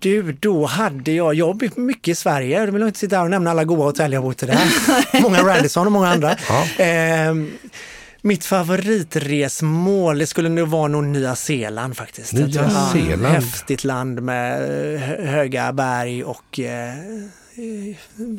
Du, 0.00 0.32
då 0.32 0.66
hade 0.66 1.12
jag 1.12 1.34
jobb 1.34 1.62
mycket 1.76 2.12
i 2.12 2.14
Sverige. 2.14 2.60
Jag 2.64 2.72
vill 2.72 2.82
inte 2.82 2.98
sitta 2.98 3.16
här 3.16 3.24
och 3.24 3.30
nämna 3.30 3.50
alla 3.50 3.64
goda 3.64 3.82
hotell 3.82 4.12
jag 4.12 4.22
bott 4.22 4.42
i 4.42 4.46
där. 4.46 4.58
många 5.22 5.42
Radisson 5.42 5.86
och 5.86 5.92
många 5.92 6.08
andra. 6.08 6.36
Ja. 6.48 6.66
Ehm, 6.84 7.50
mitt 8.22 8.44
favoritresmål, 8.44 10.18
det 10.18 10.26
skulle 10.26 10.48
nog 10.48 10.68
vara 10.68 10.88
nog 10.88 11.04
Nya 11.04 11.36
Zeeland 11.36 11.96
faktiskt. 11.96 12.32
Nya 12.32 12.46
Jag 12.48 12.72
Zeeland. 12.92 13.26
Häftigt 13.34 13.84
land 13.84 14.22
med 14.22 14.62
eh, 14.94 15.00
hö- 15.00 15.26
höga 15.26 15.72
berg 15.72 16.24
och 16.24 16.60
eh, 16.60 16.94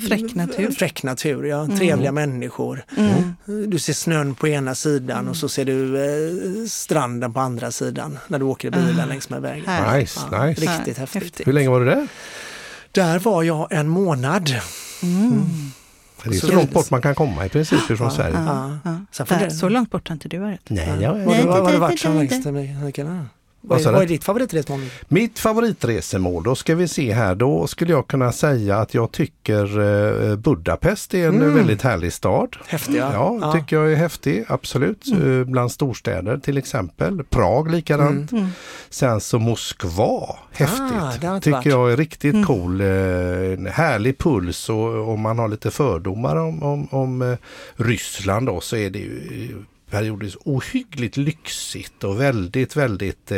Fräck 0.08 0.36
natur. 0.36 0.72
Fräck 0.72 1.04
natur, 1.04 1.44
ja. 1.44 1.68
Trevliga 1.78 2.12
människor. 2.12 2.84
Mm. 2.98 3.70
Du 3.70 3.80
ser 3.80 3.94
snön 3.94 4.36
på 4.36 4.48
ena 4.48 4.76
sidan 4.76 5.28
och 5.28 5.38
så 5.38 5.50
ser 5.50 5.66
du 5.66 5.98
eh, 6.04 6.68
stranden 6.68 7.34
på 7.34 7.40
andra 7.40 7.72
sidan 7.72 8.20
när 8.28 8.40
du 8.40 8.46
åker 8.46 8.68
i 8.68 8.72
bilen 8.72 9.10
längs 9.10 9.30
med 9.30 9.42
vägen. 9.42 9.94
Nice, 10.00 10.20
Ja, 10.32 10.46
nice. 10.46 10.62
Riktigt 10.62 10.98
Ja, 10.98 11.02
häftigt. 11.02 11.24
häftigt. 11.24 11.48
Hur 11.48 11.54
länge 11.54 11.70
var 11.70 11.80
du 11.80 11.86
där? 11.86 12.08
Där 12.92 13.20
var 13.20 13.44
jag 13.44 13.68
en 13.72 13.88
månad. 13.88 14.46
Det 16.24 16.30
är 16.30 16.34
så, 16.40 16.48
Så- 16.48 16.54
långt 16.56 16.72
bort 16.72 16.92
man 16.92 17.02
kan 17.02 17.16
komma 17.16 17.46
i 17.46 17.50
princip 17.50 17.80
från 17.80 18.12
Sverige. 18.12 18.36
Ja. 18.36 18.78
Ja. 19.16 19.26
Får 19.26 19.36
Där, 19.36 19.50
så 19.50 19.70
långt 19.70 19.92
bort 19.92 20.08
har 20.08 20.14
inte 20.14 20.30
du 20.30 20.38
varit. 20.38 20.70
Nej, 20.70 20.98
jag, 21.02 21.10
har 21.46 21.72
du 21.72 21.78
varit 21.78 22.00
som 22.00 22.18
längst? 22.18 22.46
Vad 23.66 23.82
är, 23.82 23.92
vad 23.92 24.02
är 24.02 24.08
ditt 24.08 24.24
favoritresmål? 24.24 24.80
Mitt 25.08 25.40
favoritresemål, 25.40 26.44
då 26.44 26.56
ska 26.56 26.76
vi 26.76 26.88
se 26.88 27.14
här, 27.14 27.36
då 27.36 27.68
skulle 27.68 27.92
jag 27.92 28.08
kunna 28.08 28.32
säga 28.32 28.78
att 28.78 28.94
jag 28.94 29.12
tycker 29.12 29.80
eh, 30.32 30.36
Budapest 30.36 31.14
är 31.14 31.28
en 31.28 31.36
Mm. 31.36 31.54
väldigt 31.56 31.82
härlig 31.82 32.14
stad. 32.14 32.56
Häftiga. 32.68 33.10
Ja, 33.14 33.38
Ja. 33.42 33.52
tycker 33.54 33.76
jag 33.76 33.92
är 33.92 33.96
häftig, 33.96 34.46
absolut. 34.48 35.04
Eh, 35.24 35.44
Bland 35.44 35.72
storstäder 35.72 36.38
till 36.38 36.58
exempel. 36.58 37.24
Prag 37.24 37.72
likadant. 37.72 38.32
Mm. 38.32 38.48
Sen 38.90 39.22
så 39.22 39.40
Moskva, 39.40 40.36
häftigt. 40.52 40.82
Ah, 41.24 41.40
tycker 41.40 41.52
varit. 41.52 41.66
jag 41.66 41.92
är 41.92 41.98
riktigt 41.98 42.34
Mm. 42.34 42.46
cool. 42.46 42.82
Eh, 42.82 42.88
en 42.88 43.66
härlig 43.66 44.18
puls 44.18 44.70
och 44.70 45.10
om 45.10 45.22
man 45.22 45.40
har 45.40 45.48
lite 45.48 45.72
fördomar 45.72 46.36
om, 46.36 46.64
om, 46.64 46.88
om 46.92 47.38
Ryssland 47.76 48.48
då 48.48 48.62
så 48.62 48.76
är 48.76 48.90
det 48.90 49.00
ju 49.00 49.64
periodiskt 49.94 50.38
ohyggligt 50.46 51.18
lyxigt 51.18 52.04
och 52.04 52.22
väldigt, 52.22 52.76
väldigt, 52.76 53.32
eh, 53.32 53.38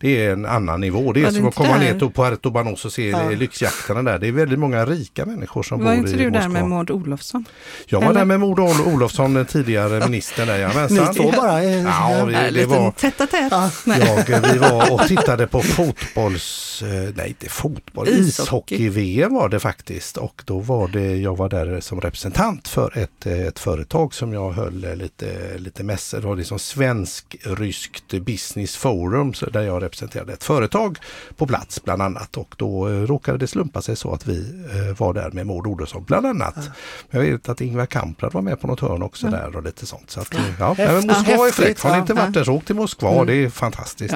det 0.00 0.26
är 0.26 0.32
en 0.32 0.46
annan 0.46 0.80
nivå. 0.80 1.12
Det 1.12 1.20
är 1.20 1.24
Var 1.24 1.30
det 1.30 1.36
som 1.36 1.44
att 1.44 1.46
inte 1.46 1.56
komma 1.56 1.78
där? 1.78 1.92
ner 1.92 1.98
till 1.98 2.10
Puerto 2.10 2.50
Banos 2.50 2.84
och 2.84 2.92
se 2.92 3.08
Ja. 3.10 3.30
eh, 3.32 3.38
lyxjakterna 3.38 4.02
där. 4.02 4.18
Det 4.18 4.28
är 4.28 4.32
väldigt 4.32 4.58
många 4.58 4.84
rika 4.86 5.26
människor 5.26 5.62
som 5.62 5.78
Var 5.78 5.84
bor 5.86 5.94
inte 5.94 6.10
i 6.10 6.12
du 6.16 6.24
Moskva. 6.30 6.40
där 6.40 6.48
med 6.48 6.68
Maud 6.68 6.90
Olofsson? 6.90 7.44
jag 7.86 8.00
var 8.00 8.06
eller? 8.10 8.18
där 8.20 8.24
med 8.24 8.40
Maud 8.40 8.58
Ol- 8.58 8.94
Olofsson, 8.94 9.34
den 9.34 9.46
tidigare 9.46 10.00
ministern 10.08 10.46
där, 10.46 10.54
Ni 10.54 10.60
jajamensan. 10.60 11.14
två 11.14 11.30
bara? 11.30 11.62
eh, 11.62 11.82
Ja, 11.82 12.24
vi- 12.24 12.50
det 12.60 12.66
var- 12.66 12.90
tätt 12.90 13.20
a 13.20 13.26
tätt. 13.26 13.52
Ja. 13.52 13.70
Jag, 14.28 14.52
vi 14.52 14.58
var 14.58 14.92
och 14.92 15.00
tittade 15.08 15.46
på 15.46 15.62
fotbolls, 15.62 16.82
eh, 16.82 17.12
nej 17.16 17.28
inte 17.28 17.48
fotboll, 17.48 18.08
Ishockey. 18.08 18.42
ishockey-VM 18.74 19.34
var 19.34 19.48
det 19.48 19.60
faktiskt. 19.60 20.16
Och 20.16 20.42
då 20.46 20.58
var 20.58 20.88
det, 20.88 21.16
jag 21.16 21.36
var 21.36 21.48
där 21.48 21.80
som 21.80 22.00
representant 22.00 22.68
för 22.68 22.98
ett, 22.98 23.26
eh, 23.26 23.46
ett 23.46 23.58
företag 23.58 24.14
som 24.14 24.32
jag 24.32 24.52
höll 24.52 24.84
eh, 24.84 24.96
lite, 24.96 25.58
lite 25.58 25.81
mässor. 25.82 26.20
Det 26.20 26.26
var 26.26 26.36
liksom 26.36 26.58
svensk-ryskt 26.58 28.20
business 28.20 28.76
forum 28.76 29.34
så 29.34 29.50
där 29.50 29.62
jag 29.62 29.82
representerade 29.82 30.32
ett 30.32 30.44
företag 30.44 30.98
på 31.36 31.46
plats 31.46 31.84
bland 31.84 32.02
annat. 32.02 32.36
Och 32.36 32.54
då 32.58 32.88
eh, 32.88 32.92
råkade 32.92 33.38
det 33.38 33.46
slumpa 33.46 33.82
sig 33.82 33.96
så 33.96 34.12
att 34.12 34.26
vi 34.26 34.64
eh, 34.70 34.98
var 34.98 35.14
där 35.14 35.30
med 35.30 35.46
Maud 35.46 35.66
Olofsson 35.66 36.04
bland 36.04 36.26
annat. 36.26 36.70
Jag 37.10 37.20
vet 37.20 37.48
att 37.48 37.60
Ingvar 37.60 37.86
Kamprad 37.86 38.32
var 38.32 38.42
med 38.42 38.60
på 38.60 38.66
något 38.66 38.80
hörn 38.80 39.02
också 39.02 39.26
där 39.26 39.56
och 39.56 39.62
lite 39.62 39.86
sånt. 39.86 40.10
Så 40.10 40.20
att, 40.20 40.34
eh, 40.34 40.40
ja, 40.58 40.74
Häftigt. 40.74 41.06
men 41.06 41.06
Moskva 41.06 41.48
är 41.48 41.52
fräckt. 41.52 41.82
Har 41.82 41.90
ni 41.90 41.96
ja. 41.96 42.00
inte 42.00 42.14
varit 42.14 42.34
där 42.34 42.44
så 42.44 42.52
åk 42.52 42.64
till 42.64 42.76
Moskva. 42.76 43.24
Det 43.24 43.34
är 43.34 43.48
fantastiskt. 43.48 44.14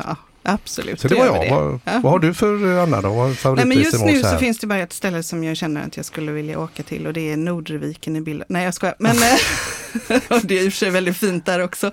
Absolut. 0.49 1.01
Så 1.01 1.09
det 1.09 1.15
var 1.15 1.27
jag. 1.27 1.41
det. 1.41 1.51
Vad, 1.51 1.81
Ja. 1.85 2.01
vad 2.03 2.13
har 2.13 2.19
du 2.19 2.35
för 2.35 2.73
eh, 2.77 2.83
Anna 2.83 3.01
då? 3.01 3.09
Vad 3.45 3.57
Nej, 3.57 3.67
men 3.67 3.79
just 3.79 4.05
nu 4.05 4.23
så 4.23 4.39
finns 4.39 4.59
det 4.59 4.67
bara 4.67 4.79
ett 4.79 4.93
ställe 4.93 5.23
som 5.23 5.45
jag 5.45 5.57
känner 5.57 5.87
att 5.87 5.97
jag 5.97 6.07
skulle 6.07 6.33
vilja 6.33 6.59
åka 6.61 6.83
till 6.83 7.07
och 7.07 7.13
det 7.13 7.33
är 7.33 7.37
Nordreviken 7.37 8.17
i 8.17 8.21
Billund. 8.21 8.45
Nej 8.49 8.65
jag 8.65 8.75
skojar, 8.75 8.97
men 8.99 9.17
eh, 9.17 10.21
och 10.37 10.41
det 10.47 10.59
är 10.59 10.65
i 10.65 10.69
och 10.69 10.73
för 10.73 10.79
sig 10.79 10.91
väldigt 10.91 11.17
fint 11.17 11.47
där 11.47 11.61
också. 11.65 11.87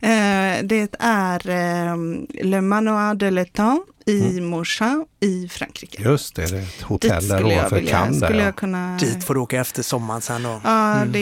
Eh, 0.00 0.62
Det 0.64 0.88
är 1.00 1.48
eh, 1.48 1.96
Le 2.44 2.60
Manoir 2.60 3.14
de 3.14 3.30
l'Étang 3.30 3.80
i 4.06 4.40
Morchamp 4.40 5.08
i 5.20 5.48
Frankrike. 5.48 6.02
Just 6.02 6.34
det, 6.36 6.46
det 6.50 6.56
är 6.58 6.62
ett 6.62 6.82
hotell 6.82 7.28
där 7.28 7.38
skulle 7.38 7.54
jag 7.54 7.58
ovanför 7.66 7.86
Cannes. 7.86 8.20
där, 8.20 8.26
skulle 8.26 8.40
ja. 8.40 8.44
jag 8.46 8.56
kunna... 8.56 8.96
Dit 9.00 9.24
får 9.24 9.34
du 9.34 9.40
åka 9.40 9.60
efter 9.60 9.82
sommaren 9.82 10.20
sen 10.20 10.42
då. 10.42 10.60
Ja, 10.64 10.94
Mm. 10.94 11.12
det 11.12 11.18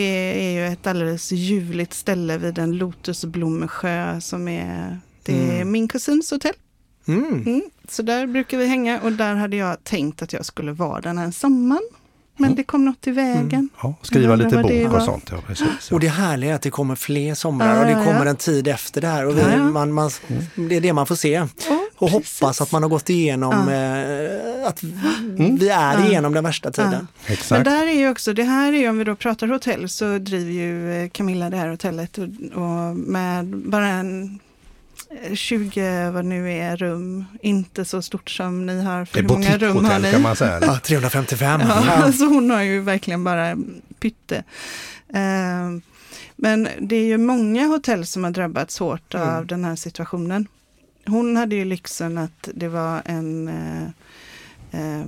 är 0.47 0.51
ju 0.53 0.67
ett 0.73 0.87
alldeles 0.87 1.33
ljuvligt 1.33 1.95
ställe 1.95 2.39
vid 2.39 2.59
en 2.59 2.73
lotusblommesjö 2.77 4.21
som 4.21 4.49
är, 4.49 4.99
det 5.23 5.33
är 5.33 5.55
Mm. 5.55 5.73
min 5.73 5.89
kusins 5.89 6.31
hotell. 6.31 6.53
Mm. 7.09 7.43
Mm. 7.47 7.63
Så 7.89 8.03
där 8.03 8.27
brukar 8.27 8.59
vi 8.59 8.67
hänga 8.67 9.01
och 9.01 9.13
där 9.13 9.35
hade 9.35 9.57
jag 9.57 9.85
tänkt 9.85 10.23
att 10.23 10.33
jag 10.33 10.45
skulle 10.47 10.73
vara 10.73 11.01
den 11.01 11.19
här 11.19 11.31
sommaren. 11.31 11.83
Men 12.37 12.45
Mm. 12.47 12.57
det 12.57 12.65
kom 12.65 12.85
något 12.85 13.07
i 13.07 13.11
vägen. 13.11 13.69
Ja, 13.83 13.95
skriva 14.03 14.35
lite 14.37 14.57
bok 14.59 14.73
var. 14.93 14.97
och 14.99 15.03
sånt. 15.03 15.29
Ja, 15.31 15.39
precis. 15.47 15.93
Och 15.93 16.01
det 16.01 16.09
härliga 16.09 16.51
är 16.51 16.55
att 16.55 16.63
det 16.63 16.71
kommer 16.71 16.95
fler 16.95 17.35
somrar 17.35 17.75
Ja, 17.75 17.81
och 17.81 17.87
det 17.87 17.93
ja, 17.93 18.05
kommer 18.05 18.25
ja. 18.25 18.31
en 18.31 18.37
tid 18.37 18.69
efter 18.69 19.01
det 19.01 19.07
här. 19.07 19.27
Och 19.27 19.37
vi, 19.37 19.41
Ja, 19.41 19.51
ja. 19.51 19.57
man, 19.71 19.93
man, 19.93 20.11
det 20.55 20.77
är 20.77 20.81
det 20.81 20.93
man 20.93 21.07
får 21.07 21.15
se. 21.15 21.31
Ja, 21.31 21.49
Och 21.97 22.11
precis. 22.11 22.41
hoppas 22.41 22.61
att 22.61 22.73
man 22.73 22.83
har 22.83 22.91
gått 22.91 23.11
igenom, 23.11 23.53
eh, 23.69 24.69
att 24.69 24.83
vi 24.83 25.69
är 25.69 25.99
Ja. 25.99 26.07
igenom 26.07 26.35
den 26.35 26.45
värsta 26.45 26.71
tiden. 26.71 27.09
Men 27.51 27.65
där 27.65 27.87
är 27.87 27.93
ju 27.99 28.11
också, 28.11 28.33
det 28.33 28.45
här 28.45 28.73
är 28.73 28.79
ju 28.79 28.89
om 28.89 28.99
vi 28.99 29.05
då 29.05 29.15
pratar 29.17 29.47
hotell 29.47 29.89
så 29.89 30.19
driver 30.19 30.53
ju 30.53 31.03
eh, 31.03 31.09
Camilla 31.11 31.51
det 31.51 31.57
här 31.57 31.69
hotellet 31.69 32.19
och, 32.19 32.25
och 32.63 32.97
med 32.97 33.47
bara 33.47 33.87
en 33.89 34.39
20 35.35 36.11
vad 36.11 36.25
nu 36.25 36.53
är 36.53 36.77
rum, 36.77 37.25
inte 37.43 37.85
så 37.85 38.03
stort 38.03 38.31
som 38.31 38.67
ni 38.67 38.83
har. 38.83 39.01
Det 39.01 39.07
För 39.07 39.19
är 39.19 39.23
hur 39.23 39.29
många 39.29 39.59
rum 39.59 39.85
har 39.85 39.99
ni? 39.99 40.11
kan 40.11 40.23
man 40.23 40.37
säga. 40.37 40.59
Ja, 40.63 40.79
355. 40.79 41.61
Ja, 41.65 41.83
Ja. 41.87 42.13
så 42.19 42.25
hon 42.27 42.51
har 42.51 42.63
ju 42.63 42.81
verkligen 42.81 43.25
bara 43.25 43.57
pytte. 44.01 44.37
Eh, 45.15 45.71
men 46.37 46.69
det 46.81 46.97
är 46.97 47.05
ju 47.05 47.19
många 47.19 47.67
hotell 47.67 48.07
som 48.07 48.25
har 48.25 48.31
drabbats 48.31 48.79
hårt 48.79 49.15
av 49.15 49.29
Mm. 49.29 49.47
den 49.47 49.65
här 49.65 49.77
situationen. 49.77 50.47
Hon 51.07 51.37
hade 51.37 51.55
ju 51.57 51.65
lyxen 51.65 52.19
att 52.19 52.49
det 52.55 52.69
var 52.69 53.03
en 53.05 53.49
eh, 53.49 53.83
eh, 54.81 55.05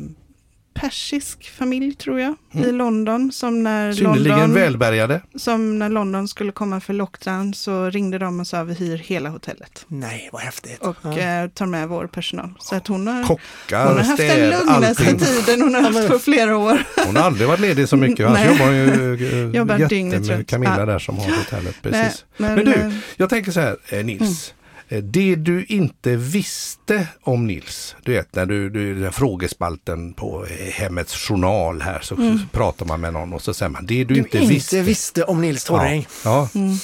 persisk 0.74 1.50
familj 1.58 1.94
tror 1.94 2.20
jag 2.20 2.34
i 2.52 2.58
Mm. 2.58 2.76
London 2.76 3.32
som 3.32 3.62
när, 3.62 3.92
Synnerligen 3.92 4.38
London, 4.38 4.54
välbärgade. 4.54 5.20
som 5.34 5.78
när 5.78 5.88
London 5.88 6.28
skulle 6.28 6.52
komma 6.52 6.80
för 6.80 6.92
lockdown 6.92 7.54
så 7.54 7.90
ringde 7.90 8.18
de 8.18 8.40
och 8.40 8.46
sa 8.46 8.62
vi 8.64 8.74
hyr 8.74 8.96
hela 8.98 9.28
hotellet 9.28 9.84
Nej, 9.88 10.28
vad 10.32 10.42
häftigt. 10.42 10.80
och 10.80 10.96
ja. 11.02 11.18
eh, 11.18 11.48
tar 11.48 11.66
med 11.66 11.88
vår 11.88 12.06
personal. 12.06 12.50
Så 12.58 12.74
att 12.74 12.87
hon 12.87 13.06
har, 13.06 13.22
Kockar, 13.24 13.87
hon 13.88 13.96
har 13.96 14.04
haft 14.04 14.16
den 14.18 14.50
lugnaste 14.50 15.02
allting. 15.02 15.18
tiden 15.18 15.62
hon 15.62 15.74
har 15.74 15.82
haft 15.82 16.08
på 16.08 16.18
flera 16.18 16.56
år. 16.56 16.82
Hon 17.06 17.16
har 17.16 17.22
aldrig 17.22 17.48
varit 17.48 17.60
ledig 17.60 17.88
så 17.88 17.96
mycket. 17.96 18.26
Annars 18.26 18.38
Nej. 18.40 18.48
jobbar 18.48 18.66
hon 18.66 18.74
ju 18.76 19.48
eh, 19.50 19.56
Jobbar 19.56 19.78
jätte 19.78 19.94
dygnet 19.94 20.26
med. 20.26 20.46
Camilla 20.48 20.78
Ja. 20.78 20.87
där 20.87 20.98
som 20.98 21.18
har 21.18 21.24
hotellet. 21.24 21.76
Nej, 21.82 21.92
Precis. 21.92 22.24
men, 22.37 22.54
Men 22.54 22.64
du, 22.64 22.72
eh, 22.72 22.92
Jag 23.16 23.30
tänker 23.30 23.52
så 23.52 23.60
här, 23.60 23.76
eh, 23.88 24.04
Nils. 24.04 24.50
Eh, 24.50 24.63
Det 25.03 25.35
du 25.35 25.64
inte 25.64 26.16
visste 26.16 27.09
om 27.23 27.47
Nils, 27.47 27.97
du 28.05 28.12
vet 28.12 28.35
när 28.35 28.47
du, 28.47 28.70
du 28.70 29.01
den 29.01 29.12
frågespalten 29.12 30.12
på 30.12 30.47
eh, 30.47 30.73
Hemmets 30.73 31.14
Journal 31.29 31.83
här 31.83 32.01
så 32.03 32.14
Mm. 32.14 32.38
pratar 32.53 32.87
man 32.87 33.01
med 33.01 33.12
någon 33.12 33.33
och 33.33 33.42
så 33.42 33.55
säger 33.55 33.70
man 33.70 33.87
det 33.87 34.05
du, 34.05 34.14
Du 34.14 34.20
inte 34.20 34.38
visste. 34.38 34.83
visste 34.83 35.25
om 35.25 35.40
Nils 35.40 35.64
Torring. 35.64 36.07
Ja, 36.25 36.49
mm. 36.55 36.77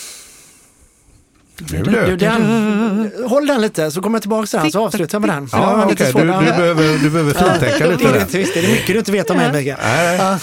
Nu 1.73 1.83
Du, 1.83 2.17
det. 2.17 3.25
håll 3.29 3.47
den 3.47 3.61
lite 3.61 3.91
så 3.91 4.03
kommer 4.03 4.17
jag 4.17 4.23
tillbaka 4.23 4.47
till 4.47 4.59
den 4.61 4.71
så 4.71 4.85
avslutar 4.87 5.15
jag 5.15 5.21
med 5.27 5.31
den. 5.37 5.49
Ja, 5.53 5.87
lite 5.91 6.05
du, 6.13 6.19
du, 6.21 6.27
behöver, 6.27 6.99
du 6.99 7.11
behöver 7.11 7.33
frintänka 7.33 7.87
Det 7.87 7.93
lite 7.93 8.09
är 8.09 8.13
där. 8.13 8.27
det, 8.33 8.39
visst, 8.39 8.55
det 8.55 8.61
är 8.61 8.69
mycket 8.73 8.87
du 8.87 8.99
inte 8.99 9.13
vet 9.13 9.31
om 9.31 9.37
mig, 9.37 9.67
Ja. 9.67 10.39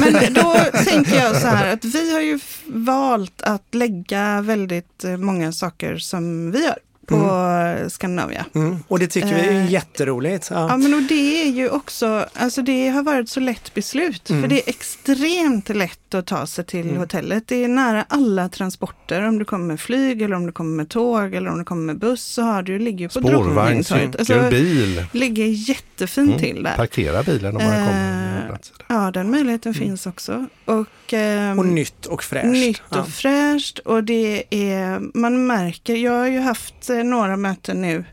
Men 0.00 0.34
då 0.34 0.56
tänker 0.84 1.16
jag 1.16 1.36
så 1.36 1.46
här 1.46 1.72
att 1.72 1.84
vi 1.84 2.12
har 2.12 2.20
ju 2.20 2.38
valt 2.66 3.42
att 3.42 3.74
lägga 3.74 4.40
väldigt 4.40 5.04
eh, 5.04 5.16
många 5.16 5.52
saker 5.52 5.96
som 5.98 6.50
vi 6.50 6.64
gör 6.64 6.76
på 7.12 7.82
eh, 7.82 7.88
Skandinavia. 7.88 8.44
Mm. 8.54 8.78
Och 8.88 8.98
det 8.98 9.06
tycker 9.06 9.34
vi 9.34 9.40
är 9.40 9.52
Eh, 9.52 9.72
jätteroligt. 9.72 10.48
Ja, 10.50 10.68
Ja. 10.68 10.76
men 10.76 10.94
och 10.94 11.02
det 11.02 11.42
är 11.42 11.50
ju 11.50 11.68
också, 11.68 12.26
alltså 12.34 12.62
det 12.62 12.88
har 12.88 13.02
varit 13.02 13.28
så 13.28 13.40
lätt 13.40 13.74
beslut. 13.74 14.30
Mm. 14.30 14.42
För 14.42 14.48
det 14.48 14.62
är 14.62 14.68
extremt 14.68 15.68
lätt 15.68 16.14
att 16.14 16.26
ta 16.26 16.46
sig 16.46 16.64
till 16.64 16.80
Mm. 16.88 16.96
hotellet. 16.96 17.44
Det 17.48 17.64
är 17.64 17.68
nära 17.68 18.04
alla 18.08 18.48
transporter. 18.48 19.22
Om 19.28 19.38
du 19.38 19.44
kommer 19.44 19.64
med 19.66 19.80
flyg 19.80 20.22
eller 20.22 20.36
om 20.36 20.46
du 20.46 20.52
kommer 20.52 20.76
med 20.76 20.88
tåg 20.88 21.34
eller 21.34 21.50
om 21.50 21.58
du 21.58 21.64
kommer 21.64 21.82
med 21.82 21.98
buss 21.98 22.24
så 22.24 22.42
har 22.42 22.62
du, 22.62 22.78
ligger 22.78 22.98
ju 22.98 23.08
på 23.08 23.12
Spårvagn, 23.28 23.84
cykel, 23.84 24.10
Alltså, 24.18 24.48
bil. 24.50 25.04
ligger 25.12 25.44
jättefint 25.46 26.28
Mm. 26.28 26.40
till 26.40 26.62
där. 26.62 26.76
Parkera 26.76 27.22
bilen 27.22 27.56
om 27.56 27.62
man 27.64 27.72
kommer. 27.86 28.46
plats. 28.48 28.72
Ja, 28.88 29.10
den 29.10 29.30
möjligheten 29.30 29.74
finns 29.74 30.06
också. 30.06 30.46
Och, 30.64 31.12
ehm, 31.12 31.58
Och 31.58 31.66
nytt 31.66 32.06
och 32.06 32.22
fräscht. 32.22 32.46
Nytt 32.46 32.82
och 32.88 32.96
Ja. 32.96 33.04
fräscht 33.04 33.78
och 33.78 34.04
det 34.04 34.44
är, 34.50 35.00
man 35.18 35.46
märker, 35.46 35.94
jag 35.96 36.12
har 36.12 36.26
ju 36.28 36.40
haft 36.40 36.90
eh, 36.90 37.01
några 37.04 37.36
möten 37.36 37.80
nu 37.82 38.04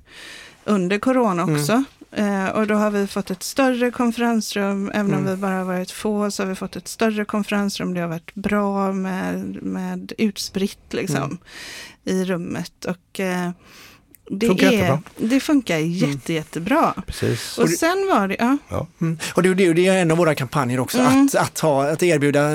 under 0.63 0.99
corona 0.99 1.43
Mm. 1.43 1.55
också. 1.61 1.83
Eh, 2.11 2.47
och 2.47 2.67
då 2.67 2.75
har 2.75 2.91
vi 2.91 3.07
fått 3.07 3.31
ett 3.31 3.43
större 3.43 3.91
konferensrum, 3.91 4.91
även 4.93 5.13
om 5.13 5.19
Mm. 5.19 5.31
vi 5.35 5.41
bara 5.41 5.63
varit 5.63 5.91
få 5.91 6.31
så 6.31 6.43
har 6.43 6.47
vi 6.47 6.55
fått 6.55 6.75
ett 6.75 6.87
större 6.87 7.25
konferensrum. 7.25 7.93
Det 7.93 8.01
har 8.01 8.07
varit 8.07 8.33
bra 8.35 8.93
med, 8.93 9.63
med 9.63 10.13
utspritt 10.17 10.93
liksom 10.93 11.15
Mm. 11.23 11.37
i 12.03 12.25
rummet. 12.25 12.85
Och 12.85 13.19
eh, 13.19 13.51
det, 14.31 14.47
Funkar 14.47 14.67
är, 14.67 14.71
jättebra. 14.71 15.01
det 15.17 15.39
funkar 15.39 15.77
jätte, 15.77 16.33
jättebra. 16.33 16.93
Precis. 17.07 17.57
Och 17.57 17.69
sen 17.69 18.07
var 18.13 18.27
det, 18.27 18.35
ja, 18.39 18.87
Mm. 19.01 19.17
Och 19.33 19.43
det, 19.43 19.53
det, 19.53 19.73
det 19.73 19.87
är 19.87 20.01
en 20.01 20.11
av 20.11 20.17
våra 20.17 20.35
kampanjer 20.35 20.79
också, 20.79 20.97
Mm. 20.99 21.25
att, 21.25 21.35
att, 21.35 21.59
ha, 21.59 21.89
att 21.91 22.03
erbjuda 22.03 22.49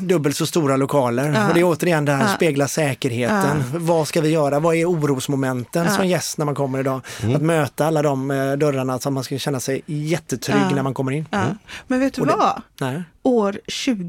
dubbelt 0.00 0.36
så 0.36 0.46
stora 0.46 0.76
lokaler. 0.76 1.32
Ja. 1.32 1.48
Och 1.48 1.54
det 1.54 1.60
är 1.60 1.64
återigen 1.64 2.04
det 2.04 2.12
här, 2.12 2.28
Ja. 2.28 2.34
spegla 2.36 2.68
säkerheten. 2.68 3.64
Vad 3.74 4.08
ska 4.08 4.20
vi 4.20 4.28
göra? 4.28 4.60
Vad 4.60 4.74
är 4.76 4.84
orosmomenten 4.90 5.84
Ja. 5.84 5.90
som 5.96 6.06
gäst 6.08 6.38
när 6.38 6.44
man 6.44 6.54
kommer 6.54 6.78
idag? 6.80 7.00
Mm. 7.22 7.36
Att 7.36 7.42
möta 7.42 7.86
alla 7.86 8.02
de 8.02 8.30
eh, 8.30 8.52
dörrarna 8.52 8.98
så 8.98 9.08
att 9.08 9.12
man 9.12 9.24
ska 9.24 9.38
känna 9.38 9.60
sig 9.60 9.82
jättetrygg 9.86 10.56
Ja. 10.70 10.74
när 10.74 10.82
man 10.82 10.94
kommer 10.94 11.12
in. 11.12 11.26
ja. 11.30 11.42
Men 11.86 12.00
vet 12.00 12.14
du 12.14 12.20
Och 12.20 12.26
det- 12.26 12.36
vad? 12.36 12.62
Nej. 12.80 13.02
År 13.22 13.52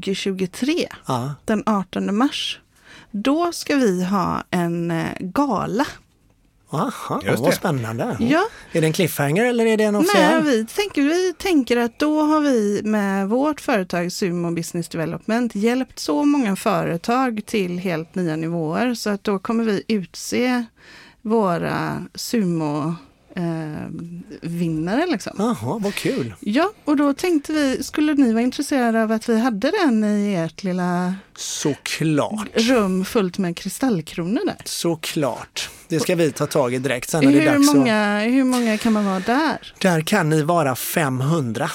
2023 0.06 0.88
Ja. 1.06 1.34
den 1.44 1.62
18 1.66 2.16
mars. 2.16 2.58
Då 3.10 3.52
ska 3.52 3.74
vi 3.76 4.04
ha 4.04 4.44
en 4.50 4.90
eh, 4.90 5.06
gala. 5.20 5.86
Aha, 6.72 7.20
Just 7.24 7.38
vad 7.38 7.50
det. 7.50 7.56
spännande. 7.56 8.16
Ja, 8.20 8.44
Är 8.72 8.80
det 8.80 8.86
en 8.86 8.92
cliffhanger 8.92 9.44
eller 9.44 9.66
är 9.66 9.76
det 9.76 9.84
en 9.84 9.94
nej, 9.94 10.00
officiell? 10.02 10.42
vi, 10.42 10.66
tänker, 10.66 11.02
vi 11.02 11.32
tänker 11.38 11.76
att 11.76 11.98
då 11.98 12.20
har 12.20 12.40
vi 12.40 12.80
med 12.84 13.28
vårt 13.28 13.60
företag 13.60 14.12
Sumo 14.12 14.50
Business 14.50 14.88
Development 14.88 15.54
hjälpt 15.54 15.98
så 15.98 16.24
många 16.24 16.56
företag 16.56 17.40
till 17.46 17.78
helt 17.78 18.14
nya 18.14 18.36
nivåer 18.36 18.94
så 18.94 19.10
att 19.10 19.24
då 19.24 19.38
kommer 19.38 19.64
vi 19.64 19.82
utse 19.88 20.64
våra 21.22 22.04
Sumo 22.14 22.94
eh, 23.36 23.88
vinnare 24.42 25.06
liksom. 25.10 25.32
Jaha, 25.38 25.78
vad 25.82 25.94
kul. 25.94 26.34
Ja, 26.40 26.72
och 26.84 26.96
då 26.96 27.12
tänkte 27.14 27.52
vi, 27.52 27.82
skulle 27.82 28.14
ni 28.14 28.32
vara 28.32 28.42
intresserade 28.42 29.02
av 29.02 29.12
att 29.12 29.28
vi 29.28 29.40
hade 29.40 29.70
den 29.84 30.04
i 30.04 30.34
ert 30.34 30.62
lilla 30.62 31.14
Såklart. 31.36 32.48
rum 32.54 33.04
fullt 33.04 33.38
med 33.38 33.56
kristallkronor 33.56 34.40
där? 34.46 34.56
Såklart. 34.64 35.70
Det 35.88 36.00
ska 36.00 36.14
vi 36.14 36.32
ta 36.32 36.46
tag 36.46 36.74
i 36.74 36.78
direkt 36.78 37.10
sen 37.10 37.24
när 37.24 37.32
det 37.32 37.38
är 37.38 37.40
Hur 37.40 37.58
dags. 37.58 37.68
att- 37.70 37.76
många, 37.76 38.20
hur 38.20 38.44
många 38.44 38.78
kan 38.78 38.92
man 38.92 39.04
vara 39.04 39.20
där? 39.20 39.74
Där 39.78 40.00
kan 40.00 40.28
ni 40.28 40.42
vara 40.42 40.74
500. 40.76 41.70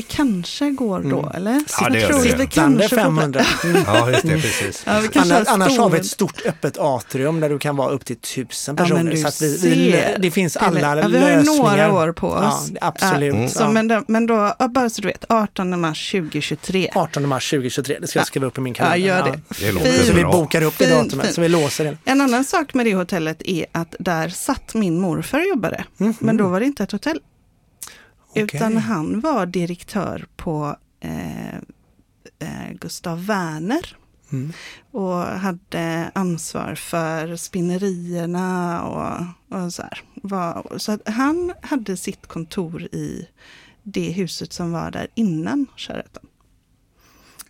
Det 0.00 0.06
kanske 0.16 0.70
går 0.70 1.00
då, 1.00 1.18
Mm. 1.18 1.30
eller? 1.34 1.62
Ja, 1.80 1.88
det 1.88 2.00
gör 2.00 2.08
tror 2.08 2.18
det. 2.18 2.24
vi 2.24 2.30
Sittande 2.30 2.78
kanske 2.80 2.88
får- 2.88 2.96
500. 3.02 3.44
Mm. 3.64 3.82
Ja, 3.86 4.10
just 4.10 4.22
det, 4.22 4.28
precis. 4.40 4.82
Ja, 4.86 5.00
vi 5.00 5.18
Annars, 5.18 5.46
har 5.46 5.54
annars 5.54 5.78
har 5.78 5.90
vi 5.90 5.98
ett 5.98 6.06
stor- 6.06 6.28
stort 6.28 6.46
öppet 6.46 6.78
atrium 6.78 7.40
där 7.40 7.48
du 7.50 7.58
kan 7.58 7.76
vara 7.76 7.90
upp 7.90 8.04
till 8.04 8.16
tusen 8.16 8.76
Ja, 8.78 8.82
men 8.82 8.90
personer. 8.90 9.10
du 9.10 9.16
så 9.16 9.28
att 9.28 9.42
vi, 9.42 9.56
vi, 9.70 10.04
det 10.18 10.30
finns 10.30 10.56
alla 10.56 10.80
ja, 10.80 10.94
vi 11.08 11.12
lösningar. 11.12 11.62
har 11.62 11.76
ju 11.76 11.82
några 11.82 11.92
år 12.08 12.12
på 12.12 12.26
Ja, 12.42 12.48
oss. 12.48 12.70
absolut. 12.80 13.34
Mm. 13.34 13.48
Så, 13.48 13.62
Ja. 13.62 13.70
men, 13.70 13.88
då, 13.88 14.02
men 14.08 14.26
då, 14.26 14.54
ja, 14.58 14.68
bara 14.68 14.90
så 14.90 15.02
du 15.02 15.08
vet, 15.08 15.24
18 15.28 15.80
mars 15.80 16.10
2023. 16.10 16.90
18 16.94 17.28
mars 17.28 17.50
2023, 17.50 17.98
det 18.00 18.06
ska 18.06 18.18
jag 18.18 18.22
Ja. 18.22 18.26
skriva 18.26 18.46
upp 18.46 18.58
i 18.58 18.60
min 18.60 18.74
Ja, 18.78 18.84
kalender. 18.84 19.06
gör 19.08 19.24
det. 19.24 19.72
Det. 19.82 20.06
Så 20.06 20.12
vi 20.12 20.24
bokar 20.24 20.62
upp 20.62 20.78
det 20.78 20.84
Fint, 20.86 21.04
datumet, 21.04 21.26
fint. 21.26 21.34
så 21.34 21.40
vi 21.40 21.48
låser 21.48 21.84
det. 21.84 21.96
En 22.04 22.20
annan 22.20 22.44
sak 22.44 22.74
med 22.74 22.86
det 22.86 22.94
hotellet 22.94 23.42
är 23.44 23.66
att 23.72 23.94
där 23.98 24.28
satt 24.28 24.74
min 24.74 25.00
morfar 25.00 25.38
och 25.38 25.46
jobbade. 25.46 25.84
Mhm. 25.96 26.14
Men 26.18 26.36
då 26.36 26.48
var 26.48 26.60
det 26.60 26.66
inte 26.66 26.82
ett 26.82 26.92
hotell. 26.92 27.20
Okej. 28.30 28.42
Utan 28.42 28.76
han 28.76 29.20
var 29.20 29.46
direktör 29.46 30.26
på 30.36 30.76
eh, 31.00 31.54
eh, 32.38 32.72
Gustav 32.80 33.26
Werner. 33.26 33.96
Mm. 34.32 34.52
och 34.90 35.16
hade 35.16 36.10
ansvar 36.14 36.74
för 36.74 37.36
spinnerierna 37.36 38.82
och, 38.82 39.58
och 39.58 39.72
så 39.72 39.82
här. 39.82 40.02
Var, 40.14 40.78
så 40.78 40.92
att 40.92 41.08
han 41.08 41.52
hade 41.62 41.96
sitt 41.96 42.26
kontor 42.26 42.82
i 42.82 43.28
det 43.82 44.10
huset 44.10 44.52
som 44.52 44.72
var 44.72 44.90
där 44.90 45.08
innan 45.14 45.66
Sheraton. 45.76 46.29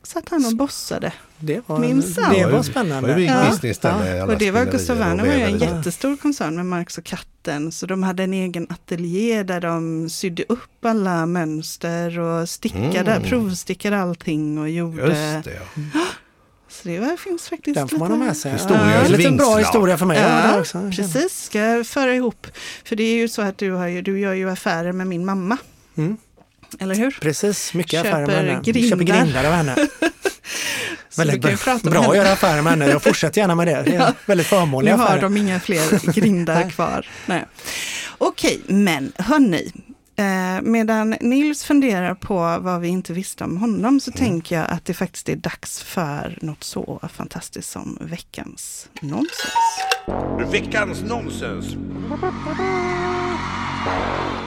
Satt 0.02 0.28
han 0.28 0.46
och 0.46 0.56
bossade. 0.56 1.12
Det 1.38 1.60
var, 1.66 1.78
Minsann. 1.78 2.32
det 2.32 2.38
Det 2.38 2.44
var 2.44 2.52
var 2.52 2.62
spännande. 2.62 3.20
Ja. 3.22 3.56
där 3.62 3.98
med 3.98 4.22
alla 4.22 4.32
Och 4.32 4.38
det 4.38 4.50
var 4.50 4.64
Gustav 4.64 4.98
Werner 4.98 5.26
var 5.26 5.34
ju 5.34 5.40
en 5.42 5.58
jättestor 5.58 6.16
koncern 6.16 6.56
med 6.56 6.66
Marx 6.66 6.98
och 6.98 7.04
Katten. 7.04 7.72
Så 7.72 7.86
de 7.86 8.02
hade 8.02 8.22
en 8.22 8.32
egen 8.32 8.66
ateljé 8.70 9.42
där 9.42 9.60
de 9.60 10.08
sydde 10.10 10.44
upp 10.48 10.84
alla 10.84 11.26
mönster 11.26 12.18
och 12.18 12.48
stickade, 12.48 13.12
Mm. 13.12 13.28
provstickade 13.28 13.98
allting 14.00 14.58
och 14.58 14.70
gjorde 14.70 15.02
Just 15.02 15.44
det, 15.44 15.58
ja. 15.94 16.00
Så 16.68 16.88
det 16.88 17.16
finns 17.20 17.48
faktiskt 17.48 17.74
Den 17.74 17.88
får 17.88 17.98
man 17.98 18.10
ha 18.10 18.18
med 18.18 18.36
sig. 18.36 18.56
Ja, 18.68 19.02
lite 19.08 19.30
bra 19.30 19.56
historia 19.56 19.98
för 19.98 20.06
mig. 20.06 20.18
Ja, 20.20 20.46
Ja, 20.46 20.52
det 20.54 20.60
också. 20.60 20.90
precis. 20.96 21.44
Ska 21.44 21.58
jag 21.58 21.86
föra 21.86 22.14
ihop. 22.14 22.46
För 22.84 22.96
det 22.96 23.02
är 23.02 23.14
ju 23.16 23.28
så 23.28 23.42
att 23.42 23.58
du, 23.58 23.70
har 23.70 23.86
ju, 23.86 24.02
du 24.02 24.20
gör 24.20 24.32
ju 24.34 24.50
affärer 24.50 24.92
med 24.92 25.06
min 25.06 25.24
mamma. 25.24 25.56
Mm. 25.96 26.16
Eller 26.78 26.94
hur? 26.94 27.18
Precis, 27.20 27.74
mycket 27.74 27.92
Köper 27.92 28.08
affärer 28.10 28.26
med 28.26 28.36
henne. 28.36 28.60
grindar. 28.64 28.88
Köper 28.90 29.04
grindar 29.04 29.44
av 29.44 29.52
henne. 29.52 29.76
Väldigt 31.16 31.40
bra, 31.42 31.78
bra 31.82 32.00
att 32.10 32.16
göra 32.16 32.32
affärer 32.32 32.62
med 32.62 32.70
henne. 32.72 32.86
Jag 32.88 33.02
fortsätter 33.02 33.40
gärna 33.40 33.54
med 33.54 33.66
det. 33.66 33.82
Det 33.82 33.90
är 33.90 33.94
Ja. 34.00 34.12
väldigt 34.26 34.46
Nu 34.52 34.56
förmånliga 34.56 34.96
har 34.96 35.04
affärer. 35.04 35.20
de 35.22 35.36
inga 35.36 35.60
fler 35.60 36.12
grindar 36.12 36.70
kvar. 36.70 37.06
Nej. 37.26 37.44
Okej, 38.18 38.60
men 38.66 39.12
hörni. 39.18 39.72
Eh, 40.16 40.62
medan 40.62 41.10
Nils 41.20 41.64
funderar 41.64 42.14
på 42.14 42.58
vad 42.60 42.80
vi 42.80 42.88
inte 42.88 43.12
visste 43.12 43.44
om 43.44 43.56
honom 43.56 43.84
Mm. 43.84 44.00
så 44.00 44.10
tänker 44.12 44.56
jag 44.56 44.66
att 44.70 44.84
det 44.84 44.94
faktiskt 44.94 45.28
är 45.28 45.36
dags 45.36 45.82
för 45.82 46.38
något 46.42 46.64
så 46.64 47.00
fantastiskt 47.12 47.70
som 47.70 47.98
veckans 48.00 48.88
nonsens. 49.02 49.32
Veckans 50.52 51.02
nonsens. 51.02 51.66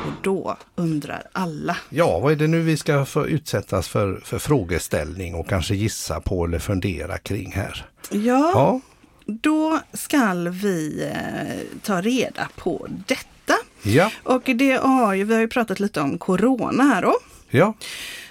Och 0.05 0.13
då 0.21 0.57
undrar 0.75 1.23
alla. 1.31 1.77
Ja, 1.89 2.19
vad 2.19 2.31
är 2.31 2.35
det 2.35 2.47
nu 2.47 2.61
vi 2.61 2.77
ska 2.77 3.05
få 3.05 3.27
utsättas 3.27 3.87
för, 3.87 4.21
för 4.25 4.39
frågeställning 4.39 5.35
och 5.35 5.49
kanske 5.49 5.75
gissa 5.75 6.21
på 6.21 6.45
eller 6.45 6.59
fundera 6.59 7.17
kring 7.17 7.51
här? 7.51 7.85
Ja, 8.09 8.17
Ja, 8.53 8.79
då 9.25 9.79
ska 9.93 10.33
vi 10.51 11.09
eh, 11.13 11.79
ta 11.81 12.01
reda 12.01 12.49
på 12.55 12.87
detta. 13.07 13.53
ja, 13.83 14.11
Och 14.23 14.41
det 14.45 14.71
har 14.83 15.13
ju, 15.13 15.23
vi 15.23 15.33
har 15.33 15.41
ju 15.41 15.47
pratat 15.47 15.79
lite 15.79 16.01
om 16.01 16.17
corona 16.17 16.83
här 16.83 17.01
då. 17.01 17.13
ja. 17.49 17.73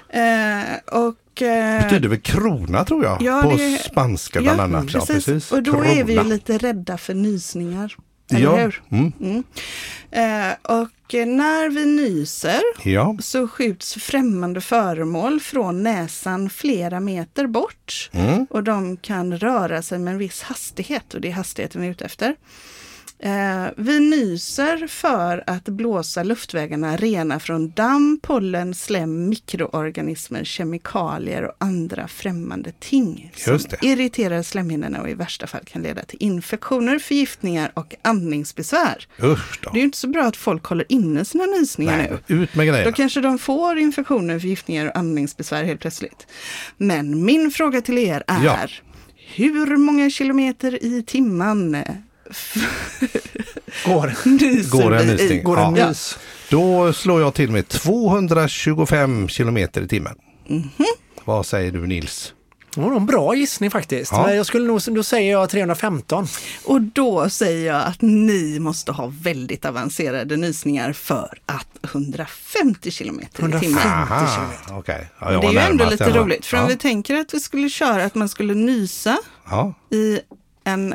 Eh, 0.09 0.63
och, 1.01 1.43
eh, 1.43 1.83
betyder 1.83 2.09
väl 2.09 2.21
krona 2.21 2.85
tror 2.85 3.05
jag, 3.05 3.23
Ja, 3.23 3.43
på 3.43 3.57
det- 3.57 3.79
spanska 3.83 4.41
bland 4.41 4.61
annat. 4.61 4.95
Ja, 4.95 5.05
precis. 5.07 5.53
Och 5.53 5.63
då 5.63 5.85
är 5.85 6.05
vi 6.05 6.13
ju 6.13 6.19
Krona. 6.19 6.23
lite 6.29 6.59
rädda 6.59 6.99
för 6.99 7.15
nysningar. 7.15 7.97
Eller 8.35 8.45
Ja, 8.45 8.57
hur? 8.57 8.83
mm, 8.91 9.13
Mm. 9.21 9.45
Eh, 10.11 10.57
och 10.63 10.89
när 11.27 11.71
vi 11.71 11.87
nyser 11.87 12.61
ja, 12.85 13.17
så 13.21 13.49
skjuts 13.49 13.95
främmande 13.95 14.61
föremål 14.61 15.41
från 15.41 15.83
näsan 15.83 16.51
flera 16.51 17.01
meter 17.01 17.47
bort. 17.47 18.11
mm, 18.13 18.47
Och 18.51 18.65
de 18.65 18.97
kan 18.97 19.39
röra 19.39 19.83
sig 19.83 19.99
med 19.99 20.13
en 20.13 20.19
viss 20.19 20.43
hastighet 20.43 21.15
och 21.15 21.21
det 21.21 21.29
är 21.29 21.33
hastigheten 21.33 21.81
vi 21.81 21.87
är 21.87 21.91
ute 21.91 22.05
efter. 22.05 22.37
Eh, 23.25 23.67
vi 23.77 24.01
nyser 24.01 24.87
för 24.87 25.45
att 25.47 25.65
blåsa 25.65 26.23
luftvägarna 26.23 26.97
rena 26.97 27.41
från 27.41 27.71
damm, 27.71 28.19
pollen, 28.23 28.75
slem, 28.75 29.29
mikroorganismer, 29.29 30.45
kemikalier 30.45 31.43
och 31.43 31.53
andra 31.59 32.09
främmande 32.09 32.73
ting 32.81 33.33
som 33.37 33.59
irriterar 33.83 34.43
slemhinnorna 34.43 35.01
och 35.01 35.11
i 35.11 35.15
värsta 35.15 35.47
fall 35.47 35.61
kan 35.65 35.83
leda 35.83 36.03
till 36.03 36.17
infektioner, 36.21 36.99
förgiftningar 36.99 37.71
och 37.75 37.95
andningsbesvär. 38.03 39.07
usch 39.23 39.61
då. 39.63 39.71
Det 39.71 39.77
är 39.77 39.81
ju 39.81 39.85
inte 39.85 39.99
så 39.99 40.09
bra 40.09 40.23
att 40.25 40.37
folk 40.37 40.65
håller 40.65 40.87
inne 40.93 41.25
sina 41.25 41.45
nysningar 41.47 41.97
Nej, 41.97 42.13
nu. 42.27 42.43
ut 42.43 42.55
med 42.55 42.67
Då 42.67 42.73
grejerna. 42.73 42.93
kanske 42.93 43.21
de 43.21 43.39
får 43.39 43.79
infektioner, 43.79 44.39
förgiftningar 44.39 44.87
och 44.87 44.97
andningsbesvär 44.97 45.65
helt 45.65 45.81
plötsligt. 45.81 46.27
Men 46.77 47.25
min 47.25 47.51
fråga 47.51 47.81
till 47.81 47.99
er 47.99 48.25
är, 48.27 48.45
Ja. 48.45 48.59
hur 49.35 49.77
många 49.77 50.11
kilometer 50.11 50.85
i 50.85 51.03
timmen 51.03 51.77
Går, 53.85 54.29
nyser 54.29 54.71
Går 54.71 54.95
en 54.95 55.07
vi 55.07 55.13
i? 55.13 55.17
nysning? 55.17 55.43
går 55.45 55.61
en 55.61 55.77
Ja. 55.77 55.89
nys. 55.89 56.19
Då 56.51 56.93
slår 56.93 57.21
jag 57.21 57.35
till 57.35 57.51
med 57.51 57.69
225 57.69 59.29
kilometer 59.29 59.83
i 59.83 59.89
timmen. 59.89 60.15
Mhm. 60.47 60.71
Vad 61.25 61.47
säger 61.47 61.73
du 61.73 61.87
Nils? 61.87 62.33
Det 62.75 62.81
var 62.81 62.89
nog 62.89 62.97
en 62.97 63.07
bra 63.07 63.35
gissning 63.35 63.71
faktiskt. 63.71 64.13
Ja. 64.13 64.27
Men 64.27 64.37
Jag 64.37 64.47
skulle 64.47 64.67
nog, 64.67 64.81
då 64.87 65.03
säger 65.03 65.33
jag 65.33 65.51
315. 65.51 66.27
Och 66.65 66.81
då 66.83 67.29
säger 67.31 67.67
jag 67.73 67.83
att 67.87 68.03
ni 68.03 68.59
måste 68.59 68.93
ha 68.93 69.13
väldigt 69.23 69.65
avancerade 69.65 70.37
nysningar 70.37 70.93
för 70.93 71.39
att 71.47 71.67
150 71.83 72.91
kilometer 72.91 73.41
i 73.41 73.43
150. 73.43 73.67
timmen. 73.67 74.79
Okej. 74.79 75.09
Ja, 75.21 75.33
jag 75.33 75.43
det 75.43 75.47
är 75.47 75.47
var 75.47 75.53
ju 75.53 75.59
ändå 75.59 75.85
närmast 75.85 76.01
lite 76.01 76.13
va? 76.13 76.19
roligt, 76.25 76.47
för 76.47 76.57
om 76.57 76.63
ja. 76.63 76.69
vi 76.69 76.77
tänker 76.77 77.15
att 77.15 77.35
vi 77.35 77.41
skulle 77.41 77.69
köra 77.69 78.05
att 78.05 78.15
man 78.15 78.29
skulle 78.29 78.55
nysa 78.55 79.19
Ja, 79.51 79.75
i 79.91 80.21
en 80.65 80.95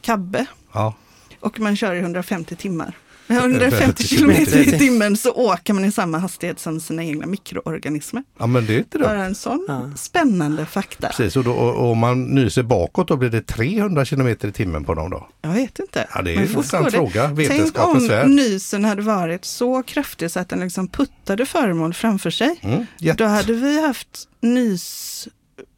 kabbe 0.00 0.46
ja. 0.74 0.94
och 1.40 1.60
man 1.60 1.76
kör 1.76 1.94
i 1.94 1.98
150 1.98 2.56
timmar. 2.56 2.96
Med 3.26 3.38
150 3.38 4.02
kilometer 4.06 4.44
kilometer. 4.44 4.74
i 4.74 4.78
timmen 4.78 5.16
så 5.16 5.32
åker 5.32 5.72
man 5.74 5.84
i 5.84 5.92
samma 5.92 6.18
hastighet 6.18 6.60
som 6.60 6.80
sina 6.80 7.04
egna 7.04 7.26
mikroorganismer. 7.26 8.22
ja, 8.38 8.46
men 8.46 8.66
det 8.66 8.74
är 8.74 8.78
inte 8.78 8.98
dumt. 8.98 9.06
Bara 9.08 9.24
en 9.24 9.34
sån 9.34 9.64
Ja. 9.68 9.90
spännande 9.96 10.66
fakta. 10.66 11.08
Precis, 11.08 11.36
och, 11.36 11.44
då, 11.44 11.52
och 11.52 11.74
och 11.74 11.90
om 11.90 11.98
man 11.98 12.24
nyser 12.24 12.62
bakåt 12.62 13.08
då 13.08 13.16
blir 13.16 13.30
det 13.30 13.42
300 13.42 14.04
kilometer 14.04 14.48
i 14.48 14.52
timmen 14.52 14.84
på 14.84 14.94
dem 14.94 15.10
då? 15.10 15.28
Jag 15.42 15.50
vet 15.50 15.78
inte. 15.78 16.06
Ja, 16.14 16.22
det 16.22 16.30
är 16.30 16.34
Men 16.34 16.44
en 16.44 16.50
intressant 16.50 16.92
fråga. 16.92 17.32
Tänk 17.48 17.78
om 17.78 18.08
nysen 18.36 18.84
hade 18.84 19.02
varit 19.02 19.44
så 19.44 19.82
kraftig 19.82 20.30
så 20.30 20.40
att 20.40 20.48
den 20.48 20.60
liksom 20.60 20.88
puttade 20.88 21.46
föremål 21.46 21.94
framför 21.94 22.30
sig. 22.30 22.60
Mm. 22.62 22.86
Då 23.16 23.24
hade 23.24 23.52
vi 23.52 23.86
haft 23.86 24.28
nys, 24.40 25.28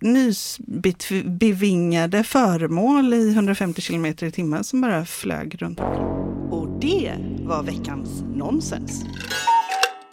nysbevingade 0.01 2.25
föremål 2.25 3.15
i 3.15 3.33
150 3.33 3.81
kilometer 3.81 4.27
i 4.27 4.31
timmen 4.33 4.65
som 4.65 4.81
bara 4.81 5.05
flög 5.05 5.63
runt. 5.63 5.81
Och 6.51 6.69
det 6.81 7.13
var 7.45 7.63
veckans 7.63 8.09
nonsens. 8.35 9.05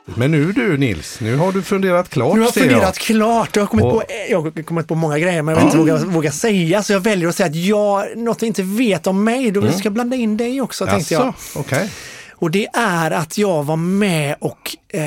Men 0.05 0.31
nu 0.31 0.51
du 0.51 0.77
Nils, 0.77 1.19
nu 1.21 1.35
har 1.35 1.51
du 1.51 1.61
funderat 1.61 2.09
klart 2.09 2.33
Nu 2.33 2.39
har 2.39 2.47
jag 2.47 2.53
funderat 2.53 2.97
klart. 2.97 3.55
Jag 3.55 3.63
har 3.63 3.67
kommit, 3.67 3.85
Och- 3.85 3.91
på, 3.91 4.03
jag 4.29 4.41
har 4.41 4.63
kommit 4.63 4.87
på 4.87 4.95
många 4.95 5.19
grejer 5.19 5.41
men 5.41 5.55
jag 5.55 5.63
vet 5.63 5.65
inte 5.65 5.77
våga, 5.77 5.97
våga 5.97 6.31
säga. 6.31 6.83
Så 6.83 6.93
jag 6.93 6.99
väljer 6.99 7.29
att 7.29 7.35
säga 7.35 7.49
att 7.49 7.55
jag, 7.55 8.17
något 8.17 8.43
vi 8.43 8.47
inte 8.47 8.63
vet 8.63 9.07
om 9.07 9.23
mig, 9.23 9.51
då 9.51 9.71
ska 9.71 9.81
jag 9.83 9.93
blanda 9.93 10.15
in 10.15 10.37
dig 10.37 10.61
också 10.61 10.85
tänkte 10.85 11.13
jag. 11.13 11.23
Mm. 11.23 11.33
Okej. 11.55 11.89
Och 12.31 12.51
det 12.51 12.67
är 12.73 13.11
att 13.11 13.37
jag 13.37 13.63
var 13.63 13.75
med 13.75 14.35
och 14.39 14.77
eh, 14.93 15.01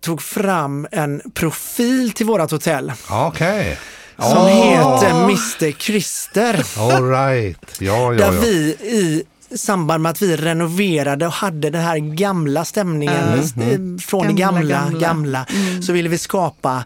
tog 0.00 0.22
fram 0.22 0.86
en 0.92 1.20
profil 1.34 2.12
till 2.12 2.26
vårat 2.26 2.50
hotell 2.50 2.92
Okej. 3.10 3.78
som 4.16 4.26
Ja. 4.28 4.46
heter 4.48 5.10
Mr 5.24 5.72
Christer. 5.78 6.64
All 6.78 7.10
right. 7.10 7.76
Ja, 7.80 8.12
ja, 8.14 8.18
Där 8.30 8.32
ja. 8.34 8.40
vi 8.40 8.76
i 8.80 9.22
samband 9.56 10.02
med 10.02 10.10
att 10.10 10.22
vi 10.22 10.36
renoverade 10.36 11.26
och 11.26 11.32
hade 11.32 11.70
den 11.70 11.82
här 11.82 11.98
gamla 11.98 12.64
stämningen 12.64 13.14
Mm. 13.56 13.94
eh, 13.96 14.00
från 14.02 14.26
det 14.26 14.32
Gamla, 14.32 14.60
gamla, 14.62 14.98
gamla. 14.98 15.46
gamla, 15.48 15.82
så 15.82 15.92
ville 15.92 16.08
vi 16.08 16.18
skapa 16.18 16.84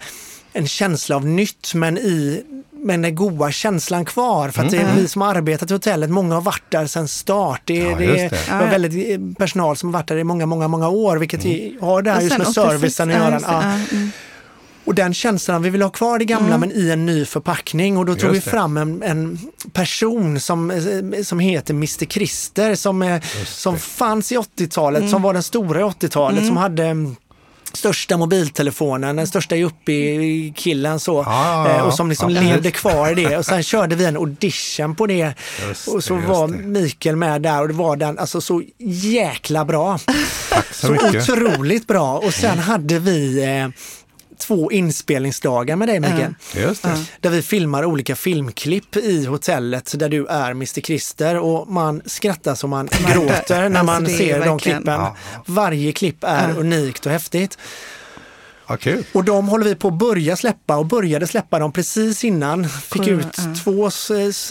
en 0.52 0.68
känsla 0.68 1.16
av 1.16 1.26
nytt 1.26 1.74
men 1.74 1.98
i 1.98 2.42
men 2.84 3.02
den 3.02 3.14
goda 3.14 3.50
känslan 3.50 4.04
kvar. 4.04 4.48
För 4.48 4.62
att 4.62 4.70
det 4.70 4.76
är 4.76 4.94
vi 4.96 5.08
som 5.08 5.22
har 5.22 5.34
arbetat 5.34 5.70
i 5.70 5.74
hotellet, 5.74 6.10
många 6.10 6.34
har 6.34 6.42
varit 6.42 6.70
där 6.70 6.86
sedan 6.86 7.08
start. 7.08 7.62
Det, 7.64 7.74
Ja, 7.74 7.96
det, 7.98 8.20
är 8.20 8.30
det. 8.30 8.64
var 8.64 8.70
väldigt 8.70 9.10
eh, 9.10 9.36
personal 9.38 9.76
som 9.76 9.88
har 9.88 10.00
varit 10.00 10.08
där 10.08 10.16
i 10.16 10.24
många, 10.24 10.46
många, 10.46 10.68
många 10.68 10.88
år, 10.88 11.16
vilket 11.16 11.44
vi 11.44 11.78
har 11.80 12.02
det 12.02 12.10
här 12.10 12.20
just 12.20 12.38
med 12.38 12.46
86, 12.46 12.54
servicen 12.54 13.10
att 13.10 13.16
göra. 13.16 13.40
Ja. 13.42 13.62
mm. 13.62 14.10
Och 14.84 14.94
den 14.94 15.14
känslan, 15.14 15.62
vi 15.62 15.70
vill 15.70 15.82
ha 15.82 15.90
kvar 15.90 16.18
det 16.18 16.24
gamla 16.24 16.58
men 16.58 16.72
i 16.72 16.90
en 16.90 17.06
ny 17.06 17.24
förpackning 17.24 17.96
och 17.96 18.06
då 18.06 18.14
tog 18.14 18.30
vi 18.30 18.40
fram 18.40 18.76
en, 18.76 19.02
en 19.02 19.38
person 19.72 20.40
som, 20.40 20.70
eh, 20.70 21.22
som 21.22 21.38
heter 21.38 21.74
Mr 21.74 22.06
Christer 22.06 22.74
som, 22.74 23.20
som 23.46 23.78
fanns 23.78 24.32
i 24.32 24.36
80-talet, 24.36 25.10
som 25.10 25.22
var 25.22 25.32
den 25.32 25.42
stora 25.42 25.80
i 25.80 25.82
80-talet, 25.82 26.46
som 26.46 26.56
hade 26.56 26.84
mm, 26.84 27.16
största 27.74 28.16
mobiltelefonen, 28.16 29.16
den 29.16 29.26
största 29.26 29.56
yuppie-killen 29.56 31.00
så. 31.00 31.22
Ah, 31.26 31.68
eh, 31.68 31.86
och 31.86 31.94
som 31.94 32.08
liksom 32.08 32.30
ja, 32.30 32.42
levde 32.42 32.70
kvar 32.70 33.10
i 33.10 33.14
det. 33.24 33.36
Och 33.36 33.46
sen 33.46 33.62
körde 33.62 33.96
vi 33.96 34.04
en 34.04 34.16
audition 34.16 34.94
på 34.94 35.06
det. 35.06 35.34
Just 35.68 35.88
och 35.88 36.04
så 36.04 36.14
det, 36.14 36.26
var. 36.26 36.48
Mikael 36.48 37.16
med 37.16 37.42
där 37.42 37.60
och 37.62 37.68
det 37.68 37.74
var 37.74 37.96
den 37.96 38.18
alltså 38.18 38.40
så 38.40 38.62
jäkla 38.78 39.64
bra. 39.64 39.98
Tack 40.50 40.74
så 40.74 40.86
Så 40.86 40.92
mycket. 40.92 41.28
otroligt 41.28 41.86
bra. 41.86 42.18
Och 42.18 42.34
sen 42.34 42.58
hade 42.58 42.98
vi 42.98 43.42
eh, 43.44 43.68
två 44.46 44.72
inspelningsdagar 44.72 45.76
med 45.76 45.88
dig 45.88 46.00
Mikael. 46.00 46.34
Just 46.54 46.82
det. 46.82 46.96
Där 47.20 47.30
vi 47.30 47.42
filmar 47.42 47.84
olika 47.84 48.16
filmklipp 48.16 48.96
i 48.96 49.24
hotellet 49.24 49.98
där 49.98 50.08
du 50.08 50.26
är 50.26 50.50
Mr 50.50 50.80
Christer 50.80 51.38
och 51.38 51.68
man 51.68 52.02
skrattar 52.06 52.54
så 52.54 52.66
man 52.66 52.88
gråter 53.12 53.68
när 53.68 53.80
Alltså, 53.80 53.84
man 53.84 54.04
är 54.06 54.08
ser 54.08 54.44
de 54.44 54.58
klippen. 54.58 55.00
Varje 55.46 55.92
klipp 55.92 56.24
är 56.24 56.58
unikt 56.58 57.06
och 57.06 57.12
häftigt. 57.12 57.58
Ja, 58.68 58.76
kul. 58.76 59.04
Och 59.12 59.24
de 59.24 59.48
håller 59.48 59.64
vi 59.64 59.74
på 59.74 59.88
att 59.88 59.94
börja 59.98 60.36
släppa 60.36 60.76
och 60.76 60.86
började 60.86 61.26
släppa 61.26 61.58
dem 61.58 61.72
precis 61.72 62.24
innan. 62.24 62.68
Fick 62.68 63.02
Cool, 63.04 63.08
ut 63.12 63.26
ja. 63.36 63.54
två 63.64 63.90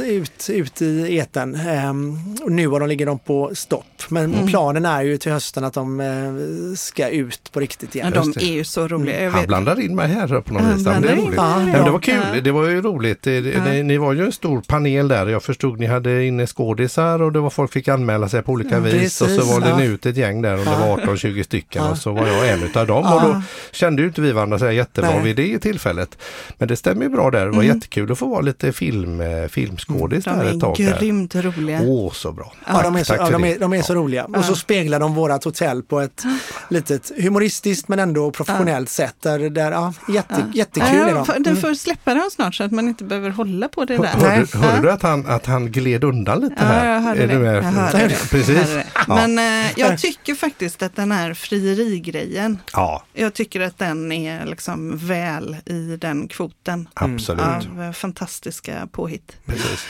ut, 0.04 0.50
ut 0.50 0.82
i 0.82 1.18
eten. 1.18 1.56
Ehm, 1.56 2.18
och 2.44 2.52
nu 2.52 2.68
har 2.68 2.80
de, 2.80 2.90
ligger 2.90 3.06
de 3.06 3.20
på 3.20 3.52
stopp. 3.54 3.86
Men 4.10 4.34
Mm. 4.34 4.48
planen 4.48 4.86
är 4.86 5.02
ju 5.02 5.18
till 5.18 5.32
hösten 5.32 5.64
att 5.64 5.74
de 5.74 6.00
eh, 6.00 6.76
ska 6.76 7.10
ut 7.10 7.52
på 7.52 7.60
riktigt 7.60 7.96
Ja, 7.96 8.02
igen. 8.02 8.14
de 8.14 8.26
Just 8.28 8.40
det. 8.40 8.46
är 8.46 8.54
ju 8.54 8.64
så 8.64 8.88
roliga. 8.88 9.24
Jag 9.24 9.32
Han 9.32 9.46
blandar 9.48 9.80
in 9.80 9.96
mig 9.96 10.08
här 10.08 10.42
på 10.42 10.54
något 10.54 10.64
vis. 10.76 10.86
Ja, 10.86 10.92
Det, 11.00 11.16
roligt. 11.16 11.34
Ja, 11.36 11.60
Nej, 11.60 11.82
det 11.84 11.92
var 11.92 12.00
kul. 12.00 12.22
Ja. 12.36 12.42
Det 12.42 12.52
var 12.52 12.68
ju 12.68 12.82
roligt. 12.82 13.22
Det, 13.22 13.40
Ja. 13.40 13.64
ni, 13.66 13.84
ni 13.84 13.98
var 13.98 14.14
ju 14.14 14.26
en 14.26 14.32
stor 14.32 14.62
panel 14.68 15.08
där. 15.08 15.28
Jag 15.28 15.44
förstod 15.44 15.80
ni 15.80 15.86
hade 15.86 16.26
inne 16.26 16.48
skådisar 16.48 17.22
och 17.22 17.32
det 17.32 17.40
var 17.40 17.50
folk 17.50 17.74
fick 17.74 17.88
anmäla 17.88 18.30
sig 18.30 18.42
på 18.42 18.52
olika 18.52 18.80
vis. 18.80 18.94
precis, 18.94 19.22
och 19.22 19.30
så 19.30 19.54
var 19.54 19.62
det 19.62 19.70
ja. 19.70 19.84
ut 19.84 20.06
ett 20.06 20.18
gäng 20.18 20.42
där 20.42 20.54
om 20.54 20.66
det 20.66 20.72
Ja. 20.72 20.88
var 20.88 20.98
18-20 21.16 21.44
stycken 21.44 21.84
Ja. 21.84 21.90
och 21.92 21.98
så 21.98 22.12
var 22.12 22.28
jag 22.28 22.50
en 22.50 22.64
utav 22.64 22.88
dem. 22.88 23.04
Ja. 23.06 23.16
Och 23.16 23.22
då 23.34 23.42
kände 23.72 24.03
ju 24.04 24.08
inte 24.10 24.22
vi 24.22 24.32
varandra 24.32 24.60
så 24.60 24.72
jättebra 24.72 25.12
Nej. 25.12 25.24
vid 25.24 25.36
det 25.36 25.60
tillfället. 25.60 26.18
Men 26.58 26.68
det 26.68 26.76
stämmer 26.76 27.04
ju 27.04 27.10
bra 27.10 27.32
där. 27.32 27.40
Det 27.46 27.52
var 27.52 27.64
Mm. 27.64 27.76
jättekul 27.76 28.12
att 28.12 28.18
få 28.20 28.28
vara 28.28 28.42
lite 28.42 28.74
film, 28.74 29.22
eh, 29.22 29.48
filmskådis 29.48 30.26
De 30.26 30.38
där 30.40 30.46
ett 30.46 30.60
tag. 30.60 30.80
är 30.80 30.92
där. 30.92 31.00
grymt 31.00 31.36
roliga. 31.36 31.82
Åh, 31.84 32.12
så 32.12 32.32
bra. 32.32 32.54
Ja, 32.68 32.82
de 32.84 32.96
är 32.96 33.04
så, 33.04 33.14
Tack 33.14 33.22
ja, 33.22 33.30
de 33.32 33.44
är, 33.44 33.60
de 33.60 33.74
är 33.74 33.82
så 33.82 33.96
roliga. 33.96 34.26
Och 34.26 34.46
så 34.46 34.56
speglar 34.56 35.00
de 35.00 35.16
vårat 35.16 35.44
hotell 35.44 35.84
på 35.84 36.00
ett 36.00 36.24
litet 36.70 37.12
humoristiskt 37.18 37.88
men 37.88 38.00
ändå 38.00 38.32
professionellt 38.32 38.90
sätt. 38.90 39.16
Där, 39.22 39.50
där, 39.50 39.72
ja, 39.72 39.94
jätte, 40.10 40.36
Jättekul 40.54 40.88
är 40.90 41.08
Ja, 41.08 41.14
de. 41.14 41.26
får- 41.26 41.34
Du 41.40 41.50
Mm. 41.50 41.62
får 41.62 41.74
släppa 41.74 42.14
dem 42.14 42.30
snart 42.32 42.56
så 42.56 42.64
att 42.64 42.72
man 42.72 42.88
inte 42.88 43.04
behöver 43.04 43.30
hålla 43.30 43.68
på 43.68 43.86
det 43.86 43.96
Hör- 43.98 44.04
där. 44.04 44.10
Hörde, 44.12 44.46
Nej. 44.54 44.64
hörde 44.70 44.82
du 44.82 44.92
att 44.92 45.02
han, 45.02 45.26
att 45.28 45.46
han 45.46 45.72
gled 45.72 46.04
undan 46.04 46.40
lite 46.40 46.56
Ja, 46.58 46.66
här? 46.66 46.94
jag 46.94 47.02
hörde 47.02 47.24
Är 47.24 47.28
det. 47.28 47.34
du 47.34 47.40
med? 47.40 47.56
Jag 47.56 47.62
hörde 47.64 47.98
det. 48.08 48.16
Precis. 48.32 48.78
Ja. 49.08 49.16
Men 49.28 49.40
eh, 49.66 49.72
jag 49.80 50.00
tycker 50.00 50.36
faktiskt 50.36 50.84
att 50.84 50.96
den 50.96 51.12
här 51.12 51.34
frierigrejen, 51.34 52.60
Ja, 52.74 53.04
jag 53.14 53.34
tycker 53.34 53.62
att 53.62 53.78
den 53.78 53.93
är 54.12 54.46
liksom 54.46 54.98
väl 54.98 55.58
i 55.66 55.98
den 55.98 56.28
kvoten 56.28 56.88
absolut. 56.94 57.42
av 57.42 57.82
eh, 57.84 57.92
fantastiska 57.92 58.88
påhitt. 58.92 59.38
Precis. 59.46 59.86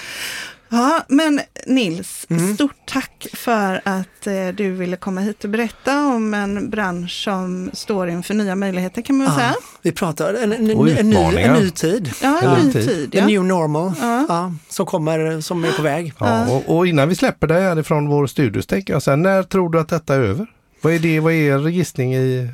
Ja, 0.69 1.05
men 1.07 1.39
Nils, 1.67 2.25
Mm. 2.29 2.55
stort 2.55 2.75
tack 2.85 3.27
för 3.33 3.81
att 3.85 4.27
eh, 4.27 4.47
du 4.55 4.71
ville 4.71 4.95
komma 4.97 5.21
hit 5.21 5.43
och 5.43 5.49
berätta 5.49 6.05
om 6.05 6.33
en 6.33 6.69
bransch 6.69 7.11
som 7.23 7.69
står 7.73 8.09
inför 8.09 8.33
nya 8.33 8.55
möjligheter 8.55 9.01
kan 9.01 9.17
man 9.17 9.27
väl 9.27 9.33
Ja, 9.35 9.39
säga. 9.39 9.55
vi 9.81 9.91
pratar 9.91 10.33
en, 10.33 10.53
en, 10.53 10.69
en, 10.69 11.09
ny, 11.09 11.37
en 11.37 11.53
ny 11.53 11.69
tid. 11.69 12.11
Ja, 12.21 12.39
En 12.41 12.49
en 12.49 12.65
ny 12.67 12.73
tid. 12.73 13.09
Ja. 13.15 13.25
new 13.27 13.43
normal. 13.45 13.91
Ja. 14.01 14.25
Ja, 14.29 14.53
som 14.69 14.85
kommer, 14.85 15.41
som 15.41 15.63
är 15.63 15.71
på 15.71 15.81
väg. 15.81 16.13
Ja, 16.19 16.49
och, 16.49 16.77
och 16.77 16.87
innan 16.87 17.09
vi 17.09 17.15
släpper 17.15 17.47
dig 17.47 17.61
härifrån 17.63 18.07
vår 18.09 18.27
studio 18.27 18.61
tänker 18.61 18.93
jag 18.93 19.03
så 19.03 19.09
här, 19.11 19.17
när 19.17 19.43
tror 19.43 19.69
du 19.69 19.79
att 19.79 19.89
detta 19.89 20.15
är 20.15 20.19
över? 20.19 20.47
Vad 20.83 20.93
är 20.93 20.99
det, 20.99 21.19
vad 21.19 21.33
är 21.33 21.65
er 21.65 21.67
gissning 21.69 22.15
i 22.15 22.49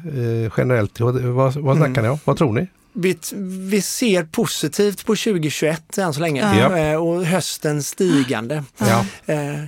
eh, 0.45 0.53
generellt? 0.57 0.99
Vad, 0.99 1.15
vad, 1.21 1.53
vad 1.55 1.77
snackar 1.77 1.91
Mm. 1.91 2.03
ni 2.03 2.09
om? 2.09 2.19
Vad 2.23 2.37
tror 2.37 2.53
ni? 2.53 2.67
Vi, 2.93 3.17
vi 3.69 3.81
ser 3.81 4.23
positivt 4.23 5.05
på 5.05 5.15
2021 5.15 5.97
än 5.97 6.13
så 6.13 6.19
länge 6.19 6.57
Ja. 6.59 6.77
Eh, 6.77 6.95
och 6.95 7.25
hösten 7.25 7.83
stigande. 7.83 8.63
Ja. 8.77 9.05
Eh, 9.25 9.63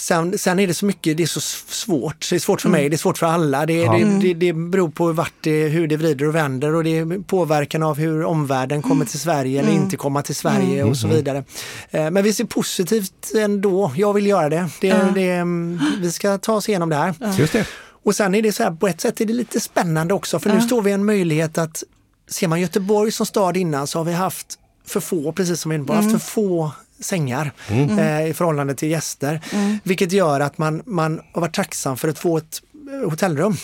Sen, 0.00 0.38
sen 0.38 0.58
är 0.58 0.66
det 0.66 0.74
så 0.74 0.86
mycket, 0.86 1.16
det 1.16 1.22
är 1.22 1.26
så 1.26 1.40
svårt. 1.40 2.26
Det 2.30 2.36
är 2.36 2.40
svårt 2.40 2.60
för 2.60 2.68
mig, 2.68 2.88
det 2.88 2.96
är 2.96 2.98
svårt 2.98 3.18
för 3.18 3.26
alla. 3.26 3.66
Det, 3.66 3.74
Ja. 3.74 3.92
det, 3.92 4.04
det, 4.04 4.34
det 4.34 4.52
beror 4.52 4.88
på 4.88 5.12
vart 5.12 5.32
det, 5.40 5.68
hur 5.68 5.86
det 5.88 5.96
vrider 5.96 6.28
och 6.28 6.34
vänder 6.34 6.74
och 6.74 6.84
det 6.84 6.98
är 6.98 7.22
påverkan 7.22 7.82
av 7.82 7.96
hur 7.98 8.24
omvärlden 8.24 8.82
kommer 8.82 9.04
till 9.04 9.18
Sverige 9.20 9.60
eller 9.60 9.72
inte 9.72 9.96
kommer 9.96 10.22
till 10.22 10.34
Sverige 10.34 10.84
och 10.84 10.96
så 10.96 11.08
vidare. 11.08 11.44
Eh, 11.90 12.10
Men 12.10 12.24
vi 12.24 12.32
ser 12.32 12.44
positivt 12.44 13.32
ändå. 13.36 13.92
Jag 13.96 14.12
vill 14.14 14.26
göra 14.26 14.48
det. 14.48 14.68
det, 14.80 14.86
Ja. 14.88 14.96
det 15.14 15.30
mm, 15.30 15.80
vi 16.00 16.12
ska 16.12 16.38
ta 16.38 16.52
oss 16.52 16.68
igenom 16.68 16.88
det 16.88 16.96
här. 16.96 17.14
Just 17.38 17.52
det. 17.52 17.66
Och 18.04 18.14
sen 18.14 18.34
är 18.34 18.42
det 18.42 18.52
så 18.52 18.62
här, 18.62 18.70
på 18.70 18.88
ett 18.88 19.00
sätt 19.00 19.20
är 19.20 19.24
det 19.24 19.32
lite 19.32 19.60
spännande 19.60 20.14
också 20.14 20.38
för 20.38 20.50
nu 20.52 20.60
står 20.60 20.82
vi 20.82 20.90
i 20.90 20.94
en 20.94 21.04
möjlighet 21.04 21.58
att, 21.58 21.82
ser 22.30 22.48
man 22.48 22.60
Göteborg 22.60 23.12
som 23.12 23.26
stad 23.26 23.56
innan 23.56 23.86
så 23.86 23.98
har 23.98 24.04
vi 24.04 24.12
haft 24.12 24.46
för 24.86 25.00
få, 25.00 25.32
precis 25.32 25.60
som 25.60 25.72
innebar, 25.72 25.94
haft 25.94 26.10
för 26.12 26.18
få 26.18 26.70
sängar 27.00 27.52
eh, 27.70 28.26
i 28.30 28.34
förhållande 28.34 28.74
till 28.74 28.90
gäster. 28.90 29.40
Vilket 29.82 30.12
gör 30.12 30.40
att 30.40 30.58
man, 30.58 30.82
man 30.86 31.20
har 31.32 31.40
varit 31.40 31.54
tacksam 31.54 31.96
för 31.96 32.08
att 32.08 32.18
få 32.18 32.36
ett 32.36 32.62
hotellrum. 33.04 33.56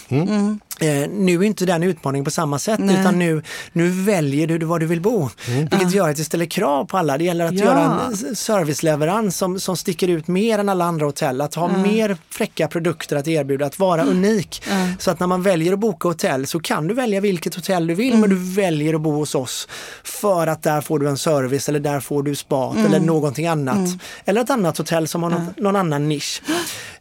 Eh, 0.81 1.09
nu 1.11 1.35
är 1.39 1.43
inte 1.43 1.67
den 1.67 1.83
utmaningen 1.83 2.25
på 2.25 2.31
samma 2.31 2.59
sätt 2.59 2.81
Nej. 2.83 3.01
utan 3.01 3.19
nu, 3.19 3.43
nu 3.73 3.89
väljer 3.91 4.47
du 4.47 4.67
var 4.67 4.79
du 4.79 4.87
vill 4.87 5.01
bo. 5.01 5.31
Vilket 5.71 5.95
gör 5.95 6.09
att 6.11 6.17
det 6.17 6.25
ställer 6.25 6.47
krav 6.47 6.85
på 6.85 6.99
alla. 6.99 7.19
Det 7.19 7.25
gäller 7.25 7.45
att 7.45 7.55
Ja. 7.55 7.65
göra 7.65 8.01
en 8.07 8.13
s- 8.13 8.39
serviceleverans 8.41 9.37
som, 9.37 9.61
som 9.61 9.77
sticker 9.77 10.09
ut 10.09 10.29
mer 10.29 10.59
än 10.59 10.69
alla 10.69 10.85
andra 10.85 11.07
hotell. 11.07 11.41
Att 11.41 11.55
ha 11.55 11.69
mer 11.69 12.17
fräcka 12.31 12.69
produkter 12.69 13.17
att 13.17 13.29
erbjuda, 13.29 13.67
att 13.67 13.79
vara 13.79 14.05
unik. 14.05 14.63
Ja. 14.71 14.75
Så 14.99 15.11
att 15.11 15.21
när 15.21 15.27
man 15.27 15.43
väljer 15.43 15.73
att 15.73 15.79
boka 15.79 16.09
hotell 16.09 16.47
så 16.47 16.61
kan 16.61 16.87
du 16.87 16.95
välja 16.95 17.21
vilket 17.21 17.55
hotell 17.55 17.87
du 17.87 17.95
vill 17.95 18.09
Mm. 18.15 18.21
men 18.21 18.31
du 18.31 18.37
väljer 18.55 18.95
att 18.95 19.01
bo 19.01 19.11
hos 19.13 19.35
oss. 19.35 19.69
För 20.05 20.47
att 20.47 20.63
där 20.63 20.81
får 20.81 20.99
du 20.99 21.09
en 21.09 21.19
service 21.19 21.69
eller 21.69 21.81
där 21.81 22.01
får 22.01 22.23
du 22.23 22.35
spat 22.35 22.75
Mm. 22.77 22.87
eller 22.87 23.01
någonting 23.01 23.47
annat. 23.47 23.89
Eller 24.25 24.41
ett 24.41 24.51
annat 24.51 24.79
hotell 24.79 25.09
som 25.09 25.23
har 25.23 25.31
någon, 25.31 25.47
någon 25.57 25.77
annan 25.77 26.09
nisch. 26.09 26.43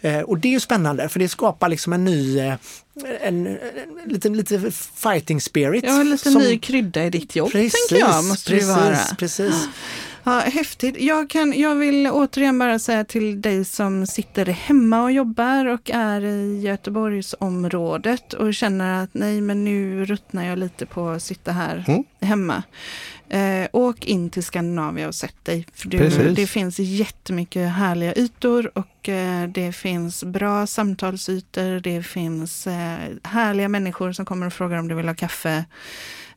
Eh, 0.01 0.19
och 0.19 0.37
det 0.37 0.47
är 0.47 0.51
ju 0.51 0.59
spännande 0.59 1.09
för 1.09 1.19
det 1.19 1.29
skapar 1.29 1.69
liksom 1.69 1.93
en 1.93 2.05
ny 2.05 2.39
eh, 2.39 2.53
en, 3.21 3.47
en, 3.47 3.57
lite, 4.05 4.29
lite 4.29 4.71
fighting 4.95 5.41
spirit. 5.41 5.83
Ja, 5.87 6.03
lite 6.03 6.31
som- 6.31 6.41
ny 6.41 6.57
krydda 6.59 7.05
i 7.05 7.09
ditt 7.09 7.35
jobb, 7.35 7.51
Precis, 7.51 7.87
tänker 7.89 8.05
jag, 8.05 8.23
måste 8.25 8.51
det 8.51 8.57
precis, 8.57 8.75
vara. 8.75 8.97
precis. 9.17 9.67
Ja, 10.25 10.39
häftigt. 10.39 10.95
Jag, 10.99 11.29
kan, 11.29 11.59
jag 11.59 11.75
vill 11.75 12.07
återigen 12.07 12.59
bara 12.59 12.79
säga 12.79 13.03
till 13.05 13.41
dig 13.41 13.65
som 13.65 14.07
sitter 14.07 14.45
hemma 14.45 15.03
och 15.03 15.11
jobbar 15.11 15.65
och 15.65 15.89
är 15.93 16.25
i 16.25 16.59
Göteborgsområdet 16.61 18.33
och 18.33 18.53
känner 18.53 19.03
att 19.03 19.09
nej, 19.13 19.41
men 19.41 19.63
nu 19.65 20.05
ruttnar 20.05 20.45
jag 20.45 20.59
lite 20.59 20.85
på 20.85 21.09
att 21.09 21.23
sitta 21.23 21.51
här 21.51 21.83
Mm. 21.87 22.03
hemma. 22.21 22.63
Eh, 23.33 23.67
åk 23.71 24.05
in 24.05 24.29
till 24.29 24.43
Skandinavien 24.43 25.07
och 25.07 25.15
sätt 25.15 25.35
dig. 25.43 25.65
För 25.73 25.89
du, 25.89 26.33
det 26.33 26.47
finns 26.47 26.79
jättemycket 26.79 27.71
härliga 27.71 28.13
ytor 28.15 28.71
och 28.77 29.09
eh, 29.09 29.47
det 29.49 29.71
finns 29.71 30.23
bra 30.23 30.67
samtalsytor. 30.67 31.79
Det 31.79 32.03
finns 32.03 32.67
eh, 32.67 32.97
härliga 33.23 33.69
människor 33.69 34.11
som 34.11 34.25
kommer 34.25 34.47
och 34.47 34.53
frågar 34.53 34.77
om 34.77 34.87
du 34.87 34.95
vill 34.95 35.07
ha 35.07 35.15
kaffe. 35.15 35.65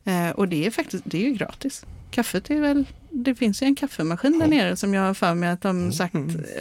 Eh, 0.05 0.29
och 0.29 0.47
det 0.47 0.65
är 0.65 0.71
faktiskt 0.71 1.03
det 1.07 1.17
är 1.17 1.21
ju 1.21 1.33
gratis. 1.33 1.85
Kaffet 2.11 2.49
är 2.49 2.61
väl, 2.61 2.85
det 3.09 3.35
finns 3.35 3.61
ju 3.61 3.65
en 3.65 3.75
kaffemaskin 3.75 4.39
där 4.39 4.47
nere 4.47 4.75
som 4.75 4.93
jag 4.93 5.01
har 5.01 5.13
för 5.13 5.33
mig 5.33 5.49
att 5.49 5.61
de 5.61 5.91
sagt 5.91 6.15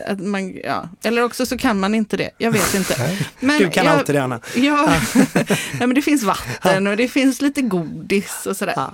att 0.07 0.21
man, 0.21 0.57
ja, 0.65 0.89
eller 1.03 1.23
också 1.23 1.47
så 1.47 1.59
kan 1.59 1.81
man 1.81 1.95
inte 1.95 2.17
det, 2.17 2.31
jag 2.39 2.51
vet 2.51 2.75
inte. 2.75 3.19
Men 3.41 3.59
Du 3.59 3.71
kan 3.71 3.85
jag, 3.85 3.95
alltid 3.95 4.15
det 4.15 4.23
Anna. 4.23 4.41
Ja, 4.57 4.89
Nej, 5.35 5.79
men 5.79 5.95
det 5.95 6.03
finns 6.03 6.23
vatten 6.23 6.87
och 6.87 6.97
det 6.97 7.09
finns 7.09 7.41
lite 7.43 7.63
godis 7.63 8.47
och 8.47 8.57
sådär. 8.57 8.91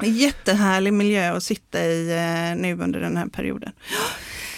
Ja. 0.00 0.06
Jättehärlig 0.06 0.92
miljö 0.92 1.36
att 1.36 1.42
sitta 1.42 1.84
i 1.84 2.10
eh, 2.10 2.60
nu 2.60 2.72
under 2.82 3.00
den 3.00 3.16
här 3.16 3.26
perioden. 3.26 3.72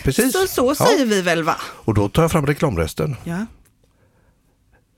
Precis. 0.02 0.32
Så, 0.32 0.46
så 0.46 0.74
Ja. 0.78 0.86
säger 0.86 1.06
vi 1.06 1.22
väl 1.22 1.42
va? 1.42 1.56
Och 1.84 1.94
då 1.94 2.08
tar 2.08 2.22
jag 2.22 2.30
fram 2.32 2.46
reklamrösten. 2.46 3.16
Ja. 3.24 3.46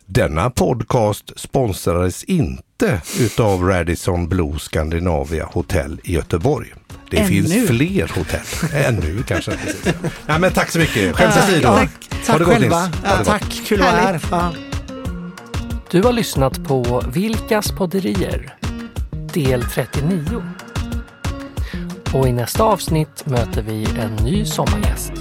Denna 0.07 0.51
podcast 0.51 1.33
sponsrades 1.37 2.25
inte 2.25 3.03
utav 3.21 3.63
Radisson 3.63 4.29
Blue 4.29 4.59
Scandinavia 4.59 5.45
Hotel 5.53 6.01
i 6.05 6.13
Göteborg. 6.15 6.75
Det 7.11 7.17
Ännu. 7.17 7.29
finns 7.29 7.67
fler 7.69 8.09
hotell. 8.15 8.71
Ännu 8.85 9.23
kanske. 9.23 9.53
Nej, 10.27 10.41
men 10.41 10.53
tack 10.53 10.71
så 10.71 10.79
mycket. 10.79 11.17
Skämt 11.17 11.37
åsido. 11.37 11.61
Ja, 11.63 11.89
tack 12.27 12.39
det 12.39 12.45
gott, 12.45 12.55
själva. 12.55 12.91
Gott. 13.17 13.27
tack, 13.27 13.61
kul 13.67 13.83
att 13.83 13.93
vara 13.93 14.01
här. 14.03 14.21
Ja. 14.31 14.53
Du 15.91 16.03
har 16.03 16.13
lyssnat 16.13 16.65
på 16.65 17.03
Vilkas 17.13 17.73
podderier 17.73 18.56
del 19.37 19.63
39. 19.63 20.43
Och 22.15 22.29
i 22.29 22.33
nästa 22.33 22.65
avsnitt 22.65 23.27
möter 23.27 23.63
vi 23.63 23.87
en 24.01 24.17
ny 24.25 24.45
sommargäst. 24.45 25.13